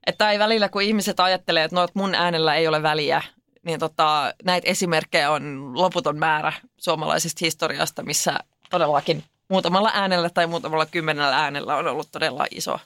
että 0.08 0.32
ei 0.32 0.40
välillä 0.40 0.70
kun 0.70 0.82
ihmiset 0.82 1.20
ajattelee, 1.20 1.64
että 1.64 1.76
no, 1.76 1.84
että 1.84 2.00
mun 2.00 2.16
äänellä 2.16 2.56
ei 2.56 2.68
ole 2.68 2.84
väliä, 2.84 3.22
niin 3.66 3.80
tota, 3.80 4.34
näitä 4.44 4.70
esimerkkejä 4.70 5.32
on 5.32 5.72
loputon 5.74 6.18
määrä 6.20 6.54
suomalaisesta 6.78 7.40
historiasta, 7.42 8.04
missä 8.04 8.40
todellakin 8.70 9.24
muutamalla 9.50 9.92
äänellä 9.94 10.30
tai 10.30 10.48
muutamalla 10.48 10.86
kymmenellä 10.86 11.38
äänellä 11.38 11.76
on 11.76 11.88
ollut 11.88 12.12
todella 12.12 12.46
iso, 12.52 12.80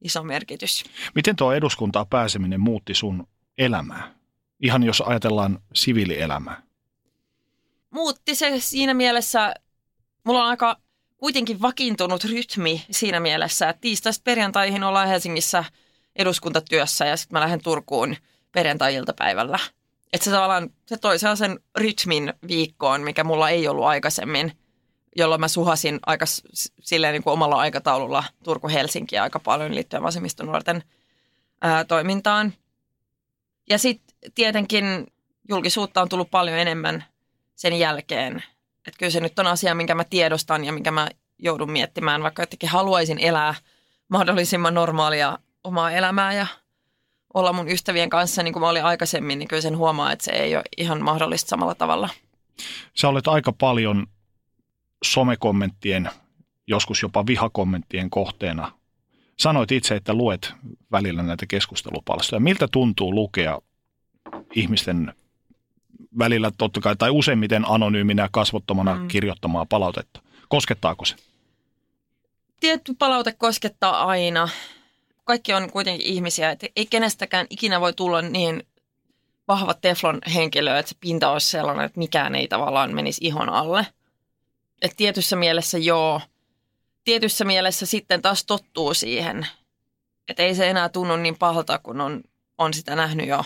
iso 0.00 0.22
merkitys. 0.22 0.84
Miten 1.14 1.36
tuo 1.36 1.52
eduskuntaa 1.52 2.04
pääseminen 2.04 2.60
muutti 2.60 2.94
sun 2.94 3.26
elämää? 3.58 4.21
Ihan 4.62 4.82
jos 4.82 5.00
ajatellaan 5.00 5.58
siviilielämää. 5.74 6.62
Muutti 7.90 8.34
se 8.34 8.54
siinä 8.58 8.94
mielessä, 8.94 9.54
mulla 10.24 10.42
on 10.42 10.48
aika 10.48 10.76
kuitenkin 11.16 11.62
vakiintunut 11.62 12.24
rytmi 12.24 12.84
siinä 12.90 13.20
mielessä, 13.20 13.68
että 13.68 13.80
tiistaista 13.80 14.22
perjantaihin 14.24 14.84
ollaan 14.84 15.08
Helsingissä 15.08 15.64
eduskuntatyössä 16.16 17.04
ja 17.04 17.16
sitten 17.16 17.36
mä 17.36 17.40
lähden 17.40 17.62
Turkuun 17.62 18.16
perjantai-iltapäivällä. 18.52 19.58
Että 20.12 20.24
se 20.24 20.30
tavallaan 20.30 20.70
se 20.86 20.96
toi 20.96 21.18
sen 21.18 21.60
rytmin 21.76 22.34
viikkoon, 22.48 23.00
mikä 23.00 23.24
mulla 23.24 23.50
ei 23.50 23.68
ollut 23.68 23.84
aikaisemmin, 23.84 24.52
jolloin 25.16 25.40
mä 25.40 25.48
suhasin 25.48 25.98
aika 26.06 26.24
silleen 26.80 27.12
niin 27.12 27.22
kuin 27.22 27.32
omalla 27.32 27.56
aikataululla 27.56 28.24
Turku-Helsinkiä 28.44 29.22
aika 29.22 29.38
paljon 29.38 29.74
liittyen 29.74 30.02
vasemmistonuorten 30.02 30.82
ää, 31.60 31.84
toimintaan. 31.84 32.52
Ja 33.70 33.78
sitten 33.78 34.11
tietenkin 34.34 35.06
julkisuutta 35.48 36.02
on 36.02 36.08
tullut 36.08 36.30
paljon 36.30 36.58
enemmän 36.58 37.04
sen 37.54 37.78
jälkeen. 37.78 38.36
Että 38.86 38.98
kyllä 38.98 39.10
se 39.10 39.20
nyt 39.20 39.38
on 39.38 39.46
asia, 39.46 39.74
minkä 39.74 39.94
mä 39.94 40.04
tiedostan 40.04 40.64
ja 40.64 40.72
minkä 40.72 40.90
mä 40.90 41.08
joudun 41.38 41.70
miettimään, 41.70 42.22
vaikka 42.22 42.42
jotenkin 42.42 42.68
haluaisin 42.68 43.18
elää 43.18 43.54
mahdollisimman 44.08 44.74
normaalia 44.74 45.38
omaa 45.64 45.90
elämää 45.90 46.32
ja 46.32 46.46
olla 47.34 47.52
mun 47.52 47.68
ystävien 47.68 48.10
kanssa 48.10 48.42
niin 48.42 48.52
kuin 48.52 48.60
mä 48.60 48.68
olin 48.68 48.84
aikaisemmin, 48.84 49.38
niin 49.38 49.48
kyllä 49.48 49.62
sen 49.62 49.76
huomaa, 49.76 50.12
että 50.12 50.24
se 50.24 50.30
ei 50.30 50.56
ole 50.56 50.64
ihan 50.76 51.04
mahdollista 51.04 51.48
samalla 51.48 51.74
tavalla. 51.74 52.08
Sä 52.94 53.08
olet 53.08 53.28
aika 53.28 53.52
paljon 53.52 54.06
somekommenttien, 55.04 56.10
joskus 56.66 57.02
jopa 57.02 57.26
vihakommenttien 57.26 58.10
kohteena. 58.10 58.72
Sanoit 59.38 59.72
itse, 59.72 59.94
että 59.94 60.14
luet 60.14 60.54
välillä 60.92 61.22
näitä 61.22 61.46
keskustelupalstoja. 61.46 62.40
Miltä 62.40 62.68
tuntuu 62.72 63.14
lukea 63.14 63.58
ihmisten 64.54 65.14
välillä 66.18 66.50
totta 66.58 66.80
kai, 66.80 66.96
tai 66.96 67.10
useimmiten 67.10 67.70
anonyyminä 67.70 68.28
kasvottomana 68.32 68.94
mm. 68.94 69.08
kirjoittamaa 69.08 69.66
palautetta? 69.66 70.22
Koskettaako 70.48 71.04
se? 71.04 71.16
Tietty 72.60 72.94
palaute 72.98 73.32
koskettaa 73.32 74.04
aina 74.04 74.48
kaikki 75.24 75.52
on 75.52 75.72
kuitenkin 75.72 76.06
ihmisiä, 76.06 76.50
että 76.50 76.66
ei 76.76 76.86
kenestäkään 76.86 77.46
ikinä 77.50 77.80
voi 77.80 77.92
tulla 77.92 78.22
niin 78.22 78.62
vahva 79.48 79.74
teflon 79.74 80.18
henkilö, 80.34 80.78
että 80.78 80.88
se 80.88 80.96
pinta 81.00 81.30
olisi 81.30 81.48
sellainen, 81.48 81.84
että 81.84 81.98
mikään 81.98 82.34
ei 82.34 82.48
tavallaan 82.48 82.94
menisi 82.94 83.24
ihon 83.24 83.48
alle. 83.48 83.86
Et 84.82 84.92
tietyssä 84.96 85.36
mielessä 85.36 85.78
joo. 85.78 86.20
Tietyssä 87.04 87.44
mielessä 87.44 87.86
sitten 87.86 88.22
taas 88.22 88.44
tottuu 88.44 88.94
siihen, 88.94 89.46
että 90.28 90.42
ei 90.42 90.54
se 90.54 90.70
enää 90.70 90.88
tunnu 90.88 91.16
niin 91.16 91.38
pahalta, 91.38 91.78
kun 91.78 92.00
on, 92.00 92.20
on 92.58 92.74
sitä 92.74 92.96
nähnyt 92.96 93.28
jo 93.28 93.44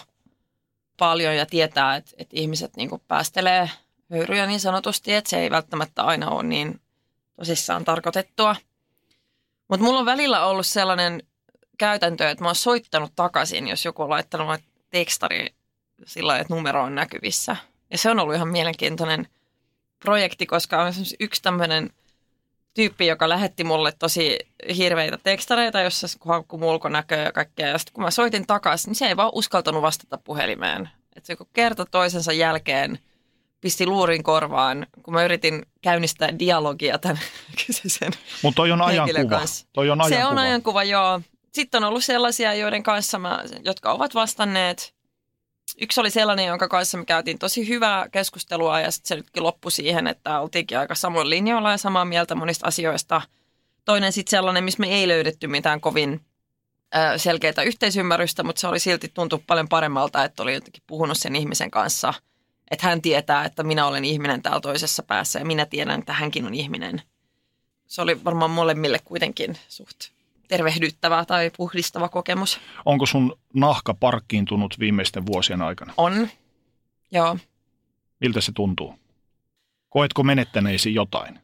paljon 0.96 1.36
ja 1.36 1.46
tietää, 1.46 1.96
että, 1.96 2.10
että 2.18 2.36
ihmiset 2.36 2.76
niin 2.76 2.90
päästelee 3.08 3.70
höyryjä 4.10 4.46
niin 4.46 4.60
sanotusti, 4.60 5.14
että 5.14 5.30
se 5.30 5.38
ei 5.38 5.50
välttämättä 5.50 6.02
aina 6.02 6.30
ole 6.30 6.42
niin 6.42 6.80
tosissaan 7.36 7.84
tarkoitettua. 7.84 8.56
Mutta 9.68 9.84
mulla 9.84 9.98
on 9.98 10.06
välillä 10.06 10.46
ollut 10.46 10.66
sellainen 10.66 11.22
käytäntöä, 11.78 12.30
että 12.30 12.44
mä 12.44 12.48
oon 12.48 12.54
soittanut 12.54 13.12
takaisin, 13.16 13.68
jos 13.68 13.84
joku 13.84 14.02
on 14.02 14.10
laittanut 14.10 14.60
tekstari 14.90 15.56
sillä 16.04 16.38
että 16.38 16.54
numero 16.54 16.82
on 16.82 16.94
näkyvissä. 16.94 17.56
Ja 17.90 17.98
se 17.98 18.10
on 18.10 18.18
ollut 18.18 18.34
ihan 18.34 18.48
mielenkiintoinen 18.48 19.28
projekti, 19.98 20.46
koska 20.46 20.82
on 20.82 20.92
yksi 21.20 21.42
tämmöinen 21.42 21.90
tyyppi, 22.76 23.06
joka 23.06 23.28
lähetti 23.28 23.64
mulle 23.64 23.92
tosi 23.98 24.38
hirveitä 24.76 25.18
tekstareita, 25.22 25.80
jossa 25.80 26.06
haukkuu 26.24 26.68
ulkonäköä 26.68 27.22
ja 27.22 27.32
kaikkea. 27.32 27.68
Ja 27.68 27.78
sitten 27.78 27.94
kun 27.94 28.04
mä 28.04 28.10
soitin 28.10 28.46
takaisin, 28.46 28.88
niin 28.88 28.96
se 28.96 29.06
ei 29.06 29.16
vaan 29.16 29.30
uskaltanut 29.34 29.82
vastata 29.82 30.18
puhelimeen. 30.18 30.88
Että 31.16 31.26
se 31.26 31.36
kerta 31.52 31.86
toisensa 31.90 32.32
jälkeen 32.32 32.98
pisti 33.60 33.86
luurin 33.86 34.22
korvaan, 34.22 34.86
kun 35.02 35.14
mä 35.14 35.24
yritin 35.24 35.62
käynnistää 35.82 36.38
dialogia 36.38 36.98
tämän 36.98 37.20
kyseisen 37.66 38.12
Mutta 38.42 38.56
toi 38.56 38.72
on 38.72 38.82
ajankuva. 38.82 39.40
Toi 39.72 39.90
on 39.90 40.00
ajankuva. 40.00 40.20
Se 40.20 40.26
on 40.26 40.38
ajankuva, 40.38 40.84
joo. 40.84 41.20
Sitten 41.52 41.84
on 41.84 41.88
ollut 41.88 42.04
sellaisia, 42.04 42.54
joiden 42.54 42.82
kanssa 42.82 43.18
mä, 43.18 43.44
jotka 43.64 43.92
ovat 43.92 44.14
vastanneet. 44.14 44.95
Yksi 45.80 46.00
oli 46.00 46.10
sellainen, 46.10 46.46
jonka 46.46 46.68
kanssa 46.68 46.98
me 46.98 47.04
käytiin 47.04 47.38
tosi 47.38 47.68
hyvää 47.68 48.08
keskustelua 48.08 48.80
ja 48.80 48.90
sitten 48.90 49.08
se 49.08 49.16
nytkin 49.16 49.42
loppui 49.42 49.72
siihen, 49.72 50.06
että 50.06 50.40
oltiinkin 50.40 50.78
aika 50.78 50.94
samoin 50.94 51.30
linjoilla 51.30 51.70
ja 51.70 51.78
samaa 51.78 52.04
mieltä 52.04 52.34
monista 52.34 52.66
asioista. 52.66 53.22
Toinen 53.84 54.12
sitten 54.12 54.30
sellainen, 54.30 54.64
missä 54.64 54.80
me 54.80 54.86
ei 54.86 55.08
löydetty 55.08 55.46
mitään 55.46 55.80
kovin 55.80 56.20
selkeää 57.16 57.62
yhteisymmärrystä, 57.66 58.42
mutta 58.42 58.60
se 58.60 58.66
oli 58.68 58.80
silti 58.80 59.08
tuntu 59.14 59.44
paljon 59.46 59.68
paremmalta, 59.68 60.24
että 60.24 60.42
oli 60.42 60.54
jotenkin 60.54 60.82
puhunut 60.86 61.18
sen 61.18 61.36
ihmisen 61.36 61.70
kanssa, 61.70 62.14
että 62.70 62.86
hän 62.86 63.02
tietää, 63.02 63.44
että 63.44 63.62
minä 63.62 63.86
olen 63.86 64.04
ihminen 64.04 64.42
täällä 64.42 64.60
toisessa 64.60 65.02
päässä 65.02 65.38
ja 65.38 65.44
minä 65.44 65.66
tiedän, 65.66 66.00
että 66.00 66.12
hänkin 66.12 66.46
on 66.46 66.54
ihminen. 66.54 67.02
Se 67.86 68.02
oli 68.02 68.24
varmaan 68.24 68.50
molemmille 68.50 68.98
kuitenkin 69.04 69.58
suht 69.68 70.15
tervehdyttävä 70.48 71.24
tai 71.24 71.50
puhdistava 71.56 72.08
kokemus. 72.08 72.60
Onko 72.84 73.06
sun 73.06 73.38
nahka 73.54 73.94
parkkiintunut 73.94 74.78
viimeisten 74.78 75.26
vuosien 75.26 75.62
aikana? 75.62 75.94
On, 75.96 76.28
joo. 77.12 77.38
Miltä 78.20 78.40
se 78.40 78.52
tuntuu? 78.52 78.98
Koetko 79.88 80.22
menettäneisi 80.22 80.94
jotain? 80.94 81.34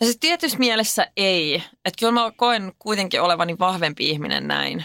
No 0.00 0.04
siis 0.04 0.18
tietyssä 0.18 0.58
mielessä 0.58 1.06
ei. 1.16 1.54
Että 1.54 1.98
kyllä 1.98 2.12
mä 2.12 2.32
koen 2.36 2.72
kuitenkin 2.78 3.22
olevani 3.22 3.58
vahvempi 3.58 4.10
ihminen 4.10 4.48
näin. 4.48 4.84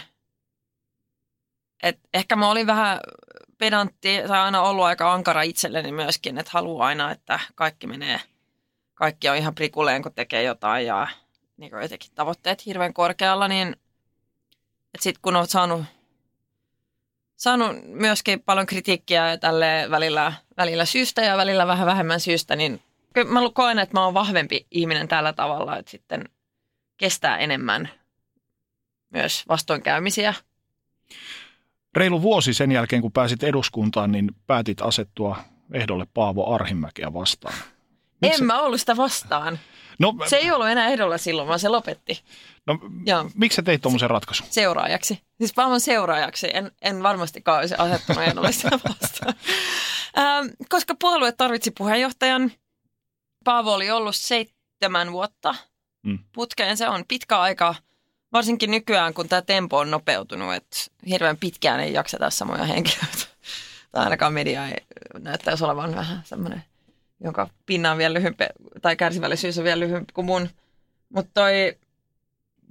Et 1.82 2.00
ehkä 2.14 2.36
mä 2.36 2.50
olin 2.50 2.66
vähän 2.66 3.00
pedantti 3.58 4.18
tai 4.28 4.38
aina 4.38 4.62
ollut 4.62 4.84
aika 4.84 5.12
ankara 5.12 5.42
itselleni 5.42 5.92
myöskin, 5.92 6.38
että 6.38 6.50
haluaa 6.54 6.86
aina, 6.86 7.10
että 7.10 7.40
kaikki 7.54 7.86
menee, 7.86 8.20
kaikki 8.94 9.28
on 9.28 9.36
ihan 9.36 9.54
prikuleen, 9.54 10.02
kun 10.02 10.12
tekee 10.14 10.42
jotain 10.42 10.86
ja 10.86 11.08
niin 11.56 11.72
jotenkin 11.82 12.10
tavoitteet 12.14 12.66
hirveän 12.66 12.94
korkealla, 12.94 13.48
niin 13.48 13.76
sitten 14.98 15.22
kun 15.22 15.36
olet 15.36 15.50
saanut, 15.50 15.84
saanut 17.36 17.76
myöskin 17.84 18.42
paljon 18.42 18.66
kritiikkiä 18.66 19.36
tälle 19.36 19.86
välillä, 19.90 20.32
välillä 20.56 20.84
syystä 20.84 21.22
ja 21.22 21.36
välillä 21.36 21.66
vähän 21.66 21.86
vähemmän 21.86 22.20
syystä, 22.20 22.56
niin 22.56 22.82
mä 23.26 23.40
koen, 23.52 23.78
että 23.78 23.94
mä 23.94 24.04
oon 24.04 24.14
vahvempi 24.14 24.66
ihminen 24.70 25.08
tällä 25.08 25.32
tavalla, 25.32 25.76
että 25.76 25.90
sitten 25.90 26.24
kestää 26.96 27.38
enemmän 27.38 27.90
myös 29.10 29.44
vastoinkäymisiä. 29.48 30.34
Reilu 31.96 32.22
vuosi 32.22 32.54
sen 32.54 32.72
jälkeen, 32.72 33.02
kun 33.02 33.12
pääsit 33.12 33.42
eduskuntaan, 33.42 34.12
niin 34.12 34.30
päätit 34.46 34.82
asettua 34.82 35.36
ehdolle 35.72 36.06
Paavo 36.14 36.54
Arhimäkeä 36.54 37.12
vastaan. 37.12 37.54
Miksi? 38.20 38.42
En 38.42 38.46
mä 38.46 38.60
ollut 38.60 38.80
sitä 38.80 38.96
vastaan. 38.96 39.58
No, 40.02 40.14
se 40.26 40.36
ei 40.36 40.50
ollut 40.50 40.68
enää 40.68 40.88
ehdolla 40.88 41.18
silloin, 41.18 41.48
vaan 41.48 41.58
se 41.58 41.68
lopetti. 41.68 42.22
No, 42.66 42.78
Joo. 43.06 43.30
miksi 43.34 43.56
sä 43.56 43.62
teit 43.62 43.82
tuommoisen 43.82 44.10
ratkaisun? 44.10 44.46
Seuraajaksi. 44.50 45.22
Siis 45.38 45.52
Paavon 45.54 45.80
seuraajaksi. 45.80 46.50
En, 46.54 46.70
en 46.82 47.02
varmastikaan 47.02 47.58
olisi 47.58 47.74
asettunut 47.78 48.22
ehdolle 48.22 48.52
sitä 48.52 48.70
vastaan. 48.88 49.34
ähm, 50.18 50.46
koska 50.68 50.94
puolue 50.94 51.32
tarvitsi 51.32 51.70
puheenjohtajan. 51.70 52.52
Paavo 53.44 53.74
oli 53.74 53.90
ollut 53.90 54.16
seitsemän 54.16 55.12
vuotta 55.12 55.54
mm. 56.02 56.18
putkeen. 56.32 56.76
Se 56.76 56.88
on 56.88 57.04
pitkä 57.08 57.40
aika, 57.40 57.74
varsinkin 58.32 58.70
nykyään, 58.70 59.14
kun 59.14 59.28
tämä 59.28 59.42
tempo 59.42 59.78
on 59.78 59.90
nopeutunut. 59.90 60.54
Että 60.54 60.76
hirveän 61.08 61.36
pitkään 61.36 61.80
ei 61.80 61.92
jakseta 61.92 62.30
samoja 62.30 62.64
henkilöitä 62.64 63.26
tai 63.92 64.04
ainakaan 64.04 64.32
media 64.32 64.66
ei 64.66 64.76
näyttäisi 65.18 65.64
olevan 65.64 65.94
vähän 65.94 66.22
semmoinen, 66.24 66.64
jonka 67.24 67.48
pinna 67.66 67.92
on 67.92 67.98
vielä 67.98 68.14
lyhyempi, 68.14 68.44
tai 68.82 68.96
kärsivällisyys 68.96 69.58
on 69.58 69.64
vielä 69.64 69.80
lyhyempi 69.80 70.12
kuin 70.12 70.24
mun. 70.24 70.48
Mutta 71.08 71.30
toi 71.34 71.76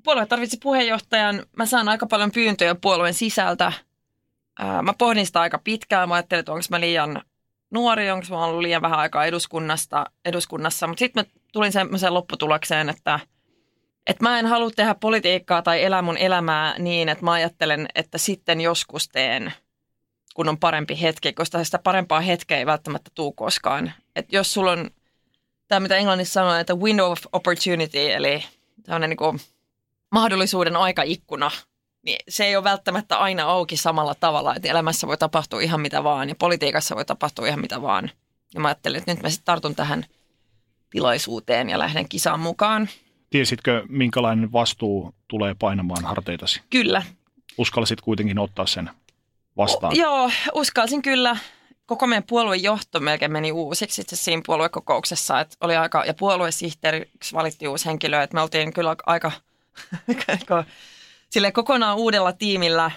puolue 0.04 0.26
tarvitsi 0.26 0.58
puheenjohtajan. 0.64 1.45
Mä 1.58 1.66
saan 1.66 1.89
aika 1.89 2.06
paljon 2.06 2.32
pyyntöjä 2.32 2.76
puolueen 2.76 3.14
sisältä. 3.14 3.74
Ää, 4.60 4.82
mä 4.82 4.93
pohdin 4.97 5.26
sitä 5.26 5.41
aika 5.41 5.60
pitkään. 5.64 6.10
Mä 6.10 6.16
ajattelin, 6.16 6.39
että 6.39 6.52
onko 6.52 6.64
mä 6.70 6.80
liian 6.80 7.22
nuori, 7.72 8.12
onko 8.12 8.26
mä 8.30 8.45
ollut 8.45 8.62
liian 8.62 8.82
vähän 8.82 8.99
aikaa 8.99 9.26
eduskunnasta, 9.26 10.06
eduskunnassa. 10.26 10.88
Mutta 10.88 10.99
sitten 10.99 11.26
mä 11.26 11.39
tulin 11.54 11.72
semmoiseen 11.72 12.14
lopputulokseen, 12.14 12.89
että, 12.89 13.20
että 14.08 14.24
mä 14.24 14.39
en 14.39 14.45
halua 14.45 14.72
tehdä 14.76 14.95
politiikkaa 14.95 15.62
tai 15.62 15.84
elää 15.84 16.02
mun 16.02 16.18
elämää 16.18 16.76
niin, 16.80 17.10
että 17.10 17.26
mä 17.26 17.32
ajattelen, 17.32 17.88
että 17.95 18.18
sitten 18.18 18.62
joskus 18.62 19.10
teen, 19.10 19.54
kun 20.34 20.50
on 20.50 20.58
parempi 20.58 21.02
hetki, 21.02 21.34
koska 21.34 21.64
sitä 21.64 21.80
parempaa 21.80 22.20
hetkeä 22.20 22.58
ei 22.58 22.66
välttämättä 22.66 23.12
tuu 23.16 23.32
koskaan. 23.32 23.94
Et 24.16 24.34
jos 24.34 24.54
sulla 24.54 24.72
on 24.72 24.90
tämä, 25.68 25.80
mitä 25.80 25.98
englannissa 25.98 26.34
sanoo, 26.34 26.56
että 26.56 26.76
window 26.76 27.12
of 27.12 27.20
opportunity, 27.34 28.12
eli 28.12 28.44
tämmöinen 28.84 29.10
niin 29.10 29.18
kuin 29.18 29.40
mahdollisuuden 30.12 30.76
aikaikkuna, 30.76 31.52
niin 32.04 32.20
se 32.30 32.46
ei 32.46 32.56
ole 32.56 32.64
välttämättä 32.64 33.18
aina 33.18 33.44
auki 33.44 33.78
samalla 33.78 34.16
tavalla, 34.16 34.56
että 34.56 34.70
elämässä 34.70 35.08
voi 35.08 35.18
tapahtua 35.18 35.62
ihan 35.62 35.82
mitä 35.82 36.04
vaan 36.04 36.30
ja 36.30 36.36
politiikassa 36.36 36.96
voi 36.96 37.06
tapahtua 37.06 37.48
ihan 37.48 37.62
mitä 37.62 37.82
vaan. 37.82 38.12
Ja 38.54 38.60
mä 38.60 38.68
ajattelin, 38.68 38.98
että 38.98 39.12
nyt 39.12 39.24
mä 39.24 39.30
sitten 39.30 39.46
tartun 39.46 39.76
tähän 39.76 40.06
tilaisuuteen 40.90 41.70
ja 41.70 41.80
lähden 41.80 42.10
kisaan 42.10 42.40
mukaan. 42.40 42.90
Tiesitkö, 43.30 43.84
minkälainen 43.90 44.52
vastuu 44.52 45.16
tulee 45.28 45.56
painamaan 45.60 46.06
harteitasi? 46.06 46.62
Kyllä. 46.70 47.04
Uskalsit 47.58 48.02
kuitenkin 48.02 48.40
ottaa 48.40 48.66
sen 48.66 48.90
vastaan? 49.58 49.95
Joo, 49.95 50.32
uskalsin 50.54 51.02
kyllä. 51.02 51.38
Koko 51.86 52.08
meidän 52.08 52.24
puolueen 52.24 52.64
johto 52.64 52.99
melkein 52.99 53.32
meni 53.32 53.52
uusiksi 53.52 54.02
itse 54.02 54.16
siinä 54.16 54.41
puoluekokouksessa. 54.45 55.39
Että 55.39 55.56
oli 55.62 55.76
aika, 55.76 56.06
ja 56.06 56.14
puoluesihteeriksi 56.14 57.36
valittiin 57.36 57.70
uusi 57.70 57.86
henkilö, 57.86 58.24
että 58.24 58.36
me 58.36 58.41
oltiin 58.41 58.74
kyllä 58.74 58.95
aika– 59.06 59.32
sille 61.32 61.52
kokonaan 61.52 61.97
uudella 61.97 62.34
tiimillä 62.34 62.91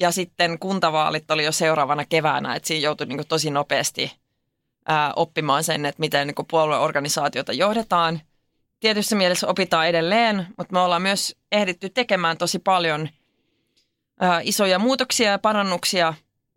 ja 0.00 0.10
sitten 0.10 0.58
kuntavaalit 0.58 1.30
oli 1.30 1.44
jo 1.44 1.52
seuraavana 1.52 2.04
keväänä, 2.04 2.54
että 2.54 2.66
siinä 2.66 2.84
joutui 2.84 3.06
niin 3.06 3.28
tosi 3.28 3.50
nopeasti 3.50 4.12
ää, 4.88 5.12
oppimaan 5.16 5.64
sen, 5.64 5.86
että 5.86 6.00
miten 6.00 6.26
niin 6.26 6.46
puolueorganisaatiota 6.50 7.52
johdetaan. 7.52 8.20
Tietyssä 8.80 9.16
mielessä 9.16 9.48
opitaan 9.48 9.88
edelleen, 9.88 10.46
mutta 10.58 10.72
me 10.72 10.78
ollaan 10.78 11.02
myös 11.02 11.36
ehditty 11.52 11.90
tekemään 11.90 12.38
tosi 12.38 12.58
paljon 12.58 13.08
ää, 14.20 14.40
isoja 14.44 14.78
muutoksia 14.78 15.30
ja 15.30 15.38
parannuksia 15.38 16.14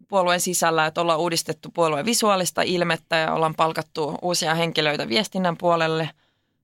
puolueen 0.08 0.40
sisällä, 0.40 0.86
että 0.86 1.02
ollaan 1.02 1.20
uudistettu 1.20 1.70
puolueen 1.74 2.06
visuaalista 2.06 2.62
ilmettä 2.62 3.16
ja 3.16 3.34
ollaan 3.34 3.56
palkattu 3.56 4.18
uusia 4.22 4.56
henkilöitä 4.56 5.10
viestinnän 5.10 5.58
puolelle 5.58 6.10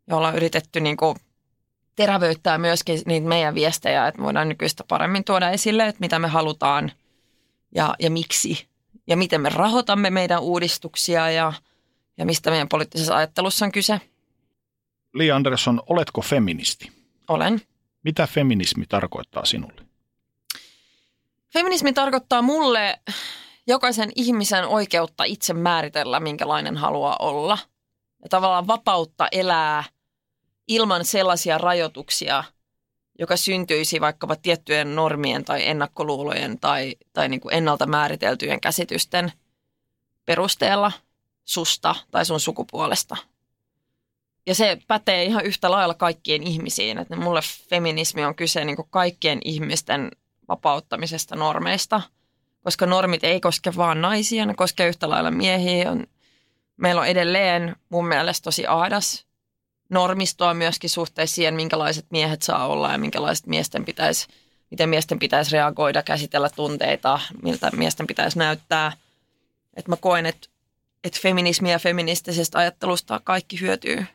ja 0.08 0.16
ollaan 0.16 0.36
yritetty 0.36 0.80
niin 0.80 0.98
kuin 0.98 1.16
terävöittää 1.96 2.58
myöskin 2.58 3.02
niitä 3.06 3.28
meidän 3.28 3.56
viestejä, 3.56 4.08
että 4.08 4.22
voidaan 4.22 4.50
nykyistä 4.50 4.84
paremmin 4.88 5.24
tuoda 5.24 5.50
esille, 5.50 5.88
että 5.88 6.00
mitä 6.00 6.20
me 6.20 6.28
halutaan 6.28 6.92
ja, 7.76 7.96
ja 8.00 8.12
miksi 8.12 8.68
ja 9.08 9.18
miten 9.18 9.42
me 9.42 9.50
rahoitamme 9.50 10.10
meidän 10.10 10.42
uudistuksia 10.42 11.32
ja, 11.32 11.54
ja 12.18 12.26
mistä 12.26 12.50
meidän 12.50 12.70
poliittisessa 12.70 13.16
ajattelussa 13.16 13.66
on 13.66 13.72
kyse. 13.72 14.02
Li 15.14 15.32
Andersson, 15.32 15.82
oletko 15.90 16.22
feministi? 16.22 16.92
Olen. 17.28 17.62
Mitä 18.04 18.28
feminismi 18.28 18.86
tarkoittaa 18.86 19.46
sinulle? 19.46 19.85
Feminismi 21.54 21.94
tarkoittaa 21.94 22.42
mulle 22.42 23.00
jokaisen 23.68 24.12
ihmisen 24.16 24.68
oikeutta 24.68 25.24
itse 25.24 25.54
määritellä, 25.54 26.20
minkälainen 26.20 26.78
haluaa 26.78 27.16
olla. 27.20 27.58
Ja 28.24 28.30
tavallaan 28.30 28.68
vapautta 28.68 29.28
elää– 29.32 29.84
ilman 30.68 31.06
sellaisia 31.06 31.58
rajoituksia, 31.58 32.44
joka 33.20 33.38
syntyisi 33.38 34.02
vaikkapa 34.02 34.36
tiettyjen 34.36 34.96
normien 34.96 35.46
tai 35.46 35.68
ennakkoluulojen 35.68 36.60
tai, 36.60 36.96
tai 37.14 37.30
niin 37.30 37.42
kuin 37.42 37.56
ennalta 37.56 37.86
määriteltyjen 37.86 38.62
käsitysten 38.62 39.32
perusteella 40.26 40.92
susta 41.46 41.96
tai 42.12 42.26
sun 42.26 42.40
sukupuolesta. 42.40 43.18
Ja 44.48 44.56
se 44.56 44.78
pätee 44.88 45.24
ihan 45.24 45.46
yhtä 45.46 45.72
lailla 45.72 45.94
kaikkien 45.94 46.44
ihmisiin. 46.44 46.98
Että 46.98 47.16
mulle 47.16 47.42
feminismi 47.70 48.26
on 48.26 48.36
kyse 48.36 48.66
niin 48.66 48.76
kuin 48.76 48.88
kaikkien 48.90 49.40
ihmisten 49.46 50.12
vapauttamisesta 50.48 51.36
normeista, 51.36 52.02
koska 52.64 52.86
normit 52.86 53.24
ei 53.24 53.42
koske 53.42 53.76
vaan 53.78 54.02
naisia, 54.02 54.46
ne 54.46 54.54
koskee 54.54 54.88
yhtä 54.88 55.10
lailla 55.10 55.32
miehiä. 55.32 55.92
On, 55.92 56.04
meillä 56.78 57.02
on 57.02 57.08
edelleen 57.08 57.76
mun 57.90 58.08
mielestä 58.08 58.44
tosi 58.44 58.66
aadas 58.68 59.26
normistoa 59.90 60.54
myöskin 60.54 60.90
suhteessa 60.90 61.36
siihen, 61.36 61.54
minkälaiset 61.54 62.06
miehet 62.10 62.42
saa 62.42 62.68
olla 62.68 62.92
ja 62.92 62.98
minkälaiset 62.98 63.48
miesten 63.48 63.86
pitäisi, 63.86 64.28
miten 64.72 64.90
miesten 64.90 65.20
pitäisi 65.20 65.52
reagoida, 65.52 66.04
käsitellä 66.04 66.50
tunteita, 66.50 67.20
miltä 67.44 67.72
miesten 67.72 68.08
pitäisi 68.08 68.38
näyttää. 68.38 68.92
Että 69.76 69.92
mä 69.92 69.98
koen, 69.98 70.26
että, 70.26 70.48
että 71.04 71.20
feminismi 71.22 71.72
ja 71.72 71.80
feministisestä 71.80 72.58
ajattelusta 72.60 73.22
kaikki 73.24 73.62
hyötyy. 73.62 74.06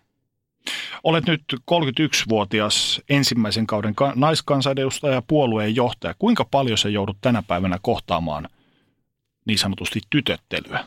Olet 1.05 1.27
nyt 1.27 1.43
31-vuotias 1.71 3.01
ensimmäisen 3.09 3.67
kauden 3.67 3.95
naiskansanedustaja 4.15 5.15
ja 5.15 5.23
puolueen 5.23 5.77
johtaja. 5.77 6.15
Kuinka 6.19 6.45
paljon 6.45 6.79
se 6.79 6.89
joudut 6.89 7.17
tänä 7.21 7.43
päivänä 7.43 7.79
kohtaamaan 7.83 8.49
niin 9.45 9.59
sanotusti 9.59 10.01
tytöttelyä? 10.11 10.85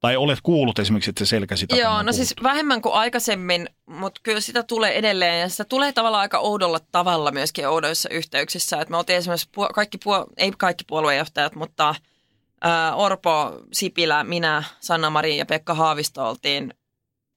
Tai 0.00 0.16
olet 0.16 0.38
kuullut 0.42 0.78
esimerkiksi, 0.78 1.10
että 1.10 1.24
se 1.24 1.28
selkä 1.28 1.56
sitä 1.56 1.76
Joo, 1.76 2.02
no 2.02 2.12
siis 2.12 2.34
vähemmän 2.42 2.82
kuin 2.82 2.94
aikaisemmin, 2.94 3.68
mutta 3.86 4.20
kyllä 4.24 4.40
sitä 4.40 4.62
tulee 4.62 4.98
edelleen. 4.98 5.40
Ja 5.40 5.48
sitä 5.48 5.64
tulee 5.64 5.92
tavallaan 5.92 6.20
aika 6.20 6.38
oudolla 6.38 6.80
tavalla 6.92 7.30
myöskin 7.30 7.68
oudoissa 7.68 8.08
yhteyksissä. 8.08 8.80
Että 8.80 8.90
me 8.90 8.96
oltiin 8.96 9.16
esimerkiksi 9.16 9.48
puo- 9.52 9.72
kaikki, 9.74 9.98
puo- 9.98 10.26
ei 10.36 10.52
kaikki 10.58 10.84
puoluejohtajat, 10.86 11.54
mutta 11.54 11.94
ää, 12.60 12.94
Orpo, 12.94 13.60
Sipilä, 13.72 14.24
minä, 14.24 14.62
Sanna 14.80 15.10
Mari 15.10 15.36
ja 15.36 15.46
Pekka 15.46 15.74
Haavisto 15.74 16.28
oltiin 16.28 16.74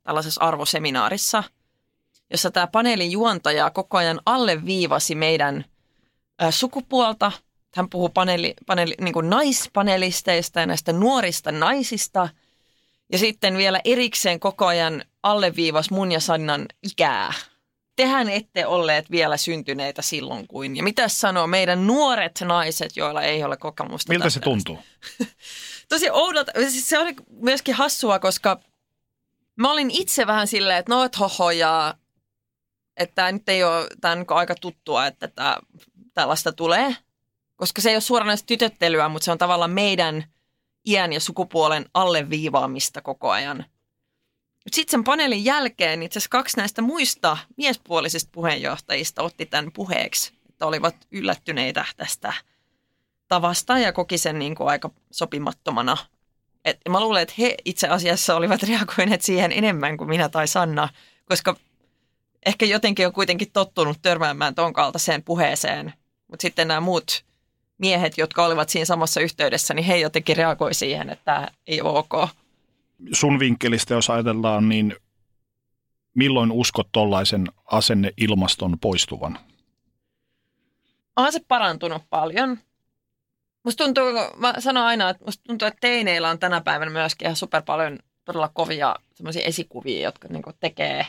tällaisessa 0.08 0.42
arvoseminaarissa, 0.42 1.44
jossa 2.32 2.52
tämä 2.52 2.68
paneelin 2.68 3.12
juontaja 3.12 3.70
koko 3.70 3.98
ajan 3.98 4.22
alleviivasi 4.26 5.16
meidän 5.16 5.66
sukupuolta. 6.50 7.32
Hän 7.76 7.90
puhuu 7.90 8.10
paneeli, 8.10 8.54
paneeli, 8.66 8.96
niin 9.02 9.14
kuin 9.14 9.30
naispanelisteista 9.30 10.60
ja 10.60 10.66
näistä 10.66 10.94
nuorista 10.94 11.52
naisista– 11.52 12.30
ja 13.12 13.18
sitten 13.18 13.58
vielä 13.58 13.82
erikseen 13.86 14.40
koko 14.40 14.66
ajan 14.66 15.04
alleviivas 15.24 15.92
mun 15.92 16.12
ja 16.12 16.20
Sannan 16.20 16.66
ikää. 16.84 17.34
Tehän 17.96 18.30
ette 18.30 18.66
olleet 18.66 19.12
vielä 19.12 19.38
syntyneitä 19.38 20.02
silloin 20.02 20.48
kuin. 20.48 20.76
Ja 20.76 20.84
mitä 20.84 21.08
sanoo 21.08 21.48
meidän 21.48 21.88
nuoret 21.88 22.42
naiset, 22.46 22.98
joilla 22.98 23.22
ei 23.22 23.44
ole 23.44 23.58
kokemusta 23.58 24.14
Miltä 24.14 24.30
se 24.30 24.40
tuntuu? 24.40 24.80
Tosi 25.90 26.10
oudolta. 26.10 26.52
Siis 26.70 26.90
se 26.90 27.00
oli 27.00 27.16
myöskin 27.42 27.76
hassua, 27.76 28.20
koska 28.20 28.60
mä 29.58 29.72
olin 29.72 29.92
itse 29.92 30.28
vähän 30.28 30.48
silleen, 30.48 30.78
että 30.78 30.94
no 30.94 31.04
et 31.04 31.20
hoho 31.20 31.52
ja 31.52 31.94
että 32.98 33.16
tämä 33.16 33.32
nyt 33.32 33.50
ei 33.50 33.64
ole, 33.64 33.88
tämä 34.02 34.14
on 34.14 34.26
aika 34.30 34.56
tuttua, 34.56 35.08
että 35.08 35.28
tämä, 35.28 35.58
tällaista 36.14 36.52
tulee. 36.52 36.96
Koska 37.56 37.82
se 37.82 37.90
ei 37.90 37.96
ole 37.96 38.02
suoranaista 38.02 38.46
tytöttelyä, 38.46 39.10
mutta 39.10 39.26
se 39.26 39.32
on 39.32 39.38
tavallaan 39.38 39.72
meidän– 39.72 40.24
iän 40.88 41.14
ja 41.14 41.20
sukupuolen 41.20 41.86
alleviivaamista 41.94 43.02
koko 43.02 43.32
ajan. 43.32 43.66
Sitten 44.72 44.92
sen 44.92 45.04
paneelin 45.04 45.46
jälkeen 45.46 46.04
itse 46.04 46.20
asiassa 46.20 46.30
kaksi 46.30 46.58
näistä 46.58 46.82
muista 46.82 47.38
miespuolisista 47.58 48.30
puheenjohtajista 48.32 49.24
otti 49.24 49.46
tämän 49.46 49.72
puheeksi, 49.74 50.34
että 50.50 50.66
olivat 50.66 50.96
yllättyneitä 51.12 51.86
tästä 51.98 52.34
tavasta 53.28 53.78
ja 53.78 53.94
koki 53.94 54.18
sen 54.18 54.40
niin 54.40 54.56
kuin 54.56 54.70
aika 54.70 54.90
sopimattomana. 55.12 55.98
Et 56.66 56.80
mä 56.90 57.00
luulen, 57.00 57.22
että 57.22 57.36
he 57.40 57.56
itse 57.66 57.88
asiassa 57.88 58.36
olivat 58.36 58.64
reagoineet 58.70 59.22
siihen 59.22 59.52
enemmän 59.52 59.98
kuin 59.98 60.10
minä 60.10 60.30
tai 60.30 60.48
Sanna, 60.48 60.90
koska 61.26 61.56
ehkä 62.46 62.66
jotenkin 62.66 63.08
on 63.08 63.14
kuitenkin 63.14 63.52
tottunut 63.54 63.98
törmäämään 64.02 64.56
ton 64.56 64.74
kaltaiseen 64.74 65.24
puheeseen. 65.24 65.94
Mutta 66.28 66.42
sitten 66.42 66.68
nämä 66.68 66.80
muut 66.80 67.26
miehet, 67.78 68.18
jotka 68.18 68.46
olivat 68.46 68.70
siinä 68.70 68.86
samassa 68.86 69.22
yhteydessä, 69.22 69.74
niin 69.74 69.86
he 69.86 69.98
jotenkin 69.98 70.38
reagoi 70.38 70.74
siihen, 70.74 71.10
että 71.10 71.26
tämä 71.26 71.48
ei 71.68 71.82
ole 71.82 72.00
ok. 72.00 72.30
Sun 73.12 73.40
vinkkelistä, 73.40 73.94
jos 73.94 74.10
ajatellaan, 74.10 74.70
niin 74.70 74.96
milloin 76.14 76.52
uskot 76.52 76.88
tuollaisen 76.92 77.48
asenneilmaston 77.66 78.80
poistuvan? 78.80 79.40
On 81.16 81.32
se 81.32 81.40
parantunut 81.48 82.04
paljon. 82.10 82.60
Musta 83.68 83.84
tuntuu, 83.84 84.04
mä 84.38 84.54
sanon 84.60 84.84
aina, 84.84 85.10
että 85.10 85.26
musta 85.26 85.44
tuntuu, 85.48 85.68
että 85.68 85.78
teineillä 85.82 86.30
on 86.30 86.40
tänä 86.40 86.62
päivänä 86.62 86.92
myöskin 86.92 87.26
ihan 87.26 87.36
super 87.36 87.62
paljon 87.62 88.00
todella 88.26 88.50
kovia 88.54 88.96
esikuvia, 89.44 90.02
jotka 90.02 90.28
niin 90.28 90.44
tekee 90.60 91.06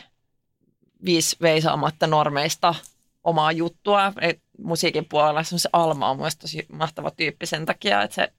viisi 1.05 1.37
veisaamatta 1.41 2.07
normeista 2.07 2.75
omaa 3.23 3.51
juttua. 3.51 4.13
Et 4.21 4.41
musiikin 4.57 5.05
puolella 5.05 5.43
se 5.43 5.69
Alma 5.73 6.09
on 6.09 6.17
mielestäni 6.17 6.41
tosi 6.41 6.65
mahtava 6.71 7.11
tyyppi 7.11 7.45
sen 7.45 7.65
takia, 7.65 8.01
että 8.01 8.15
se 8.15 8.33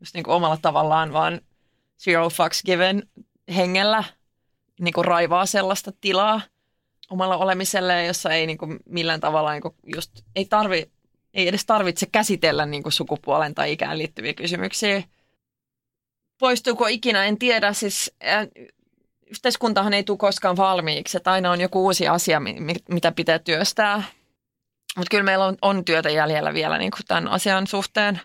just 0.00 0.14
niin 0.14 0.24
kuin 0.24 0.34
omalla 0.34 0.58
tavallaan 0.62 1.12
vaan 1.12 1.40
zero 2.04 2.30
fucks 2.30 2.62
given 2.62 3.08
hengellä 3.56 4.04
niin 4.80 4.94
kuin 4.94 5.04
raivaa 5.04 5.46
sellaista 5.46 5.92
tilaa 6.00 6.40
omalla 7.10 7.36
olemiselle, 7.36 8.04
jossa 8.04 8.30
ei 8.30 8.46
niin 8.46 8.58
kuin 8.58 8.78
millään 8.86 9.20
tavalla 9.20 9.52
niin 9.52 9.62
kuin 9.62 9.74
just, 9.94 10.10
ei, 10.36 10.44
tarvi, 10.44 10.90
ei 11.34 11.48
edes 11.48 11.66
tarvitse 11.66 12.06
käsitellä 12.06 12.66
niin 12.66 12.82
kuin 12.82 12.92
sukupuolen 12.92 13.54
tai 13.54 13.72
ikään 13.72 13.98
liittyviä 13.98 14.34
kysymyksiä. 14.34 15.02
Poistuuko 16.38 16.86
ikinä, 16.86 17.24
en 17.24 17.38
tiedä. 17.38 17.72
Siis 17.72 18.14
yhteiskuntahan 19.26 19.94
ei 19.94 20.04
tule 20.04 20.18
koskaan 20.18 20.56
valmiiksi, 20.56 21.16
että 21.16 21.32
aina 21.32 21.50
on 21.50 21.60
joku 21.60 21.84
uusi 21.84 22.08
asia, 22.08 22.42
mitä 22.88 23.12
pitää 23.12 23.38
työstää. 23.38 24.02
Mutta 24.96 25.10
kyllä 25.10 25.24
meillä 25.24 25.44
on, 25.44 25.56
on 25.62 25.84
työtä 25.84 26.10
jäljellä 26.10 26.54
vielä 26.54 26.78
niin 26.78 26.90
kuin 26.90 27.06
tämän 27.08 27.28
asian 27.28 27.66
suhteen. 27.66 28.20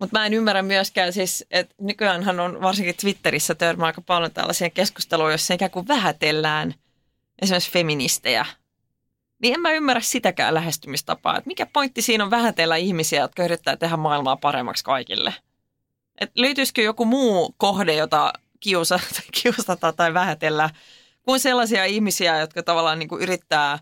Mutta 0.00 0.18
mä 0.18 0.26
en 0.26 0.34
ymmärrä 0.34 0.62
myöskään 0.62 1.12
siis, 1.12 1.46
että 1.50 1.74
nykyäänhän 1.80 2.40
on 2.40 2.62
varsinkin 2.62 2.96
Twitterissä 3.00 3.54
törmää 3.54 3.86
aika 3.86 4.00
paljon 4.00 4.32
tällaisia 4.32 4.70
keskusteluja, 4.70 5.30
joissa 5.30 5.54
ikään 5.54 5.70
kuin 5.70 5.88
vähätellään 5.88 6.74
esimerkiksi 7.42 7.70
feministejä. 7.70 8.46
Niin 9.42 9.54
en 9.54 9.60
mä 9.60 9.72
ymmärrä 9.72 10.00
sitäkään 10.00 10.54
lähestymistapaa, 10.54 11.36
että 11.36 11.48
mikä 11.48 11.66
pointti 11.66 12.02
siinä 12.02 12.24
on 12.24 12.30
vähätellä 12.30 12.76
ihmisiä, 12.76 13.20
jotka 13.20 13.44
yrittää 13.44 13.76
tehdä 13.76 13.96
maailmaa 13.96 14.36
paremmaksi 14.36 14.84
kaikille. 14.84 15.34
Et 16.20 16.30
löytyisikö 16.34 16.82
joku 16.82 17.04
muu 17.04 17.54
kohde, 17.56 17.94
jota 17.94 18.32
kiusata, 18.60 19.22
kiusata 19.42 19.92
tai 19.92 20.14
vähätellä, 20.14 20.70
kuin 21.22 21.40
sellaisia 21.40 21.84
ihmisiä, 21.84 22.38
jotka 22.38 22.62
tavallaan 22.62 22.98
niin 22.98 23.08
kuin 23.08 23.22
yrittää 23.22 23.78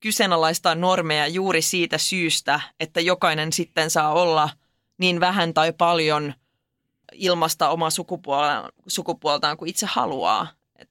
kyseenalaistaa 0.00 0.74
normeja 0.74 1.26
juuri 1.26 1.62
siitä 1.62 1.98
syystä, 1.98 2.60
että 2.80 3.00
jokainen 3.00 3.52
sitten 3.52 3.90
saa 3.90 4.12
olla 4.12 4.48
niin 4.98 5.20
vähän 5.20 5.54
tai 5.54 5.72
paljon 5.72 6.34
ilmasta 7.12 7.68
omaa 7.68 7.90
sukupuoltaan 8.88 9.56
kuin 9.56 9.68
itse 9.70 9.86
haluaa. 9.86 10.48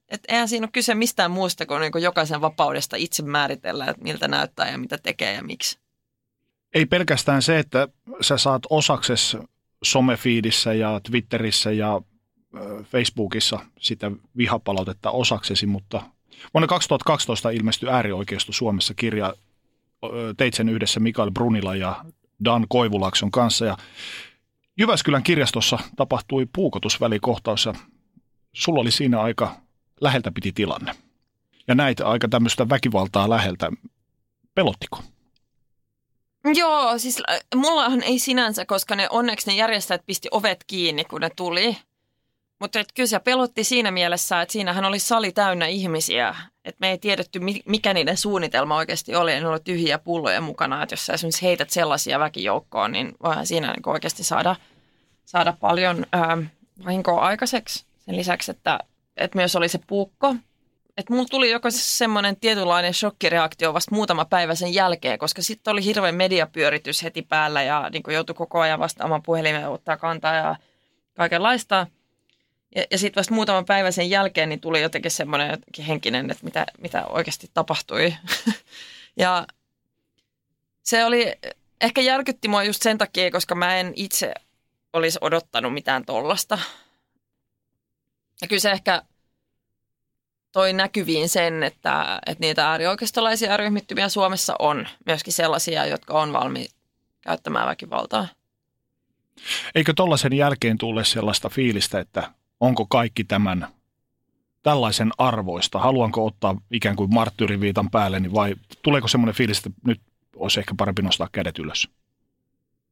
Et, 0.10 0.22
et 0.24 0.26
eihän 0.28 0.48
siinä 0.48 0.64
ole 0.64 0.72
kyse 0.72 0.96
mistään 0.96 1.32
muusta 1.32 1.66
kuin, 1.66 1.82
niin 1.82 1.92
kuin 1.92 2.04
jokaisen 2.04 2.42
vapaudesta 2.42 2.96
itse 2.96 3.24
määritellä, 3.24 3.86
että 3.86 4.04
miltä 4.04 4.28
näyttää 4.28 4.72
ja 4.72 4.78
mitä 4.78 4.98
tekee 4.98 5.34
ja 5.34 5.44
miksi. 5.44 5.80
Ei 6.74 6.86
pelkästään 6.86 7.42
se, 7.42 7.60
että 7.60 7.88
sä 8.22 8.38
saat 8.38 8.62
osakses 8.70 9.38
somefiidissä 9.84 10.74
ja 10.74 11.00
Twitterissä 11.04 11.72
ja 11.72 12.02
Facebookissa 12.84 13.60
sitä 13.80 14.12
vihapalautetta 14.38 15.12
osaksesi, 15.12 15.66
mutta 15.66 16.02
vuonna 16.54 16.68
2012 16.68 17.50
ilmestyi 17.50 17.90
äärioikeisto 17.90 18.54
Suomessa 18.54 18.94
kirja, 18.94 19.34
teit 20.38 20.54
sen 20.54 20.70
yhdessä 20.70 21.00
Mikael 21.00 21.32
Brunila 21.32 21.76
ja 21.76 22.06
Dan 22.46 22.66
Koivulakson 22.70 23.32
kanssa 23.32 23.66
ja 23.66 23.78
Jyväskylän 24.78 25.24
kirjastossa 25.24 25.80
tapahtui 25.96 26.48
puukotusvälikohtaus 26.54 27.66
ja 27.66 27.74
sulla 28.54 28.82
oli 28.82 28.92
siinä 28.92 29.22
aika 29.22 29.56
läheltä 30.02 30.32
piti 30.32 30.52
tilanne. 30.52 30.96
Ja 31.68 31.76
näitä 31.76 32.08
aika 32.08 32.28
tämmöistä 32.28 32.70
väkivaltaa 32.70 33.30
läheltä. 33.30 33.72
Pelottiko? 34.56 35.00
Joo, 36.56 36.98
siis 36.98 37.24
mullahan 37.56 38.04
ei 38.04 38.20
sinänsä, 38.20 38.66
koska 38.66 38.96
ne 38.96 39.08
onneksi 39.10 39.48
ne 39.48 39.56
järjestäjät 39.56 40.06
pisti 40.06 40.28
ovet 40.32 40.64
kiinni, 40.68 41.04
kun 41.06 41.22
ne 41.22 41.30
tuli. 41.36 41.78
Mutta 42.60 42.80
kyllä 42.94 43.08
se 43.08 43.20
pelotti 43.20 43.64
siinä 43.64 43.92
mielessä, 43.92 44.42
että 44.42 44.54
siinähän 44.54 44.86
oli 44.86 45.00
sali 45.00 45.32
täynnä 45.32 45.68
ihmisiä. 45.68 46.36
Että 46.66 46.80
me 46.80 46.92
ei 46.92 46.98
tiedetty, 46.98 47.40
mikä 47.66 47.94
niiden 47.94 48.18
suunnitelma 48.18 48.78
oikeasti 48.78 49.16
oli. 49.16 49.40
Ne 49.40 49.48
oli 49.48 49.60
tyhjiä 49.60 50.00
pulloja 50.00 50.42
mukana. 50.42 50.84
Että 50.84 50.94
jos 50.94 51.06
sä 51.06 51.14
esimerkiksi 51.14 51.46
heität 51.46 51.70
sellaisia 51.70 52.20
väkijoukkoon, 52.20 52.92
niin 52.92 53.16
voihan 53.24 53.48
siinä 53.48 53.68
niin 53.68 53.90
oikeasti 53.90 54.24
saada, 54.24 54.56
saada 55.26 55.54
paljon 55.60 56.06
ää, 56.12 56.38
vahinkoa 56.86 57.22
aikaiseksi. 57.22 57.86
Sen 57.98 58.18
lisäksi, 58.18 58.52
että, 58.52 58.80
että 59.18 59.38
myös 59.38 59.56
oli 59.56 59.70
se 59.70 59.80
puukko. 59.88 60.36
Että 60.98 61.14
mulla 61.14 61.28
tuli 61.30 61.52
joko 61.52 61.68
semmoinen 61.72 62.36
tietynlainen 62.36 62.94
shokkireaktio 62.94 63.74
vasta 63.74 63.96
muutama 63.96 64.26
päivä 64.26 64.56
sen 64.56 64.74
jälkeen, 64.74 65.20
koska 65.20 65.42
sitten 65.42 65.72
oli 65.72 65.86
hirveän 65.86 66.16
mediapyöritys 66.16 67.04
heti 67.04 67.22
päällä 67.22 67.64
ja 67.64 67.90
niin 67.90 68.04
joutui 68.08 68.36
koko 68.36 68.60
ajan 68.60 68.80
vastaamaan 68.80 69.24
puhelimeen 69.24 69.70
ottaa 69.70 69.98
kantaa 69.98 70.36
ja 70.36 70.56
kaikenlaista– 71.14 71.88
ja, 72.76 72.86
ja 72.92 72.98
sitten 72.98 73.22
vasta 73.22 73.34
muutaman 73.34 73.66
päivän 73.66 73.94
sen 73.94 74.10
jälkeen 74.10 74.50
niin 74.50 74.62
tuli 74.62 74.82
jotenkin 74.82 75.12
semmoinen 75.12 75.60
henkinen, 75.88 76.32
että 76.32 76.44
mitä, 76.44 76.66
mitä 76.78 77.06
oikeasti 77.06 77.52
tapahtui. 77.54 78.16
ja 79.18 79.48
se 80.84 81.06
oli, 81.06 81.34
ehkä 81.82 82.02
järkytti 82.02 82.48
mua 82.48 82.64
just 82.64 82.82
sen 82.82 82.98
takia, 82.98 83.32
koska 83.32 83.56
mä 83.56 83.78
en 83.78 83.94
itse 83.96 84.34
olisi 84.94 85.20
odottanut 85.22 85.74
mitään 85.74 86.06
tollasta. 86.06 86.60
Ja 88.42 88.48
kyllä 88.48 88.60
se 88.60 88.72
ehkä 88.72 89.04
toi 90.52 90.74
näkyviin 90.74 91.30
sen, 91.30 91.64
että, 91.64 92.20
että 92.26 92.42
niitä 92.42 92.70
äärioikeistolaisia 92.70 93.58
ryhmittymiä 93.58 94.10
Suomessa 94.10 94.56
on 94.60 94.88
myöskin 95.06 95.34
sellaisia, 95.34 95.86
jotka 95.86 96.22
on 96.22 96.34
valmiit 96.34 96.72
käyttämään 97.22 97.68
väkivaltaa. 97.68 98.28
Eikö 99.76 99.94
tollaisen 99.94 100.34
jälkeen 100.34 100.78
tule 100.78 101.06
sellaista 101.06 101.50
fiilistä, 101.50 102.00
että 102.00 102.32
onko 102.60 102.86
kaikki 102.86 103.24
tämän 103.24 103.68
tällaisen 104.64 105.12
arvoista? 105.18 105.80
Haluanko 105.80 106.26
ottaa 106.26 106.62
ikään 106.72 106.96
kuin 106.96 107.14
marttyyriviitan 107.14 107.92
päälle 107.92 108.22
vai 108.34 108.56
tuleeko 108.82 109.08
semmoinen 109.08 109.36
fiilis, 109.36 109.58
että 109.58 109.70
nyt 109.86 110.02
olisi 110.36 110.60
ehkä 110.60 110.74
parempi 110.78 111.02
nostaa 111.02 111.30
kädet 111.32 111.60
ylös? 111.60 111.90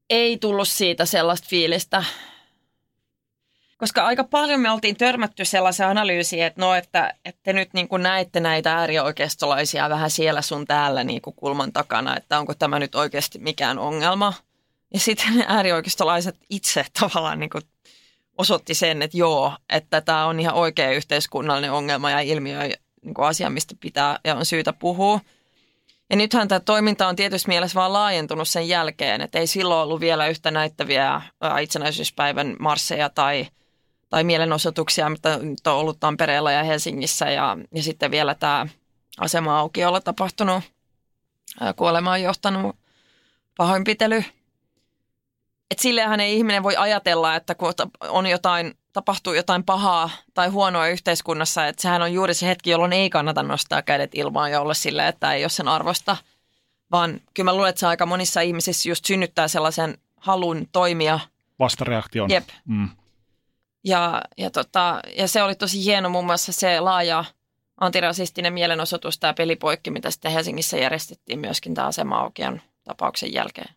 Ei 0.10 0.38
tullut 0.38 0.68
siitä 0.68 1.06
sellaista 1.06 1.48
fiilistä. 1.50 2.04
Koska 3.78 4.06
aika 4.06 4.24
paljon 4.24 4.60
me 4.60 4.72
oltiin 4.72 4.96
törmätty 4.96 5.46
sellaisen 5.46 5.88
analyysiin, 5.88 6.44
että 6.44 6.62
no, 6.62 6.76
että, 6.76 7.14
että 7.26 7.54
nyt 7.54 7.74
niin 7.74 7.88
kuin 7.88 8.04
näette 8.04 8.40
näitä 8.40 8.76
äärioikeistolaisia 8.76 9.90
vähän 9.90 10.10
siellä 10.10 10.42
sun 10.42 10.66
täällä 10.66 11.04
niin 11.04 11.22
kuin 11.22 11.36
kulman 11.36 11.74
takana, 11.74 12.18
että 12.18 12.40
onko 12.40 12.54
tämä 12.54 12.80
nyt 12.80 12.96
oikeasti 12.96 13.40
mikään 13.40 13.80
ongelma. 13.80 14.34
Ja 14.94 15.00
sitten 15.00 15.38
ne 15.38 15.46
äärioikeistolaiset 15.56 16.36
itse 16.50 16.86
tavallaan 17.00 17.40
niin 17.40 17.50
kuin 17.50 17.64
osoitti 18.38 18.74
sen, 18.74 19.02
että 19.02 19.18
joo, 19.18 19.54
että 19.70 20.02
tämä 20.02 20.26
on 20.26 20.40
ihan 20.40 20.56
oikea 20.56 20.92
yhteiskunnallinen 20.92 21.72
ongelma 21.72 22.12
ja 22.12 22.20
ilmiö, 22.20 22.60
niin 23.04 23.14
kuin 23.14 23.28
asia, 23.28 23.50
mistä 23.50 23.76
pitää 23.80 24.20
ja 24.24 24.36
on 24.36 24.46
syytä 24.46 24.74
puhua. 24.74 25.20
Ja 26.10 26.16
nythän 26.16 26.48
tämä 26.48 26.60
toiminta 26.60 27.08
on 27.08 27.16
tietysti 27.16 27.48
mielessä 27.48 27.76
vaan 27.76 27.94
laajentunut 27.94 28.48
sen 28.48 28.68
jälkeen, 28.68 29.22
että 29.22 29.40
ei 29.40 29.48
silloin 29.48 29.82
ollut 29.82 30.00
vielä 30.00 30.28
yhtä 30.28 30.52
näyttäviä 30.52 31.22
itsenäisyyspäivän 31.62 32.56
marsseja 32.60 33.10
tai, 33.10 33.48
tai 34.14 34.24
mielenosoituksia, 34.24 35.10
mitä 35.10 35.38
nyt 35.38 35.68
on 35.68 35.74
ollut 35.74 36.00
Tampereella 36.00 36.52
ja 36.52 36.64
Helsingissä 36.64 37.30
ja, 37.30 37.58
ja 37.76 37.84
sitten 37.84 38.12
vielä 38.12 38.36
tämä 38.36 38.68
asema 39.20 39.70
olla 39.88 40.02
tapahtunut 40.02 40.64
kuolemaan 41.76 42.22
johtanut 42.22 42.76
pahoinpitely– 43.58 44.24
et 45.72 45.80
sillehän 45.80 46.20
ei 46.20 46.38
ihminen 46.38 46.64
voi 46.64 46.76
ajatella, 46.76 47.36
että 47.36 47.56
kun 47.56 47.74
on 48.10 48.28
jotain, 48.28 48.74
tapahtuu 48.94 49.34
jotain 49.34 49.64
pahaa 49.64 50.10
tai 50.34 50.48
huonoa 50.48 50.88
yhteiskunnassa, 50.88 51.68
että 51.68 51.82
sehän 51.82 52.02
on 52.02 52.14
juuri 52.14 52.34
se 52.34 52.48
hetki, 52.48 52.70
jolloin 52.70 52.94
ei 52.94 53.10
kannata 53.10 53.44
nostaa 53.44 53.82
kädet 53.82 54.16
ilmaan 54.16 54.52
ja 54.52 54.62
olla 54.62 54.74
silleen, 54.74 55.08
että 55.08 55.34
ei 55.34 55.44
ole 55.44 55.50
sen 55.50 55.68
arvosta. 55.68 56.18
Vaan 56.92 57.22
kyllä 57.34 57.52
mä 57.52 57.56
luulen, 57.56 57.70
että 57.70 57.80
se 57.80 57.88
aika 57.88 58.06
monissa 58.06 58.42
ihmisissä 58.42 58.90
just 58.90 59.06
synnyttää 59.06 59.48
sellaisen 59.48 59.98
halun 60.18 60.68
toimia. 60.72 61.20
Vastareaktion. 61.60 62.30
Jep. 62.30 62.50
Mm. 62.66 62.90
Ja, 63.84 64.22
ja, 64.38 64.50
tota, 64.50 65.00
ja 65.18 65.28
se 65.28 65.44
oli 65.44 65.56
tosi 65.56 65.84
hieno 65.84 66.10
muun 66.10 66.26
muassa 66.26 66.52
se 66.52 66.80
laaja 66.80 67.26
antirasistinen 67.78 68.54
mielenosoitus, 68.54 69.20
tämä 69.20 69.34
pelipoikki, 69.34 69.92
mitä 69.92 70.12
sitten 70.12 70.32
Helsingissä 70.32 70.78
järjestettiin 70.78 71.40
myöskin 71.40 71.74
tämä 71.74 71.88
asema 71.88 72.32
tapauksen 72.84 73.34
jälkeen. 73.34 73.76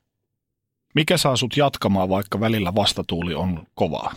Mikä 0.94 1.16
saa 1.16 1.36
sut 1.36 1.57
jatkamaan, 1.57 2.09
vaikka 2.09 2.40
välillä 2.40 2.74
vastatuuli 2.74 3.34
on 3.34 3.66
kovaa? 3.74 4.12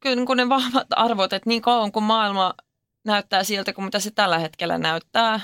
Kyllä 0.00 0.16
niin 0.16 0.26
kun 0.26 0.36
ne 0.36 0.48
vahvat 0.48 0.86
arvot, 0.90 1.32
että 1.32 1.48
niin 1.48 1.62
kauan 1.62 1.92
kuin 1.92 2.04
maailma 2.04 2.54
näyttää 3.04 3.44
siltä 3.44 3.72
kuin 3.72 3.84
mitä 3.84 3.98
se 3.98 4.10
tällä 4.10 4.38
hetkellä 4.38 4.78
näyttää, 4.78 5.40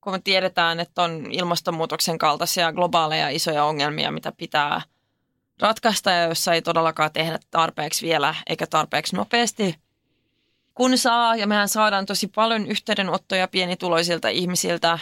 kun 0.00 0.12
me 0.12 0.18
tiedetään, 0.18 0.80
että 0.80 1.02
on 1.02 1.26
ilmastonmuutoksen 1.30 2.18
kaltaisia 2.18 2.72
globaaleja 2.72 3.28
isoja 3.28 3.64
ongelmia, 3.64 4.10
mitä 4.10 4.32
pitää 4.32 4.82
ratkaista 5.60 6.10
ja 6.10 6.24
joissa 6.24 6.52
ei 6.52 6.62
todellakaan 6.62 7.12
tehdä 7.12 7.38
tarpeeksi 7.50 8.06
vielä 8.06 8.34
eikä 8.46 8.66
tarpeeksi 8.66 9.16
nopeasti. 9.16 9.74
Kun 10.74 10.98
saa, 10.98 11.36
ja 11.36 11.46
mehän 11.46 11.68
saadaan 11.68 12.06
tosi 12.06 12.28
paljon 12.28 12.66
yhteydenottoja 12.66 13.48
pienituloisilta 13.48 14.28
ihmisiltä, 14.28 14.98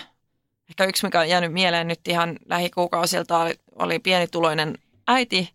Ehkä 0.68 0.84
yksi, 0.84 1.06
mikä 1.06 1.20
on 1.20 1.28
jäänyt 1.28 1.52
mieleen 1.52 1.88
nyt 1.88 2.08
ihan 2.08 2.36
lähikuukausilta, 2.46 3.38
oli, 3.38 3.54
oli 3.78 3.98
pienituloinen 3.98 4.74
äiti, 5.06 5.54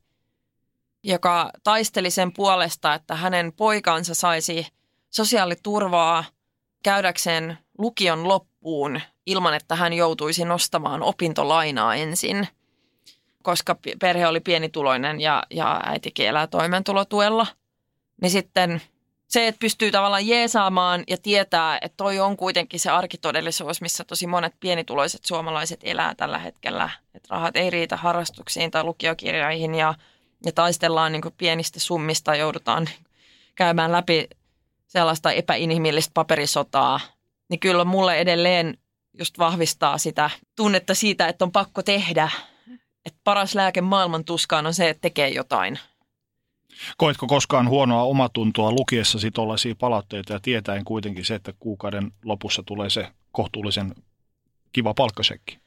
joka 1.04 1.52
taisteli 1.64 2.12
sen 2.12 2.34
puolesta, 2.34 2.94
että 2.94 3.16
hänen 3.16 3.54
poikansa 3.54 4.16
saisi 4.16 4.68
sosiaaliturvaa 5.10 6.24
käydäkseen 6.84 7.58
lukion 7.78 8.28
loppuun 8.28 9.02
ilman, 9.26 9.54
että 9.54 9.76
hän 9.76 9.94
joutuisi 9.94 10.46
nostamaan 10.46 11.04
opintolainaa 11.04 11.96
ensin. 11.96 12.48
Koska 13.44 13.76
perhe 14.00 14.28
oli 14.28 14.40
pienituloinen 14.40 15.22
ja, 15.22 15.44
ja 15.50 15.82
äitikin 15.86 16.28
elää 16.28 16.48
toimeentulotuella, 16.48 17.48
niin 18.22 18.32
sitten 18.32 18.82
se, 19.28 19.48
että 19.48 19.60
pystyy 19.60 19.92
tavallaan 19.92 20.28
jeesaamaan 20.28 21.04
ja 21.08 21.18
tietää, 21.18 21.78
että 21.82 21.98
toi 21.98 22.20
on 22.20 22.38
kuitenkin 22.38 22.80
se 22.80 22.90
arkitodellisuus, 22.90 23.82
missä 23.82 24.04
tosi 24.04 24.28
monet 24.28 24.54
pienituloiset 24.60 25.26
suomalaiset 25.26 25.80
elää 25.84 26.16
tällä 26.16 26.38
hetkellä. 26.38 26.90
Että 27.16 27.28
rahat 27.30 27.56
ei 27.56 27.70
riitä 27.70 27.98
harrastuksiin 27.98 28.72
tai 28.72 28.84
lukiokirjoihin 28.84 29.76
ja, 29.76 29.94
ja 30.46 30.52
taistellaan 30.52 31.12
niin 31.12 31.22
pienistä 31.38 31.80
summista, 31.80 32.36
joudutaan 32.36 32.90
käymään 33.56 33.92
läpi 33.92 34.28
sellaista 34.88 35.32
epäinhimillistä 35.32 36.12
paperisotaa. 36.14 37.00
Niin 37.50 37.60
kyllä 37.60 37.86
mulle 37.86 38.18
edelleen 38.18 38.78
just 39.20 39.38
vahvistaa 39.38 39.98
sitä 39.98 40.30
tunnetta 40.56 40.96
siitä, 40.96 41.28
että 41.28 41.46
on 41.46 41.52
pakko 41.52 41.84
tehdä. 41.84 42.30
Että 43.06 43.20
paras 43.24 43.56
lääke 43.56 43.82
maailman 43.82 44.26
tuskaan 44.26 44.66
on 44.66 44.74
se, 44.74 44.90
että 44.90 45.02
tekee 45.02 45.30
jotain. 45.30 45.80
Koitko 46.98 47.28
koskaan 47.28 47.70
huonoa 47.70 48.04
omatuntoa 48.04 48.72
lukiessasi 48.72 49.32
tuollaisia 49.32 49.76
palautteita 49.80 50.34
ja 50.34 50.40
tietäen 50.40 50.86
kuitenkin 50.86 51.26
se, 51.26 51.36
että 51.36 51.54
kuukauden 51.60 52.12
lopussa 52.26 52.64
tulee 52.64 52.90
se 52.90 53.08
kohtuullisen 53.32 53.96
kiva 54.74 54.94
palkkasekki? 54.94 55.60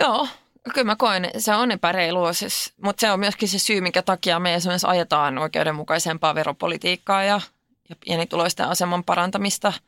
Joo, 0.00 0.28
kyllä 0.74 0.84
mä 0.84 0.96
koen, 0.96 1.30
se 1.38 1.54
on 1.54 1.72
epäreilua, 1.72 2.32
siis, 2.32 2.72
mutta 2.82 3.00
se 3.00 3.10
on 3.10 3.20
myöskin 3.20 3.48
se 3.48 3.58
syy, 3.58 3.80
minkä 3.80 4.02
takia 4.02 4.38
me 4.38 4.54
esimerkiksi 4.54 4.86
ajetaan 4.86 5.38
oikeudenmukaisempaa 5.38 6.34
veropolitiikkaa 6.34 7.24
ja, 7.24 7.40
ja 7.88 7.96
pienituloisten 8.04 8.68
aseman 8.68 9.04
parantamista– 9.04 9.72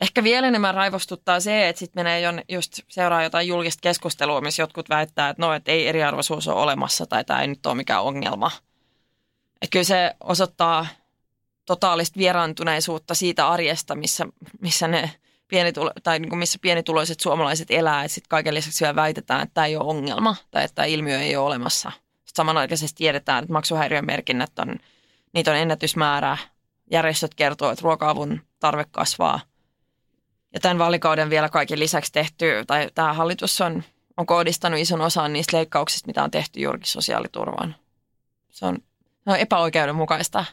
Ehkä 0.00 0.24
vielä 0.24 0.48
enemmän 0.48 0.74
raivostuttaa 0.74 1.40
se, 1.40 1.68
että 1.68 1.80
sitten 1.80 2.00
menee 2.00 2.20
jo, 2.20 2.30
just 2.48 2.80
seuraa 2.88 3.22
jotain 3.22 3.48
julkista 3.48 3.80
keskustelua, 3.80 4.40
missä 4.40 4.62
jotkut 4.62 4.88
väittää, 4.88 5.28
että 5.28 5.42
no, 5.42 5.52
että 5.52 5.72
ei 5.72 5.88
eriarvoisuus 5.88 6.48
ole 6.48 6.62
olemassa 6.62 7.06
tai 7.06 7.24
tämä 7.24 7.40
ei 7.40 7.48
nyt 7.48 7.66
ole 7.66 7.74
mikään 7.74 8.02
ongelma. 8.02 8.50
Että 9.62 9.72
kyllä 9.72 9.84
se 9.84 10.14
osoittaa 10.20 10.86
totaalista 11.66 12.18
vieraantuneisuutta 12.18 13.14
siitä 13.14 13.48
arjesta, 13.48 13.94
missä, 13.94 14.26
missä 14.60 14.88
ne 14.88 15.10
pienitulo, 15.48 15.90
tai 16.02 16.18
niin 16.18 16.28
kuin 16.28 16.38
missä 16.38 16.58
pienituloiset 16.62 17.20
suomalaiset 17.20 17.70
elää, 17.70 18.04
että 18.04 18.14
sitten 18.14 18.28
kaiken 18.28 18.54
lisäksi 18.54 18.84
vielä 18.84 18.96
väitetään, 18.96 19.42
että 19.42 19.54
tämä 19.54 19.66
ei 19.66 19.76
ole 19.76 19.88
ongelma 19.88 20.36
tai 20.50 20.64
että 20.64 20.74
tämä 20.74 20.86
ilmiö 20.86 21.20
ei 21.20 21.36
ole 21.36 21.46
olemassa. 21.46 21.92
Sitten 21.98 22.36
samanaikaisesti 22.36 22.96
tiedetään, 22.98 23.42
että 23.42 23.52
maksuhäiriömerkinnät 23.52 24.58
on, 24.58 24.76
niitä 25.32 25.50
on 25.50 25.56
ennätysmäärä. 25.56 26.38
Järjestöt 26.90 27.34
kertoo, 27.34 27.70
että 27.70 27.82
ruoka-avun 27.82 28.40
tarve 28.60 28.84
kasvaa– 28.92 29.40
ja 30.54 30.60
tämän 30.60 30.78
vaalikauden 30.78 31.30
vielä 31.30 31.48
kaiken 31.48 31.78
lisäksi 31.78 32.12
tehty, 32.12 32.64
tai 32.66 32.90
tämä 32.94 33.12
hallitus 33.12 33.60
on, 33.60 33.82
on 34.16 34.26
kohdistanut 34.26 34.80
ison 34.80 35.00
osan 35.00 35.32
niistä 35.32 35.56
leikkauksista, 35.56 36.06
mitä 36.06 36.24
on 36.24 36.30
tehty 36.30 36.60
juuri 36.60 36.80
sosiaaliturvaan. 36.84 37.76
Se 38.50 38.66
on, 38.66 38.78
se 39.24 39.30
on 39.30 39.36
epäoikeudenmukaista. 39.36 40.44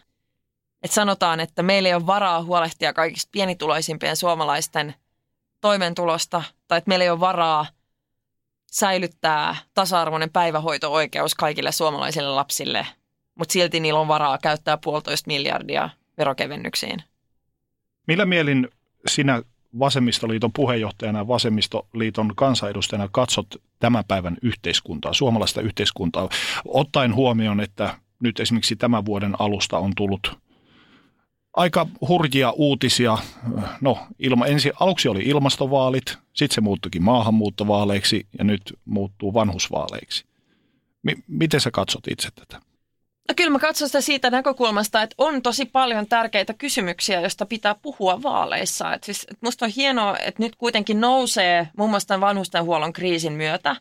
Et 0.83 0.91
sanotaan, 0.91 1.39
että 1.39 1.63
meillä 1.63 1.89
ei 1.89 1.95
ole 1.95 2.05
varaa 2.05 2.43
huolehtia 2.43 2.93
kaikista 2.93 3.29
pienituloisimpien 3.31 4.15
suomalaisten 4.17 4.95
toimeentulosta, 5.61 6.43
tai 6.67 6.77
että 6.77 6.87
meillä 6.87 7.03
ei 7.03 7.09
ole 7.09 7.19
varaa 7.19 7.65
säilyttää 8.71 9.55
tasa-arvoinen 9.73 10.29
päivähoito-oikeus 10.29 11.35
kaikille 11.35 11.71
suomalaisille 11.71 12.29
lapsille, 12.29 12.87
mutta 13.35 13.51
silti 13.53 13.79
niillä 13.79 13.99
on 13.99 14.07
varaa 14.07 14.37
käyttää 14.37 14.77
puolitoista 14.77 15.27
miljardia 15.27 15.89
verokevennyksiin. 16.17 17.03
Millä 18.07 18.25
mielin 18.25 18.67
sinä 19.07 19.41
Vasemmistoliiton 19.79 20.53
puheenjohtajana 20.53 21.19
ja 21.19 21.27
Vasemmistoliiton 21.27 22.35
kansanedustajana 22.35 23.09
katsot 23.11 23.47
tämän 23.79 24.03
päivän 24.07 24.37
yhteiskuntaa, 24.41 25.13
suomalaista 25.13 25.61
yhteiskuntaa, 25.61 26.29
ottaen 26.65 27.15
huomioon, 27.15 27.59
että 27.59 27.97
nyt 28.19 28.39
esimerkiksi 28.39 28.75
tämän 28.75 29.05
vuoden 29.05 29.35
alusta 29.39 29.77
on 29.77 29.91
tullut 29.95 30.37
aika 31.53 31.87
hurjia 32.07 32.51
uutisia. 32.51 33.17
No, 33.81 33.97
ilma, 34.19 34.45
ensi, 34.45 34.71
aluksi 34.79 35.07
oli 35.09 35.23
ilmastovaalit, 35.23 36.17
sitten 36.33 36.55
se 36.55 36.61
muuttuikin 36.61 37.03
maahanmuuttovaaleiksi 37.03 38.27
ja 38.37 38.43
nyt 38.43 38.79
muuttuu 38.85 39.33
vanhusvaaleiksi. 39.33 40.25
M- 41.03 41.21
miten 41.27 41.61
sä 41.61 41.71
katsot 41.71 42.07
itse 42.07 42.29
tätä? 42.35 42.61
No 43.27 43.33
kyllä 43.35 43.49
mä 43.49 43.59
katson 43.59 43.87
sitä 43.87 44.01
siitä 44.01 44.29
näkökulmasta, 44.29 45.01
että 45.01 45.15
on 45.17 45.41
tosi 45.41 45.65
paljon 45.65 46.07
tärkeitä 46.07 46.53
kysymyksiä, 46.53 47.21
joista 47.21 47.45
pitää 47.45 47.75
puhua 47.75 48.23
vaaleissa. 48.23 48.93
Et 48.93 49.03
siis, 49.03 49.27
et 49.31 49.37
musta 49.41 49.65
on 49.65 49.71
hienoa, 49.75 50.17
että 50.17 50.43
nyt 50.43 50.55
kuitenkin 50.55 51.01
nousee 51.01 51.67
muun 51.77 51.89
muassa 51.89 52.07
tämän 52.07 52.21
vanhustenhuollon 52.21 52.93
kriisin 52.93 53.33
myötä 53.33 53.75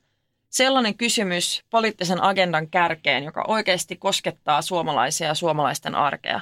sellainen 0.50 0.94
kysymys 0.94 1.64
poliittisen 1.70 2.22
agendan 2.22 2.68
kärkeen, 2.70 3.24
joka 3.24 3.44
oikeasti 3.48 3.96
koskettaa 3.96 4.62
suomalaisia 4.62 5.26
ja 5.26 5.34
suomalaisten 5.34 5.94
arkea. 5.94 6.40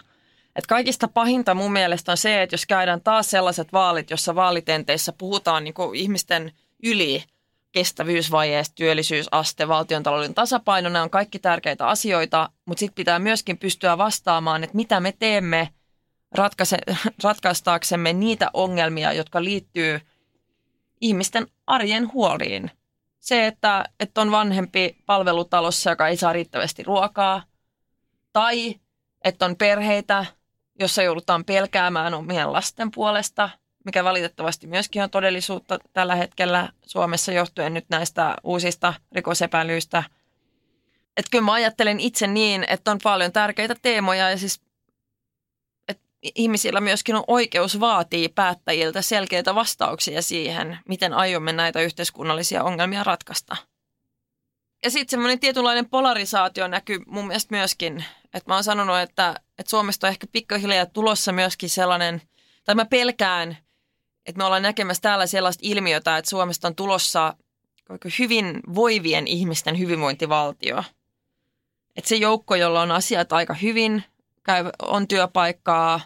Et 0.57 0.67
kaikista 0.67 1.09
pahinta 1.09 1.55
mun 1.55 1.73
mielestä 1.73 2.13
on 2.13 2.17
se, 2.17 2.43
että 2.43 2.55
jos 2.55 2.67
käydään 2.67 3.01
taas 3.01 3.31
sellaiset 3.31 3.73
vaalit, 3.73 4.11
jossa 4.11 4.35
vaalitenteissä 4.35 5.13
puhutaan 5.19 5.65
niin 5.65 5.75
ihmisten 5.95 6.53
yli– 6.83 7.25
kestävyysvajeesta, 7.75 8.75
työllisyysaste, 8.75 9.69
valtiontalouden 9.69 10.35
tasapaino, 10.35 10.89
nämä 10.89 11.03
on 11.03 11.11
kaikki 11.11 11.39
tärkeitä 11.39 11.87
asioita, 11.87 12.51
mutta 12.67 12.81
sitten 12.81 12.95
pitää 12.95 13.19
myöskin 13.19 13.59
pystyä 13.59 13.99
vastaamaan, 13.99 14.65
että 14.65 14.77
mitä 14.77 15.01
me 15.01 15.15
teemme 15.19 15.69
ratkaise, 16.35 16.79
ratkaistaaksemme 17.25 18.13
niitä 18.13 18.51
ongelmia, 18.53 19.13
jotka 19.13 19.45
liittyy 19.45 20.01
ihmisten 21.01 21.47
arjen 21.67 22.13
huoliin. 22.13 22.71
Se, 23.21 23.47
että, 23.47 23.85
että 24.01 24.21
on 24.21 24.31
vanhempi 24.31 24.97
palvelutalossa, 25.07 25.91
joka 25.91 26.09
ei 26.09 26.17
saa 26.17 26.33
riittävästi 26.33 26.83
ruokaa, 26.83 27.43
tai 28.33 28.75
että 29.25 29.45
on 29.45 29.57
perheitä, 29.57 30.27
jossa 30.81 31.03
joudutaan 31.03 31.45
pelkäämään 31.45 32.15
omien 32.15 32.53
lasten 32.53 32.91
puolesta– 32.91 33.51
mikä 33.85 34.05
valitettavasti 34.05 34.67
myöskin 34.67 35.03
on 35.03 35.11
todellisuutta 35.11 35.79
tällä 35.93 36.15
hetkellä 36.15 36.69
Suomessa 36.87 37.33
johtuen 37.33 37.75
nyt 37.75 37.85
näistä 37.89 38.37
uusista 38.45 38.95
rikosepäilyistä. 39.13 40.03
Että 41.17 41.31
kyllä 41.31 41.45
mä 41.45 41.53
ajattelen 41.53 42.01
itse 42.01 42.27
niin, 42.27 42.65
että 42.69 42.91
on 42.91 42.99
paljon 43.03 43.33
tärkeitä 43.33 43.75
teemoja 43.83 44.31
ja 44.31 44.39
siis 44.39 44.63
että 45.89 46.05
ihmisillä 46.35 46.81
myöskin 46.81 47.17
on 47.17 47.25
oikeus 47.27 47.81
vaatii 47.81 48.29
päättäjiltä 48.29 49.03
selkeitä 49.03 49.55
vastauksia 49.55 50.23
siihen, 50.23 50.79
miten 50.89 51.13
aiomme 51.13 51.53
näitä 51.53 51.81
yhteiskunnallisia 51.81 52.65
ongelmia 52.65 53.05
ratkaista. 53.05 53.57
Ja 54.85 54.91
sitten 54.91 55.11
semmoinen 55.11 55.41
tietynlainen 55.41 55.89
polarisaatio 55.89 56.69
näkyy 56.69 56.99
mun 57.07 57.27
mielestä 57.27 57.55
myöskin, 57.55 58.05
että 58.25 58.51
mä 58.51 58.55
oon 58.55 58.65
sanonut, 58.65 58.99
että, 58.99 59.35
että 59.59 59.71
Suomesta 59.71 60.07
on 60.07 60.11
ehkä 60.11 60.27
pikkuhiljaa 60.33 60.87
tulossa 60.87 61.33
myöskin 61.33 61.71
sellainen, 61.71 62.23
tai 62.65 62.75
mä 62.75 62.85
pelkään– 62.85 63.57
että 64.27 64.39
me 64.39 64.45
ollaan 64.45 64.63
näkemässä 64.63 65.01
täällä 65.01 65.27
sellaista 65.27 65.61
ilmiötä, 65.65 66.17
että 66.19 66.31
Suomesta 66.31 66.69
on 66.69 66.75
tulossa 66.75 67.35
hyvin 68.19 68.61
voivien 68.75 69.27
ihmisten 69.27 69.79
hyvinvointivaltio. 69.79 70.85
Että 71.97 72.09
se 72.09 72.17
joukko, 72.17 72.55
jolla 72.55 72.83
on 72.83 72.91
asiat 72.91 73.33
aika 73.33 73.55
hyvin, 73.55 74.05
käy, 74.43 74.71
on 74.83 75.09
työpaikkaa, 75.09 76.01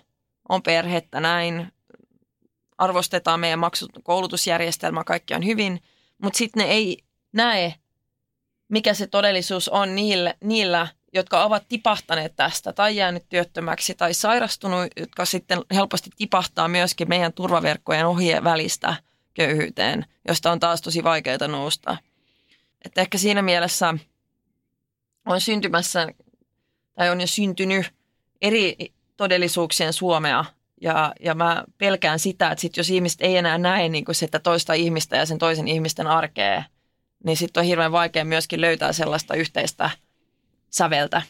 on 0.48 0.62
perhettä 0.62 1.20
näin, 1.20 1.72
arvostetaan 2.78 3.40
meidän 3.40 3.58
maksut, 3.58 3.90
koulutusjärjestelmä, 4.02 5.04
kaikki 5.04 5.34
on 5.34 5.46
hyvin, 5.46 5.82
mutta 6.22 6.38
sitten 6.38 6.66
ne 6.66 6.72
ei 6.72 6.98
näe, 7.32 7.74
mikä 8.68 8.94
se 8.94 9.06
todellisuus 9.06 9.68
on 9.68 9.94
niillä, 9.94 10.34
niillä 10.44 10.88
jotka 11.12 11.44
ovat 11.44 11.64
tipahtaneet 11.68 12.36
tästä 12.36 12.72
tai 12.72 12.96
jäänyt 12.96 13.28
työttömäksi 13.28 13.94
tai 13.94 14.14
sairastunut, 14.14 14.86
jotka 14.96 15.24
sitten 15.24 15.60
helposti 15.74 16.10
tipahtaa 16.16 16.68
myöskin 16.68 17.08
meidän 17.08 17.32
turvaverkkojen 17.32 18.06
ohjeen 18.06 18.44
välistä 18.44 18.96
köyhyyteen, 19.34 20.04
josta 20.28 20.52
on 20.52 20.60
taas 20.60 20.82
tosi 20.82 21.04
vaikeaa 21.04 21.48
nousta. 21.48 21.96
Että 22.84 23.00
ehkä 23.00 23.18
siinä 23.18 23.42
mielessä 23.42 23.94
on 25.26 25.40
syntymässä 25.40 26.08
tai 26.94 27.10
on 27.10 27.20
jo 27.20 27.26
syntynyt 27.26 27.92
eri 28.42 28.76
todellisuuksien 29.16 29.92
Suomea 29.92 30.44
ja, 30.80 31.12
ja 31.20 31.34
mä 31.34 31.64
pelkään 31.78 32.18
sitä, 32.18 32.50
että 32.50 32.62
sit 32.62 32.76
jos 32.76 32.90
ihmiset 32.90 33.20
ei 33.20 33.36
enää 33.36 33.58
näe 33.58 33.88
niin 33.88 34.04
sitä 34.12 34.38
toista 34.38 34.72
ihmistä 34.72 35.16
ja 35.16 35.26
sen 35.26 35.38
toisen 35.38 35.68
ihmisten 35.68 36.06
arkea, 36.06 36.62
niin 37.24 37.36
sitten 37.36 37.60
on 37.60 37.66
hirveän 37.66 37.92
vaikea 37.92 38.24
myöskin 38.24 38.60
löytää 38.60 38.92
sellaista 38.92 39.34
yhteistä– 39.34 39.90
säveltä. 40.70 41.22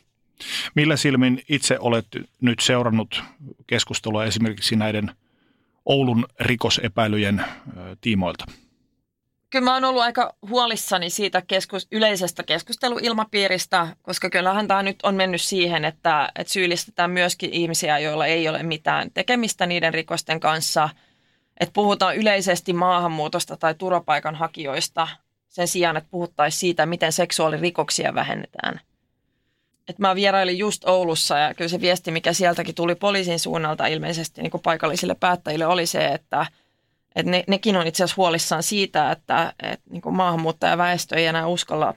Millä 0.74 0.96
silmin 0.96 1.42
itse 1.48 1.78
olet 1.80 2.06
nyt 2.40 2.60
seurannut 2.60 3.22
keskustelua 3.66 4.24
esimerkiksi 4.24 4.76
näiden 4.76 5.10
Oulun 5.84 6.26
rikosepäilyjen 6.40 7.44
tiimoilta? 8.00 8.44
Kyllä 9.50 9.64
mä 9.64 9.74
oon 9.74 9.84
ollut 9.84 10.02
aika 10.02 10.34
huolissani 10.48 11.10
siitä 11.10 11.42
keskus, 11.46 11.86
yleisestä 11.92 12.42
keskusteluilmapiiristä, 12.42 13.96
koska 14.02 14.30
kyllähän 14.30 14.68
tämä 14.68 14.82
nyt 14.82 14.96
on 15.02 15.14
mennyt 15.14 15.40
siihen, 15.40 15.84
että, 15.84 16.28
että 16.38 16.52
syyllistetään 16.52 17.10
myöskin 17.10 17.50
ihmisiä, 17.50 17.98
joilla 17.98 18.26
ei 18.26 18.48
ole 18.48 18.62
mitään 18.62 19.10
tekemistä 19.14 19.66
niiden 19.66 19.94
rikosten 19.94 20.40
kanssa. 20.40 20.88
Että 21.60 21.72
puhutaan 21.72 22.16
yleisesti 22.16 22.72
maahanmuutosta 22.72 23.56
tai 23.56 23.74
turvapaikanhakijoista 23.74 25.08
sen 25.48 25.68
sijaan, 25.68 25.96
että 25.96 26.10
puhuttaisiin 26.10 26.60
siitä, 26.60 26.86
miten 26.86 27.12
seksuaalirikoksia 27.12 28.14
vähennetään. 28.14 28.80
Et 29.88 29.98
mä 29.98 30.14
vierailin 30.14 30.58
just 30.58 30.88
Oulussa 30.88 31.38
ja 31.38 31.54
kyllä 31.54 31.68
se 31.68 31.80
viesti, 31.80 32.10
mikä 32.10 32.32
sieltäkin 32.32 32.74
tuli 32.74 32.94
poliisin 32.94 33.38
suunnalta 33.38 33.86
ilmeisesti 33.86 34.42
niin 34.42 34.50
kuin 34.50 34.62
paikallisille 34.62 35.14
päättäjille 35.14 35.66
oli 35.66 35.86
se, 35.86 36.06
että, 36.06 36.46
että 37.14 37.30
ne, 37.30 37.44
nekin 37.46 37.76
on 37.76 37.86
itse 37.86 38.04
asiassa 38.04 38.22
huolissaan 38.22 38.62
siitä, 38.62 39.12
että, 39.12 39.54
että 39.62 39.90
niin 39.90 40.02
kuin 40.02 40.14
maahanmuuttajaväestö 40.14 41.16
ei 41.16 41.26
enää 41.26 41.46
uskalla 41.46 41.94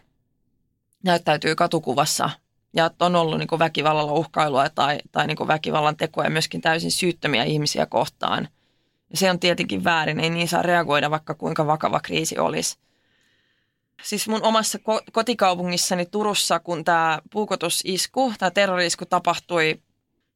näyttäytyy 1.04 1.56
katukuvassa 1.56 2.30
ja 2.74 2.86
että 2.86 3.06
on 3.06 3.16
ollut 3.16 3.38
niin 3.38 3.48
kuin 3.48 3.60
väkivallalla 3.60 4.14
uhkailua 4.14 4.70
tai, 4.70 5.00
tai 5.12 5.28
niin 5.28 5.38
kuin 5.38 5.48
väkivallan 5.48 5.98
tekoja 5.98 6.30
myöskin 6.30 6.62
täysin 6.62 6.92
syyttömiä 6.92 7.44
ihmisiä 7.44 7.86
kohtaan. 7.86 8.48
Ja 9.10 9.18
se 9.18 9.32
on 9.32 9.40
tietenkin 9.40 9.84
väärin, 9.84 10.20
ei 10.20 10.30
niin 10.30 10.48
saa 10.48 10.62
reagoida, 10.62 11.12
vaikka 11.12 11.34
kuinka 11.34 11.68
vakava 11.68 12.00
kriisi 12.00 12.40
olisi. 12.40 12.78
Siis 14.04 14.28
mun 14.28 14.44
omassa 14.44 14.78
ko- 14.78 15.04
kotikaupungissani 15.12 16.06
Turussa, 16.06 16.60
kun 16.60 16.84
tämä 16.84 17.20
puukotusisku, 17.32 18.34
tämä 18.40 18.52
terrorisku 18.52 19.06
tapahtui, 19.06 19.82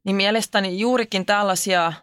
niin 0.03 0.16
mielestäni 0.16 0.80
juurikin 0.80 1.26
tällaisia 1.26 1.93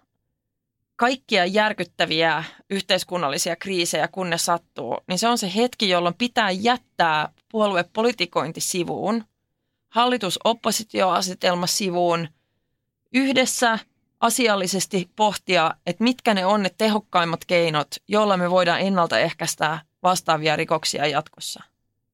kaikkia 0.97 1.47
järkyttäviä 1.47 2.45
yhteiskunnallisia 2.71 3.57
kriisejä, 3.57 4.09
kun 4.09 4.31
ne 4.31 4.39
sattuu, 4.39 4.99
niin 5.09 5.19
se 5.19 5.29
on 5.29 5.39
se 5.39 5.53
hetki, 5.57 5.89
jolloin 5.89 6.15
pitää 6.15 6.51
jättää 6.51 7.29
puoluepolitikointi 7.49 8.61
sivuun, 8.61 9.25
hallitus-oppositioasetelma 9.89 11.67
sivuun, 11.67 12.29
yhdessä 13.13 13.79
asiallisesti 14.21 15.11
pohtia, 15.17 15.75
että 15.87 16.05
mitkä 16.05 16.35
ne 16.35 16.47
on 16.47 16.63
ne 16.63 16.71
tehokkaimmat 16.79 17.45
keinot, 17.45 17.89
joilla 18.09 18.37
me 18.37 18.51
voidaan 18.51 18.81
ennaltaehkäistä 18.81 19.79
vastaavia 20.03 20.57
rikoksia 20.57 21.07
jatkossa. 21.07 21.63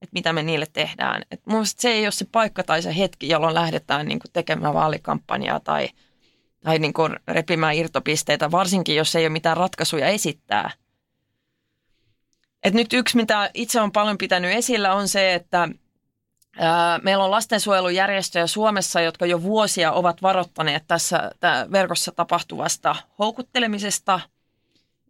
Että 0.02 0.12
mitä 0.12 0.32
me 0.32 0.42
niille 0.42 0.66
tehdään. 0.72 1.22
Et 1.30 1.40
mun 1.46 1.66
se 1.66 1.88
ei 1.88 2.06
ole 2.06 2.12
se 2.12 2.24
paikka 2.32 2.62
tai 2.62 2.82
se 2.82 2.98
hetki, 2.98 3.28
jolloin 3.28 3.54
lähdetään 3.54 4.08
niin 4.08 4.18
kuin 4.18 4.32
tekemään 4.32 4.74
vaalikampanjaa 4.74 5.60
tai, 5.60 5.88
tai 6.64 6.78
niin 6.78 6.92
kuin 6.92 7.16
repimään 7.28 7.74
irtopisteitä, 7.74 8.50
varsinkin 8.50 8.96
jos 8.96 9.16
ei 9.16 9.24
ole 9.24 9.28
mitään 9.28 9.56
ratkaisuja 9.56 10.08
esittää. 10.08 10.70
Et 12.62 12.74
nyt 12.74 12.92
yksi, 12.92 13.16
mitä 13.16 13.50
itse 13.54 13.80
on 13.80 13.92
paljon 13.92 14.18
pitänyt 14.18 14.52
esillä, 14.52 14.94
on 14.94 15.08
se, 15.08 15.34
että 15.34 15.68
Meillä 17.02 17.24
on 17.24 17.30
lastensuojelujärjestöjä 17.30 18.46
Suomessa, 18.46 19.00
jotka 19.00 19.26
jo 19.26 19.42
vuosia 19.42 19.92
ovat 19.92 20.22
varoittaneet 20.22 20.84
tässä 20.86 21.30
verkossa 21.72 22.12
tapahtuvasta 22.12 22.96
houkuttelemisesta. 23.18 24.20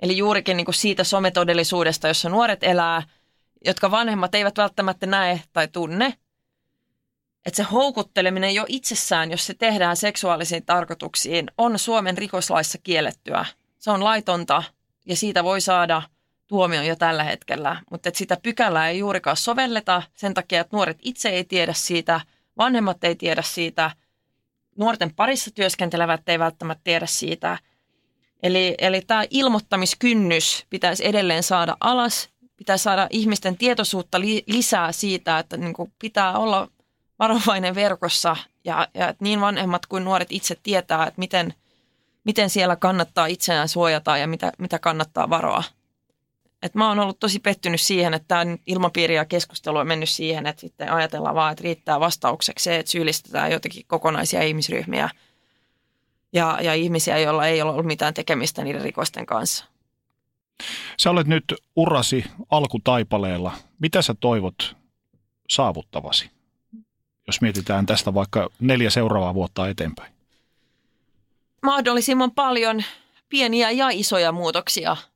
Eli 0.02 0.16
juurikin 0.16 0.56
niin 0.56 0.64
kuin 0.64 0.74
siitä 0.74 1.04
sometodellisuudesta, 1.04 2.08
jossa 2.08 2.28
nuoret 2.28 2.62
elää, 2.62 3.02
jotka 3.64 3.90
vanhemmat 3.90 4.34
eivät 4.34 4.56
välttämättä 4.56 5.06
näe 5.06 5.42
tai 5.52 5.68
tunne. 5.68 6.14
Että 7.46 7.56
se 7.56 7.62
houkutteleminen 7.62 8.54
jo 8.54 8.64
itsessään, 8.68 9.30
jos 9.30 9.46
se 9.46 9.54
tehdään 9.54 9.96
seksuaalisiin 9.96 10.66
tarkoituksiin, 10.66 11.50
on 11.58 11.78
Suomen 11.78 12.18
rikoslaissa 12.18 12.78
kiellettyä. 12.82 13.44
Se 13.78 13.90
on 13.90 14.04
laitonta 14.04 14.62
ja 15.06 15.16
siitä 15.16 15.44
voi 15.44 15.60
saada– 15.60 16.02
tuomion 16.48 16.86
jo 16.86 16.96
tällä 16.96 17.24
hetkellä, 17.24 17.82
mutta 17.90 18.10
sitä 18.14 18.36
pykälää 18.42 18.88
ei 18.88 18.98
juurikaan 18.98 19.36
sovelleta 19.36 20.02
sen 20.14 20.34
takia, 20.34 20.60
että 20.60 20.76
nuoret 20.76 20.98
itse 21.02 21.28
ei 21.28 21.44
tiedä 21.44 21.72
siitä, 21.72 22.20
vanhemmat 22.58 23.04
ei 23.04 23.16
tiedä 23.16 23.42
siitä, 23.42 23.90
nuorten 24.78 25.14
parissa 25.14 25.50
työskentelevät 25.50 26.28
ei 26.28 26.38
välttämättä 26.38 26.80
tiedä 26.84 27.06
siitä. 27.06 27.58
Eli, 28.42 28.74
eli 28.78 29.00
tämä 29.00 29.24
ilmoittamiskynnys 29.30 30.66
pitäisi 30.70 31.06
edelleen 31.06 31.42
saada 31.42 31.76
alas, 31.80 32.28
pitäisi 32.56 32.82
saada 32.82 33.06
ihmisten 33.10 33.56
tietoisuutta 33.56 34.20
li, 34.20 34.44
lisää 34.46 34.92
siitä, 34.92 35.38
että 35.38 35.56
niin 35.56 35.72
kuin 35.72 35.92
pitää 35.98 36.38
olla 36.38 36.68
varovainen 37.18 37.74
verkossa. 37.74 38.36
Ja, 38.64 38.88
ja 38.94 39.08
että 39.08 39.24
niin 39.24 39.40
vanhemmat 39.40 39.86
kuin 39.86 40.04
nuoret 40.04 40.32
itse 40.32 40.56
tietää, 40.62 41.06
että 41.06 41.18
miten, 41.18 41.54
miten 42.24 42.50
siellä 42.50 42.76
kannattaa 42.76 43.26
itseään 43.26 43.68
suojata 43.68 44.16
ja 44.16 44.26
mitä, 44.26 44.52
mitä 44.58 44.78
kannattaa 44.78 45.30
varoa. 45.30 45.64
Et 46.62 46.74
mä 46.74 46.88
oon 46.88 46.98
ollut 46.98 47.20
tosi 47.20 47.38
pettynyt 47.38 47.80
siihen, 47.80 48.14
että 48.14 48.28
tämä 48.28 48.56
ilmapiiri 48.66 49.14
ja 49.14 49.24
keskustelu 49.24 49.78
on 49.78 49.86
mennyt 49.86 50.08
siihen, 50.08 50.46
että 50.46 50.60
sitten 50.60 50.92
ajatellaan 50.92 51.34
vaan, 51.34 51.52
että 51.52 51.62
riittää 51.62 52.00
vastaukseksi 52.00 52.62
se, 52.62 52.76
että 52.76 52.92
syyllistetään 52.92 53.52
jotenkin 53.52 53.84
kokonaisia 53.86 54.42
ihmisryhmiä 54.42 55.10
ja, 56.32 56.58
ja 56.62 56.74
ihmisiä, 56.74 57.18
joilla 57.18 57.46
ei 57.46 57.62
ole 57.62 57.70
ollut 57.70 57.86
mitään 57.86 58.14
tekemistä 58.14 58.64
niiden 58.64 58.82
rikosten 58.82 59.26
kanssa. 59.26 59.64
Sä 60.98 61.10
olet 61.10 61.26
nyt 61.26 61.54
urasi 61.76 62.24
alkutaipaleella. 62.50 63.52
Mitä 63.78 64.02
sä 64.02 64.14
toivot 64.20 64.76
saavuttavasi, 65.48 66.30
jos 67.26 67.40
mietitään 67.40 67.86
tästä 67.86 68.14
vaikka 68.14 68.48
neljä 68.60 68.90
seuraavaa 68.90 69.34
vuotta 69.34 69.68
eteenpäin? 69.68 70.12
Mahdollisimman 71.62 72.30
paljon 72.30 72.82
pieniä 73.28 73.70
ja 73.70 73.88
isoja 73.90 74.32
muutoksia– 74.32 74.96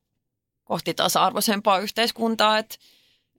kohti 0.63 0.93
tasa-arvoisempaa 0.93 1.79
yhteiskuntaa. 1.79 2.57
Että 2.57 2.75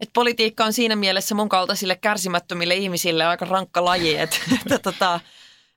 et 0.00 0.10
politiikka 0.12 0.64
on 0.64 0.72
siinä 0.72 0.96
mielessä 0.96 1.34
mun 1.34 1.48
kaltaisille 1.48 1.96
kärsimättömille 1.96 2.74
ihmisille 2.74 3.24
aika 3.24 3.44
rankka 3.44 3.84
laji, 3.84 4.18
että, 4.18 4.36
että 4.60 4.78
tota, 4.78 5.20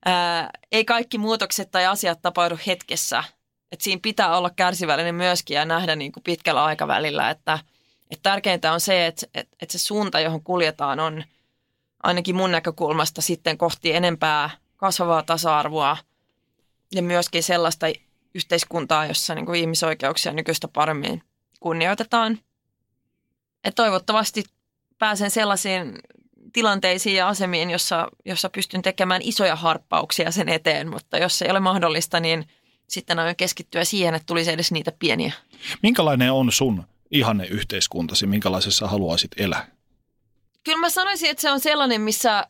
ää, 0.05 0.49
ei 0.71 0.85
kaikki 0.85 1.17
muutokset 1.17 1.71
tai 1.71 1.85
asiat 1.85 2.21
tapahdu 2.21 2.59
hetkessä. 2.67 3.23
Et 3.71 3.81
siinä 3.81 3.99
pitää 4.03 4.37
olla 4.37 4.49
kärsivällinen 4.49 5.15
myöskin 5.15 5.55
ja 5.55 5.65
nähdä 5.65 5.95
niin 5.95 6.11
kuin 6.11 6.23
pitkällä 6.23 6.63
aikavälillä, 6.63 7.29
että, 7.29 7.59
että 8.11 8.29
tärkeintä 8.29 8.71
on 8.71 8.79
se, 8.79 9.07
että, 9.07 9.27
että, 9.33 9.55
että 9.61 9.77
se 9.77 9.79
suunta, 9.79 10.19
johon 10.19 10.43
kuljetaan, 10.43 10.99
on 10.99 11.23
ainakin 12.03 12.35
mun 12.35 12.51
näkökulmasta 12.51 13.21
sitten 13.21 13.57
kohti 13.57 13.95
enempää 13.95 14.49
kasvavaa 14.77 15.23
tasa-arvoa 15.23 15.97
ja 16.95 17.01
myöskin 17.01 17.43
sellaista 17.43 17.87
yhteiskuntaa, 18.35 19.05
jossa 19.05 19.35
niin 19.35 19.45
kuin 19.45 19.59
ihmisoikeuksia 19.59 20.33
nykyistä 20.33 20.67
paremmin 20.67 21.23
kunnioitetaan. 21.59 22.39
Et 23.63 23.75
toivottavasti 23.75 24.43
pääsen 24.97 25.31
sellaisiin 25.31 25.99
tilanteisiin 26.53 27.15
ja 27.15 27.27
asemiin, 27.27 27.69
jossa, 27.69 28.07
jossa 28.25 28.49
pystyn 28.49 28.81
tekemään 28.81 29.21
isoja 29.23 29.55
harppauksia 29.55 30.31
sen 30.31 30.49
eteen, 30.49 30.89
mutta 30.89 31.17
jos 31.17 31.39
se 31.39 31.45
ei 31.45 31.51
ole 31.51 31.59
mahdollista, 31.59 32.19
niin 32.19 32.47
sitten 32.89 33.19
aion 33.19 33.35
keskittyä 33.35 33.83
siihen, 33.83 34.15
että 34.15 34.25
tulisi 34.25 34.51
edes 34.51 34.71
niitä 34.71 34.91
pieniä. 34.99 35.33
Minkälainen 35.83 36.31
on 36.31 36.51
sun 36.51 36.83
ihanne 37.11 37.45
yhteiskuntasi, 37.45 38.27
minkälaisessa 38.27 38.87
haluaisit 38.87 39.31
elää? 39.37 39.67
Kyllä 40.63 40.79
mä 40.79 40.89
sanoisin, 40.89 41.29
että 41.29 41.41
se 41.41 41.51
on 41.51 41.59
sellainen, 41.59 42.01
missä, 42.01 42.45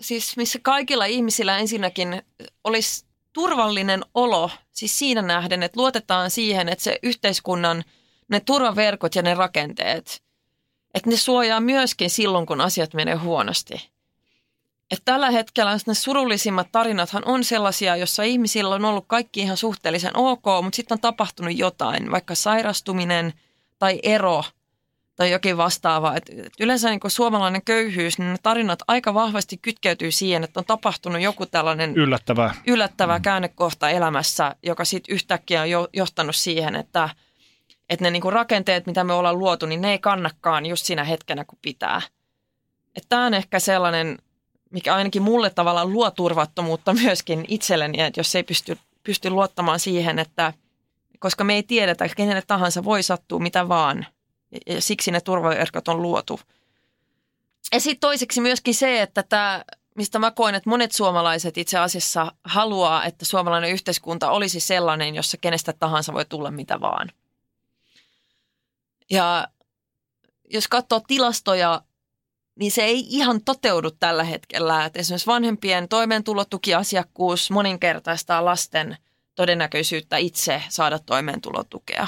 siis 0.00 0.36
missä 0.36 0.58
kaikilla 0.62 1.04
ihmisillä 1.04 1.58
ensinnäkin 1.58 2.22
olisi 2.64 3.04
turvallinen 3.32 4.04
olo, 4.14 4.50
siis 4.72 4.98
siinä 4.98 5.22
nähden, 5.22 5.62
että 5.62 5.80
luotetaan 5.80 6.30
siihen, 6.30 6.68
että 6.68 6.84
se 6.84 6.98
yhteiskunnan– 7.02 7.84
ne 8.28 8.40
turvaverkot 8.40 9.14
ja 9.14 9.22
ne 9.22 9.34
rakenteet, 9.34 10.22
että 10.94 11.10
ne 11.10 11.16
suojaa 11.16 11.60
myöskin 11.60 12.10
silloin, 12.10 12.46
kun 12.46 12.60
asiat 12.60 12.94
menee 12.94 13.14
huonosti. 13.14 13.90
Et 14.90 15.02
tällä 15.04 15.30
hetkellä 15.30 15.78
ne 15.86 15.94
surullisimmat 15.94 16.68
tarinathan 16.72 17.22
on 17.26 17.44
sellaisia, 17.44 17.96
jossa 17.96 18.22
ihmisillä 18.22 18.74
on 18.74 18.84
ollut 18.84 19.04
kaikki 19.06 19.40
ihan 19.40 19.56
suhteellisen 19.56 20.16
ok, 20.16 20.44
mutta 20.62 20.76
sitten 20.76 20.94
on 20.94 21.00
tapahtunut 21.00 21.58
jotain, 21.58 22.10
vaikka 22.10 22.34
sairastuminen 22.34 23.32
tai 23.78 24.00
ero 24.02 24.44
tai 25.16 25.30
jokin 25.30 25.56
vastaava. 25.56 26.16
Et 26.16 26.30
yleensä 26.60 26.90
niin 26.90 27.00
suomalainen 27.06 27.62
köyhyys, 27.64 28.18
niin 28.18 28.32
ne 28.32 28.38
tarinat 28.42 28.78
aika 28.88 29.14
vahvasti 29.14 29.56
kytkeytyy 29.56 30.12
siihen, 30.12 30.44
että 30.44 30.60
on 30.60 30.66
tapahtunut 30.66 31.20
joku 31.20 31.46
tällainen 31.46 31.96
yllättävä, 31.96 32.54
yllättävä 32.66 33.20
käännekohta 33.20 33.90
elämässä, 33.90 34.56
joka 34.62 34.84
sitten 34.84 35.14
yhtäkkiä 35.14 35.60
on 35.60 35.70
jo, 35.70 35.88
johtanut 35.92 36.36
siihen, 36.36 36.76
että– 36.76 37.08
että 37.88 38.04
ne 38.04 38.10
niinku 38.10 38.30
rakenteet, 38.30 38.86
mitä 38.86 39.04
me 39.04 39.12
ollaan 39.12 39.38
luotu, 39.38 39.66
niin 39.66 39.80
ne 39.80 39.90
ei 39.90 39.98
kannakaan 39.98 40.66
just 40.66 40.86
siinä 40.86 41.04
hetkenä, 41.04 41.44
kun 41.44 41.58
pitää. 41.62 42.02
Että 42.96 43.08
tämä 43.08 43.26
on 43.26 43.34
ehkä 43.34 43.60
sellainen, 43.60 44.18
mikä 44.70 44.94
ainakin 44.94 45.22
mulle 45.22 45.50
tavallaan 45.50 45.92
luo 45.92 46.10
turvattomuutta 46.10 46.94
myöskin 47.04 47.44
itselleni, 47.48 48.00
että 48.00 48.20
jos 48.20 48.34
ei 48.34 48.42
pysty, 48.42 48.78
pysty 49.02 49.30
luottamaan 49.30 49.80
siihen, 49.80 50.18
että 50.18 50.52
koska 51.18 51.44
me 51.44 51.54
ei 51.54 51.62
tiedetä, 51.62 52.08
kenelle 52.16 52.42
tahansa 52.46 52.84
voi 52.84 53.02
sattua 53.02 53.38
mitä 53.38 53.68
vaan. 53.68 54.06
Ja 54.66 54.80
siksi 54.80 55.10
ne 55.10 55.20
turvaverkot 55.20 55.88
on 55.88 56.02
luotu. 56.02 56.40
Ja 57.72 57.80
sitten 57.80 58.00
toiseksi 58.00 58.40
myöskin 58.40 58.74
se, 58.74 59.02
että 59.02 59.22
tämä, 59.22 59.64
mistä 59.96 60.18
mä 60.18 60.30
koen, 60.30 60.54
että 60.54 60.70
monet 60.70 60.92
suomalaiset 60.92 61.58
itse 61.58 61.78
asiassa 61.78 62.32
haluaa, 62.44 63.04
että 63.04 63.24
suomalainen 63.24 63.70
yhteiskunta 63.70 64.30
olisi 64.30 64.60
sellainen, 64.60 65.14
jossa 65.14 65.36
kenestä 65.36 65.72
tahansa 65.72 66.12
voi 66.12 66.24
tulla 66.24 66.50
mitä 66.50 66.80
vaan– 66.80 67.08
ja 69.10 69.48
jos 70.50 70.68
katsoo 70.68 71.00
tilastoja, 71.06 71.82
niin 72.58 72.70
se 72.72 72.82
ei 72.82 73.06
ihan 73.08 73.40
toteudu 73.44 73.90
tällä 73.90 74.24
hetkellä. 74.24 74.84
Että 74.84 74.98
esimerkiksi 74.98 75.26
vanhempien 75.26 75.88
toimeentulotukiasiakkuus 75.88 77.50
moninkertaistaa 77.50 78.44
lasten 78.44 78.96
todennäköisyyttä 79.34 80.16
itse 80.16 80.62
saada 80.68 80.98
toimeentulotukea. 80.98 82.06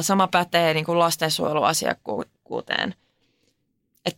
Sama 0.00 0.28
pätee 0.28 0.74
niin 0.74 0.84
kuin 0.84 0.98
lastensuojeluasiakkuuteen. 0.98 2.94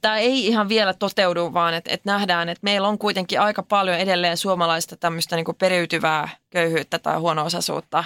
Tämä 0.01 0.19
ei 0.19 0.47
ihan 0.47 0.69
vielä 0.69 0.95
toteudu, 0.95 1.53
vaan 1.53 1.75
että, 1.75 1.91
että 1.93 2.13
nähdään, 2.13 2.49
että 2.49 2.65
meillä 2.65 2.89
on 2.89 2.99
kuitenkin 2.99 3.41
aika 3.41 3.63
paljon 3.63 3.99
edelleen 3.99 4.37
suomalaista 4.37 4.97
tämmöistä 4.97 5.37
niin 5.37 5.47
periytyvää 5.59 6.29
köyhyyttä 6.51 6.99
tai 6.99 7.19
huono-osaisuutta. 7.19 8.05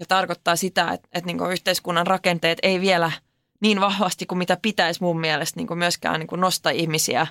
Ja 0.00 0.06
tarkoittaa 0.08 0.56
sitä, 0.56 0.92
että, 0.92 1.08
että 1.12 1.26
niin 1.26 1.52
yhteiskunnan 1.52 2.06
rakenteet 2.06 2.58
ei 2.62 2.80
vielä 2.80 3.12
niin 3.60 3.80
vahvasti 3.80 4.26
kuin 4.26 4.38
mitä 4.38 4.58
pitäisi 4.62 5.02
mun 5.02 5.20
mielestä 5.20 5.60
niin 5.60 5.78
myöskään 5.78 6.20
niin 6.20 6.40
nostaa 6.40 6.72
ihmisiä 6.72 7.26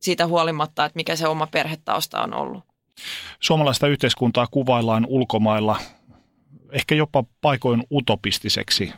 siitä 0.00 0.26
huolimatta, 0.26 0.84
että 0.84 0.96
mikä 0.96 1.16
se 1.16 1.28
oma 1.28 1.46
perhetausta 1.46 2.22
on 2.22 2.34
ollut. 2.34 2.64
Suomalaista 3.40 3.88
yhteiskuntaa 3.88 4.46
kuvaillaan 4.50 5.06
ulkomailla 5.08 5.80
ehkä 6.72 6.94
jopa 6.94 7.24
paikoin 7.40 7.82
utopistiseksi 7.92 8.92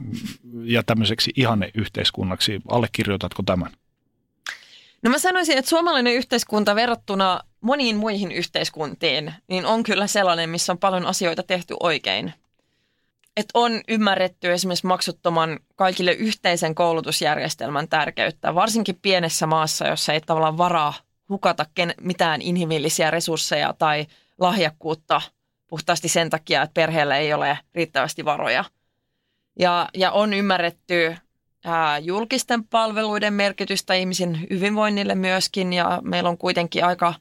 ja 0.63 0.83
tämmöiseksi 0.83 1.31
ihanneyhteiskunnaksi. 1.37 2.61
Allekirjoitatko 2.69 3.43
tämän? 3.43 3.73
No 5.03 5.11
mä 5.11 5.19
sanoisin, 5.19 5.59
että 5.59 5.69
suomalainen 5.69 6.15
yhteiskunta 6.15 6.75
verrattuna 6.75 7.41
moniin 7.61 7.97
muihin 7.97 8.33
yhteiskuntiin, 8.33 9.33
niin 9.49 9.67
on 9.67 9.83
kyllä 9.83 10.07
sellainen, 10.07 10.51
missä 10.51 10.73
on 10.73 10.79
paljon 10.79 11.07
asioita 11.07 11.43
tehty 11.43 11.75
oikein. 11.81 12.33
Että 13.39 13.51
on 13.55 13.81
ymmärretty 13.89 14.53
esimerkiksi 14.53 14.87
maksuttoman 14.87 15.59
kaikille 15.77 16.13
yhteisen 16.13 16.75
koulutusjärjestelmän 16.75 17.89
tärkeyttä, 17.89 18.55
varsinkin 18.55 18.99
pienessä 19.03 19.47
maassa, 19.47 19.87
jossa 19.89 20.13
ei 20.13 20.21
tavallaan 20.21 20.59
varaa 20.59 20.95
hukata 21.29 21.67
mitään 22.01 22.43
inhimillisiä 22.43 23.11
resursseja 23.11 23.75
tai 23.79 24.07
lahjakkuutta 24.39 25.21
puhtaasti 25.67 26.09
sen 26.09 26.31
takia, 26.31 26.63
että 26.63 26.75
perheellä 26.75 27.17
ei 27.17 27.33
ole 27.33 27.59
riittävästi 27.75 28.25
varoja. 28.25 28.65
Ja, 29.59 29.89
ja 29.95 30.13
on 30.13 30.33
ymmärretty 30.33 31.17
ää, 31.65 31.99
julkisten 31.99 32.65
palveluiden 32.65 33.35
merkitystä 33.35 33.95
ihmisen 33.95 34.47
hyvinvoinnille 34.51 35.15
myöskin 35.15 35.73
ja 35.73 36.01
meillä 36.05 36.29
on 36.29 36.39
kuitenkin 36.39 36.85
aika 36.85 37.15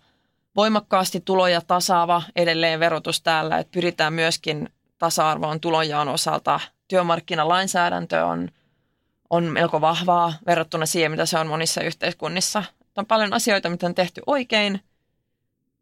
voimakkaasti 0.55 1.22
tuloja 1.26 1.61
tasaava 1.61 2.24
edelleen 2.36 2.80
verotus 2.80 3.22
täällä, 3.22 3.57
että 3.57 3.72
pyritään 3.72 4.13
myöskin 4.13 4.70
tasa-arvoon 4.98 5.60
tulonjaon 5.60 6.08
osalta. 6.08 6.60
Työmarkkinalainsäädäntö 6.88 8.26
on, 8.26 8.50
on 9.30 9.43
melko 9.43 9.82
vahvaa 9.82 10.34
verrattuna 10.45 10.86
siihen, 10.86 11.12
mitä 11.12 11.26
se 11.26 11.39
on 11.39 11.48
monissa 11.48 11.82
yhteiskunnissa. 11.82 12.64
On 12.98 13.06
paljon 13.06 13.34
asioita, 13.34 13.70
mitä 13.70 13.86
on 13.86 13.95
tehty 13.95 14.22
oikein, 14.26 14.82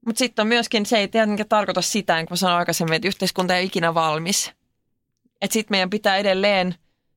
mutta 0.05 0.19
sitten 0.19 0.43
on 0.43 0.47
myöskin, 0.47 0.85
se 0.85 0.97
ei 0.97 1.07
tietenkään 1.07 1.49
tarkoita 1.49 1.81
sitä, 1.81 2.15
niin 2.15 2.25
kuin 2.25 2.37
sanoin 2.37 2.57
aikaisemmin, 2.57 2.95
että 2.95 3.07
yhteiskunta 3.07 3.55
ei 3.55 3.59
ole 3.59 3.65
ikinä 3.65 3.93
valmis. 3.93 4.51
Että 5.41 5.53
sitten 5.53 5.73
meidän 5.73 5.89
pitää 5.89 6.17
edelleen 6.17 6.75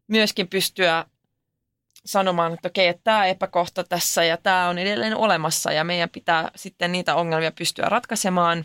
myöskin 0.09 0.49
pystyä 0.49 1.05
sanomaan, 2.05 2.55
että 2.55 2.69
okei, 2.69 2.89
että 2.89 3.05
tämä 3.05 3.27
epäkohta 3.27 3.85
tässä 3.85 4.25
ja 4.25 4.37
tämä 4.37 4.69
on 4.69 4.79
edelleen 4.79 5.17
olemassa 5.17 5.73
ja 5.73 5.85
meidän 5.85 6.11
pitää 6.11 6.51
sitten 6.57 6.93
niitä 6.93 7.15
ongelmia 7.15 7.53
pystyä 7.53 7.85
ratkaisemaan 7.89 8.65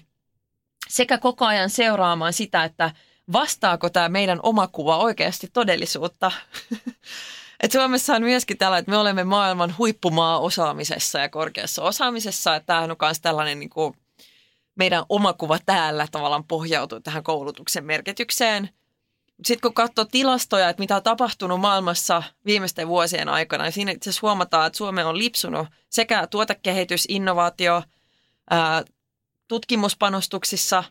sekä 0.90 1.18
koko 1.18 1.46
ajan 1.46 1.70
seuraamaan 1.70 2.34
sitä, 2.34 2.64
että 2.64 2.92
vastaako 3.32 3.90
tämä 3.90 4.10
meidän 4.10 4.40
oma 4.44 4.68
kuva 4.68 4.98
oikeasti 4.98 5.50
todellisuutta. 5.54 6.32
Et 7.64 7.72
Suomessa 7.72 8.16
on 8.16 8.24
myöskin 8.24 8.58
tällä, 8.58 8.78
että 8.78 8.92
me 8.92 8.98
olemme 8.98 9.24
maailman 9.24 9.76
huippumaa 9.78 10.40
osaamisessa 10.40 11.20
ja 11.20 11.30
korkeassa 11.30 11.84
osaamisessa. 11.84 12.56
Että 12.56 12.68
tämähän 12.68 12.92
on 12.92 12.98
myös 13.02 13.22
tällainen 13.22 13.60
niin 13.60 13.70
kuin 13.70 13.94
meidän 14.76 15.06
oma 15.10 15.34
kuva 15.34 15.60
täällä 15.66 16.08
tavallaan 16.12 16.44
pohjautuu 16.44 17.00
tähän 17.00 17.24
koulutuksen 17.24 17.86
merkitykseen– 17.86 18.70
sitten 19.46 19.62
kun 19.62 19.74
katsoo 19.74 20.06
tilastoja, 20.06 20.70
että 20.70 20.82
mitä 20.82 20.96
on 20.96 21.04
tapahtunut 21.04 21.60
maailmassa 21.60 22.24
viimeisten 22.46 22.88
vuosien 22.88 23.30
aikana, 23.30 23.64
niin 23.64 23.72
siinä 23.72 23.92
itse 23.92 24.10
asiassa 24.10 24.28
huomataan, 24.28 24.68
että 24.68 24.78
Suomi 24.78 25.04
on 25.04 25.18
lipsunut 25.18 25.68
sekä 25.90 26.28
tuotekehitys, 26.28 27.06
innovaatio, 27.10 27.84
ää, 28.50 28.84
tutkimuspanostuksissa. 29.48 30.84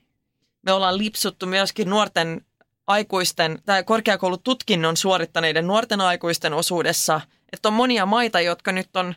Me 0.63 0.73
ollaan 0.73 0.99
lipsuttu 0.99 1.47
myöskin 1.47 1.91
nuorten 1.91 2.41
aikuisten 2.87 3.59
tai 3.67 3.85
korkeakoulututkinnon 3.85 4.97
suorittaneiden 4.97 5.67
nuorten 5.67 6.01
aikuisten 6.01 6.55
osuudessa. 6.55 7.21
Että 7.53 7.69
on 7.69 7.75
monia 7.75 8.07
maita, 8.07 8.41
jotka 8.41 8.73
nyt 8.73 8.97
on 8.97 9.15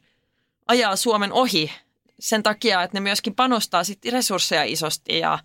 ajaa 0.67 0.95
Suomen 0.95 1.33
ohi 1.33 1.71
sen 2.19 2.43
takia, 2.43 2.83
että 2.83 2.97
ne 2.97 2.99
myöskin 2.99 3.35
panostaa 3.35 3.83
sitten 3.83 4.13
resursseja 4.13 4.63
isosti 4.63 5.19
ja, 5.19 5.39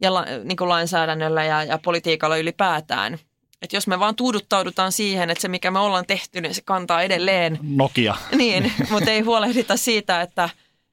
ja 0.00 0.14
la, 0.14 0.24
niin 0.44 0.56
kuin 0.56 0.68
lainsäädännöllä 0.68 1.44
ja, 1.44 1.64
ja 1.64 1.78
politiikalla 1.78 2.36
ylipäätään. 2.36 3.18
Että 3.62 3.76
jos 3.76 3.86
me 3.86 3.98
vaan 3.98 4.16
tuuduttaudutaan 4.16 4.92
siihen, 4.92 5.30
että 5.30 5.42
se 5.42 5.48
mikä 5.48 5.70
me 5.70 5.78
ollaan 5.78 6.06
tehty, 6.06 6.40
niin 6.40 6.54
se 6.54 6.62
kantaa 6.64 7.02
edelleen. 7.02 7.58
Nokia. 7.62 8.16
Niin, 8.36 8.72
mutta 8.90 9.10
ei 9.10 9.20
huolehdita 9.20 9.76
siitä, 9.76 10.22
että, 10.22 10.48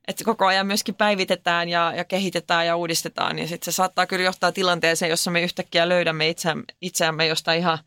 että 0.08 0.24
koko 0.24 0.46
ajan 0.46 0.68
myöskin 0.68 0.96
päivitetään 0.96 1.70
ja, 1.70 1.94
ja 1.96 2.06
kehitetään 2.06 2.68
ja 2.68 2.76
uudistetaan. 2.76 3.40
Ja 3.40 3.48
sitten 3.48 3.74
se 3.74 3.76
saattaa 3.76 4.08
kyllä 4.08 4.24
johtaa 4.24 4.52
tilanteeseen, 4.52 5.10
jossa 5.10 5.32
me 5.32 5.42
yhtäkkiä 5.42 5.90
löydämme 5.90 6.30
itseämme, 6.30 6.64
itseämme 6.82 7.28
jostain 7.28 7.60
ihan 7.60 7.78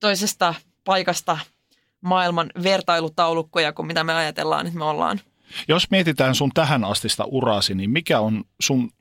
toisesta 0.00 0.54
paikasta 0.84 1.38
maailman 2.00 2.50
vertailutaulukkoja 2.62 3.72
kuin 3.72 3.86
mitä 3.86 4.04
me 4.04 4.14
ajatellaan, 4.14 4.66
että 4.66 4.78
me 4.78 4.84
ollaan. 4.84 5.20
Jos 5.68 5.90
mietitään 5.90 6.34
sun 6.34 6.50
tähän 6.54 6.84
astista 6.84 7.24
uraasi, 7.24 7.74
niin 7.74 7.90
mikä 7.90 8.20
on 8.20 8.44
sun 8.60 8.92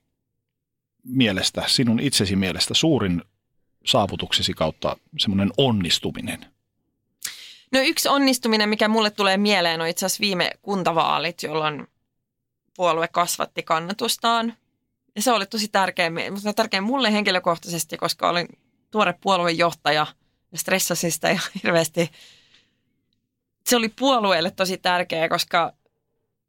mielestä, 1.03 1.63
sinun 1.67 1.99
itsesi 1.99 2.35
mielestä 2.35 2.73
suurin 2.73 3.21
saavutuksesi 3.85 4.53
kautta 4.53 4.97
semmoinen 5.19 5.51
onnistuminen? 5.57 6.45
No 7.71 7.79
yksi 7.79 8.09
onnistuminen, 8.09 8.69
mikä 8.69 8.87
mulle 8.87 9.09
tulee 9.09 9.37
mieleen, 9.37 9.81
on 9.81 9.87
itse 9.87 10.05
asiassa 10.05 10.21
viime 10.21 10.51
kuntavaalit, 10.61 11.43
jolloin 11.43 11.87
puolue 12.79 13.07
kasvatti 13.07 13.63
kannatustaan. 13.63 14.53
Ja 15.15 15.21
se 15.21 15.31
oli 15.31 15.45
tosi 15.45 15.67
tärkeä, 15.67 16.11
tärkeä 16.55 16.81
mulle 16.81 17.11
henkilökohtaisesti, 17.11 17.97
koska 17.97 18.29
olin 18.29 18.47
tuore 18.91 19.13
puoluejohtaja 19.21 20.07
ja 20.51 20.57
stressasin 20.57 21.11
sitä 21.11 21.29
ihan 21.31 21.49
hirveästi. 21.63 22.11
Se 23.65 23.75
oli 23.75 23.89
puolueelle 23.89 24.51
tosi 24.51 24.77
tärkeä, 24.77 25.29
koska 25.29 25.73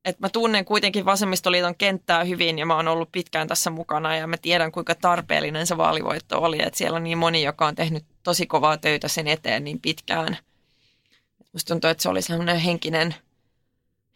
et 0.05 0.21
mä 0.21 0.29
tunnen 0.29 0.65
kuitenkin 0.65 1.05
vasemmistoliiton 1.05 1.75
kenttää 1.77 2.25
hyvin 2.25 2.59
ja 2.59 2.67
mä 2.67 2.77
oon 2.77 2.89
ollut 2.89 3.13
pitkään 3.13 3.49
tässä 3.49 3.71
mukana 3.71 4.17
ja 4.17 4.27
mä 4.27 4.37
tiedän 4.37 4.73
kuinka 4.73 4.95
tarpeellinen 4.95 5.67
se 5.67 5.77
vaalivoitto 5.77 6.43
oli. 6.43 6.63
Että 6.63 6.79
siellä 6.79 6.97
on 6.97 7.05
niin 7.05 7.19
moni, 7.19 7.43
joka 7.43 7.67
on 7.67 7.75
tehnyt 7.75 8.05
tosi 8.23 8.47
kovaa 8.47 8.77
töitä 8.77 9.09
sen 9.09 9.29
eteen 9.29 9.65
niin 9.65 9.81
pitkään. 9.81 10.37
Musta 11.53 11.69
tuntuu, 11.69 11.91
että 11.91 12.03
se 12.03 12.09
oli 12.09 12.23
semmoinen 12.23 12.59
henkinen, 12.59 13.15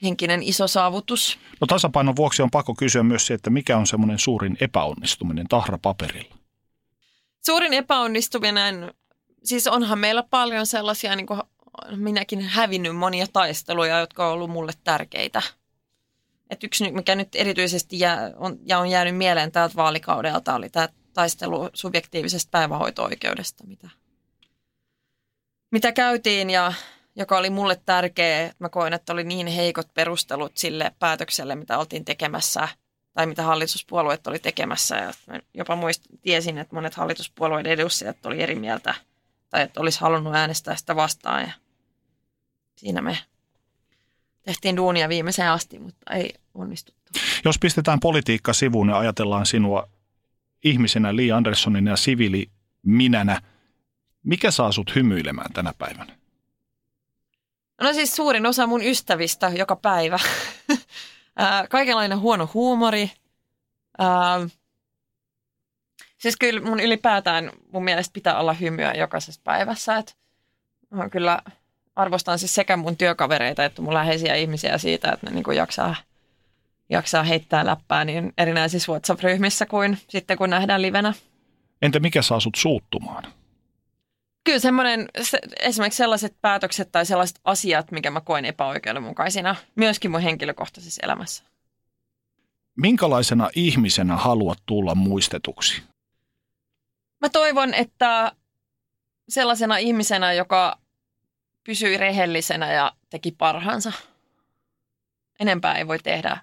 henkinen 0.02 0.42
iso 0.42 0.68
saavutus. 0.68 1.38
No 1.60 1.66
tasapainon 1.66 2.16
vuoksi 2.16 2.42
on 2.42 2.50
pakko 2.50 2.74
kysyä 2.74 3.02
myös 3.02 3.26
se, 3.26 3.34
että 3.34 3.50
mikä 3.50 3.76
on 3.76 3.86
semmoinen 3.86 4.18
suurin 4.18 4.56
epäonnistuminen 4.60 5.48
tahrapaperilla? 5.48 6.36
Suurin 7.46 7.74
epäonnistuminen, 7.74 8.94
siis 9.44 9.66
onhan 9.66 9.98
meillä 9.98 10.22
paljon 10.22 10.66
sellaisia, 10.66 11.16
niin 11.16 11.26
kuin 11.26 11.40
minäkin 11.96 12.40
hävinnyt 12.40 12.96
monia 12.96 13.26
taisteluja, 13.32 13.98
jotka 13.98 14.26
on 14.26 14.32
ollut 14.32 14.50
mulle 14.50 14.72
tärkeitä– 14.84 15.42
et 16.50 16.64
yksi, 16.64 16.90
mikä 16.90 17.14
nyt 17.14 17.28
erityisesti 17.34 17.98
jää, 17.98 18.32
on, 18.36 18.58
ja 18.64 18.78
on 18.78 18.88
jäänyt 18.88 19.16
mieleen 19.16 19.52
tältä 19.52 19.74
vaalikaudelta, 19.76 20.54
oli 20.54 20.70
tämä 20.70 20.88
taistelu 21.12 21.70
subjektiivisesta 21.74 22.50
päivähoito-oikeudesta, 22.50 23.64
mitä, 23.66 23.88
mitä 25.70 25.92
käytiin 25.92 26.50
ja 26.50 26.72
joka 27.16 27.38
oli 27.38 27.50
mulle 27.50 27.80
tärkeä. 27.86 28.52
Mä 28.58 28.68
koin, 28.68 28.92
että 28.92 29.12
oli 29.12 29.24
niin 29.24 29.46
heikot 29.46 29.94
perustelut 29.94 30.56
sille 30.56 30.92
päätökselle, 30.98 31.54
mitä 31.54 31.78
oltiin 31.78 32.04
tekemässä 32.04 32.68
tai 33.14 33.26
mitä 33.26 33.42
hallituspuolueet 33.42 34.26
oli 34.26 34.38
tekemässä. 34.38 34.96
Ja 34.96 35.12
mä 35.26 35.40
jopa 35.54 35.76
muist, 35.76 36.02
tiesin, 36.22 36.58
että 36.58 36.74
monet 36.74 36.94
hallituspuolueiden 36.94 37.72
edustajat 37.72 38.26
oli 38.26 38.42
eri 38.42 38.54
mieltä 38.54 38.94
tai 39.50 39.62
että 39.62 39.80
olisi 39.80 40.00
halunnut 40.00 40.34
äänestää 40.34 40.76
sitä 40.76 40.96
vastaan. 40.96 41.42
Ja 41.42 41.52
siinä 42.76 43.02
me 43.02 43.18
tehtiin 44.42 44.76
duunia 44.76 45.08
viimeiseen 45.08 45.50
asti, 45.50 45.78
mutta 45.78 46.12
ei 46.12 46.34
onnistuttu. 46.54 47.12
Jos 47.44 47.58
pistetään 47.58 48.00
politiikka 48.00 48.52
sivuun 48.52 48.88
ja 48.88 48.98
ajatellaan 48.98 49.46
sinua 49.46 49.88
ihmisenä 50.64 51.16
Lee 51.16 51.32
Anderssonin 51.32 51.86
ja 51.86 51.96
siviili 51.96 52.50
minänä, 52.82 53.40
mikä 54.22 54.50
saa 54.50 54.72
sut 54.72 54.94
hymyilemään 54.94 55.52
tänä 55.52 55.72
päivänä? 55.78 56.16
No 57.80 57.92
siis 57.92 58.16
suurin 58.16 58.46
osa 58.46 58.66
mun 58.66 58.82
ystävistä 58.82 59.48
joka 59.48 59.76
päivä. 59.76 60.18
Kaikenlainen 61.70 62.20
huono 62.20 62.50
huumori. 62.54 63.10
Siis 66.18 66.36
kyllä 66.36 66.60
mun 66.60 66.80
ylipäätään 66.80 67.50
mun 67.72 67.84
mielestä 67.84 68.12
pitää 68.12 68.38
olla 68.38 68.52
hymyä 68.52 68.92
jokaisessa 68.92 69.40
päivässä. 69.44 69.96
Että 69.96 70.12
mä 70.90 71.08
kyllä 71.08 71.42
arvostan 71.96 72.38
siis 72.38 72.54
sekä 72.54 72.76
mun 72.76 72.96
työkavereita 72.96 73.64
että 73.64 73.82
mun 73.82 73.94
läheisiä 73.94 74.34
ihmisiä 74.34 74.78
siitä, 74.78 75.12
että 75.12 75.26
ne 75.26 75.34
niin 75.34 75.44
kuin 75.44 75.56
jaksaa, 75.56 75.94
jaksaa 76.90 77.22
heittää 77.22 77.66
läppää 77.66 78.04
niin 78.04 78.32
erinäisissä 78.38 78.92
WhatsApp-ryhmissä 78.92 79.66
kuin 79.66 79.98
sitten 80.08 80.38
kun 80.38 80.50
nähdään 80.50 80.82
livenä. 80.82 81.14
Entä 81.82 82.00
mikä 82.00 82.22
saa 82.22 82.40
sut 82.40 82.54
suuttumaan? 82.54 83.24
Kyllä 84.44 84.58
semmoinen, 84.58 85.08
se, 85.22 85.38
esimerkiksi 85.60 85.96
sellaiset 85.96 86.36
päätökset 86.40 86.92
tai 86.92 87.06
sellaiset 87.06 87.40
asiat, 87.44 87.90
mikä 87.90 88.10
mä 88.10 88.20
koen 88.20 88.44
epäoikeudenmukaisina, 88.44 89.56
myöskin 89.74 90.10
mun 90.10 90.20
henkilökohtaisessa 90.20 91.00
elämässä. 91.04 91.44
Minkälaisena 92.76 93.50
ihmisenä 93.54 94.16
haluat 94.16 94.58
tulla 94.66 94.94
muistetuksi? 94.94 95.82
Mä 97.20 97.28
toivon, 97.28 97.74
että 97.74 98.32
sellaisena 99.28 99.76
ihmisenä, 99.76 100.32
joka 100.32 100.78
pysyi 101.64 101.96
rehellisenä 101.96 102.72
ja 102.72 102.92
teki 103.10 103.32
parhaansa. 103.32 103.92
Enempää 105.40 105.74
ei 105.74 105.86
voi 105.86 105.98
tehdä, 105.98 106.36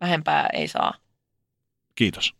vähempää 0.00 0.48
ei 0.52 0.68
saa. 0.68 0.94
Kiitos. 1.94 2.39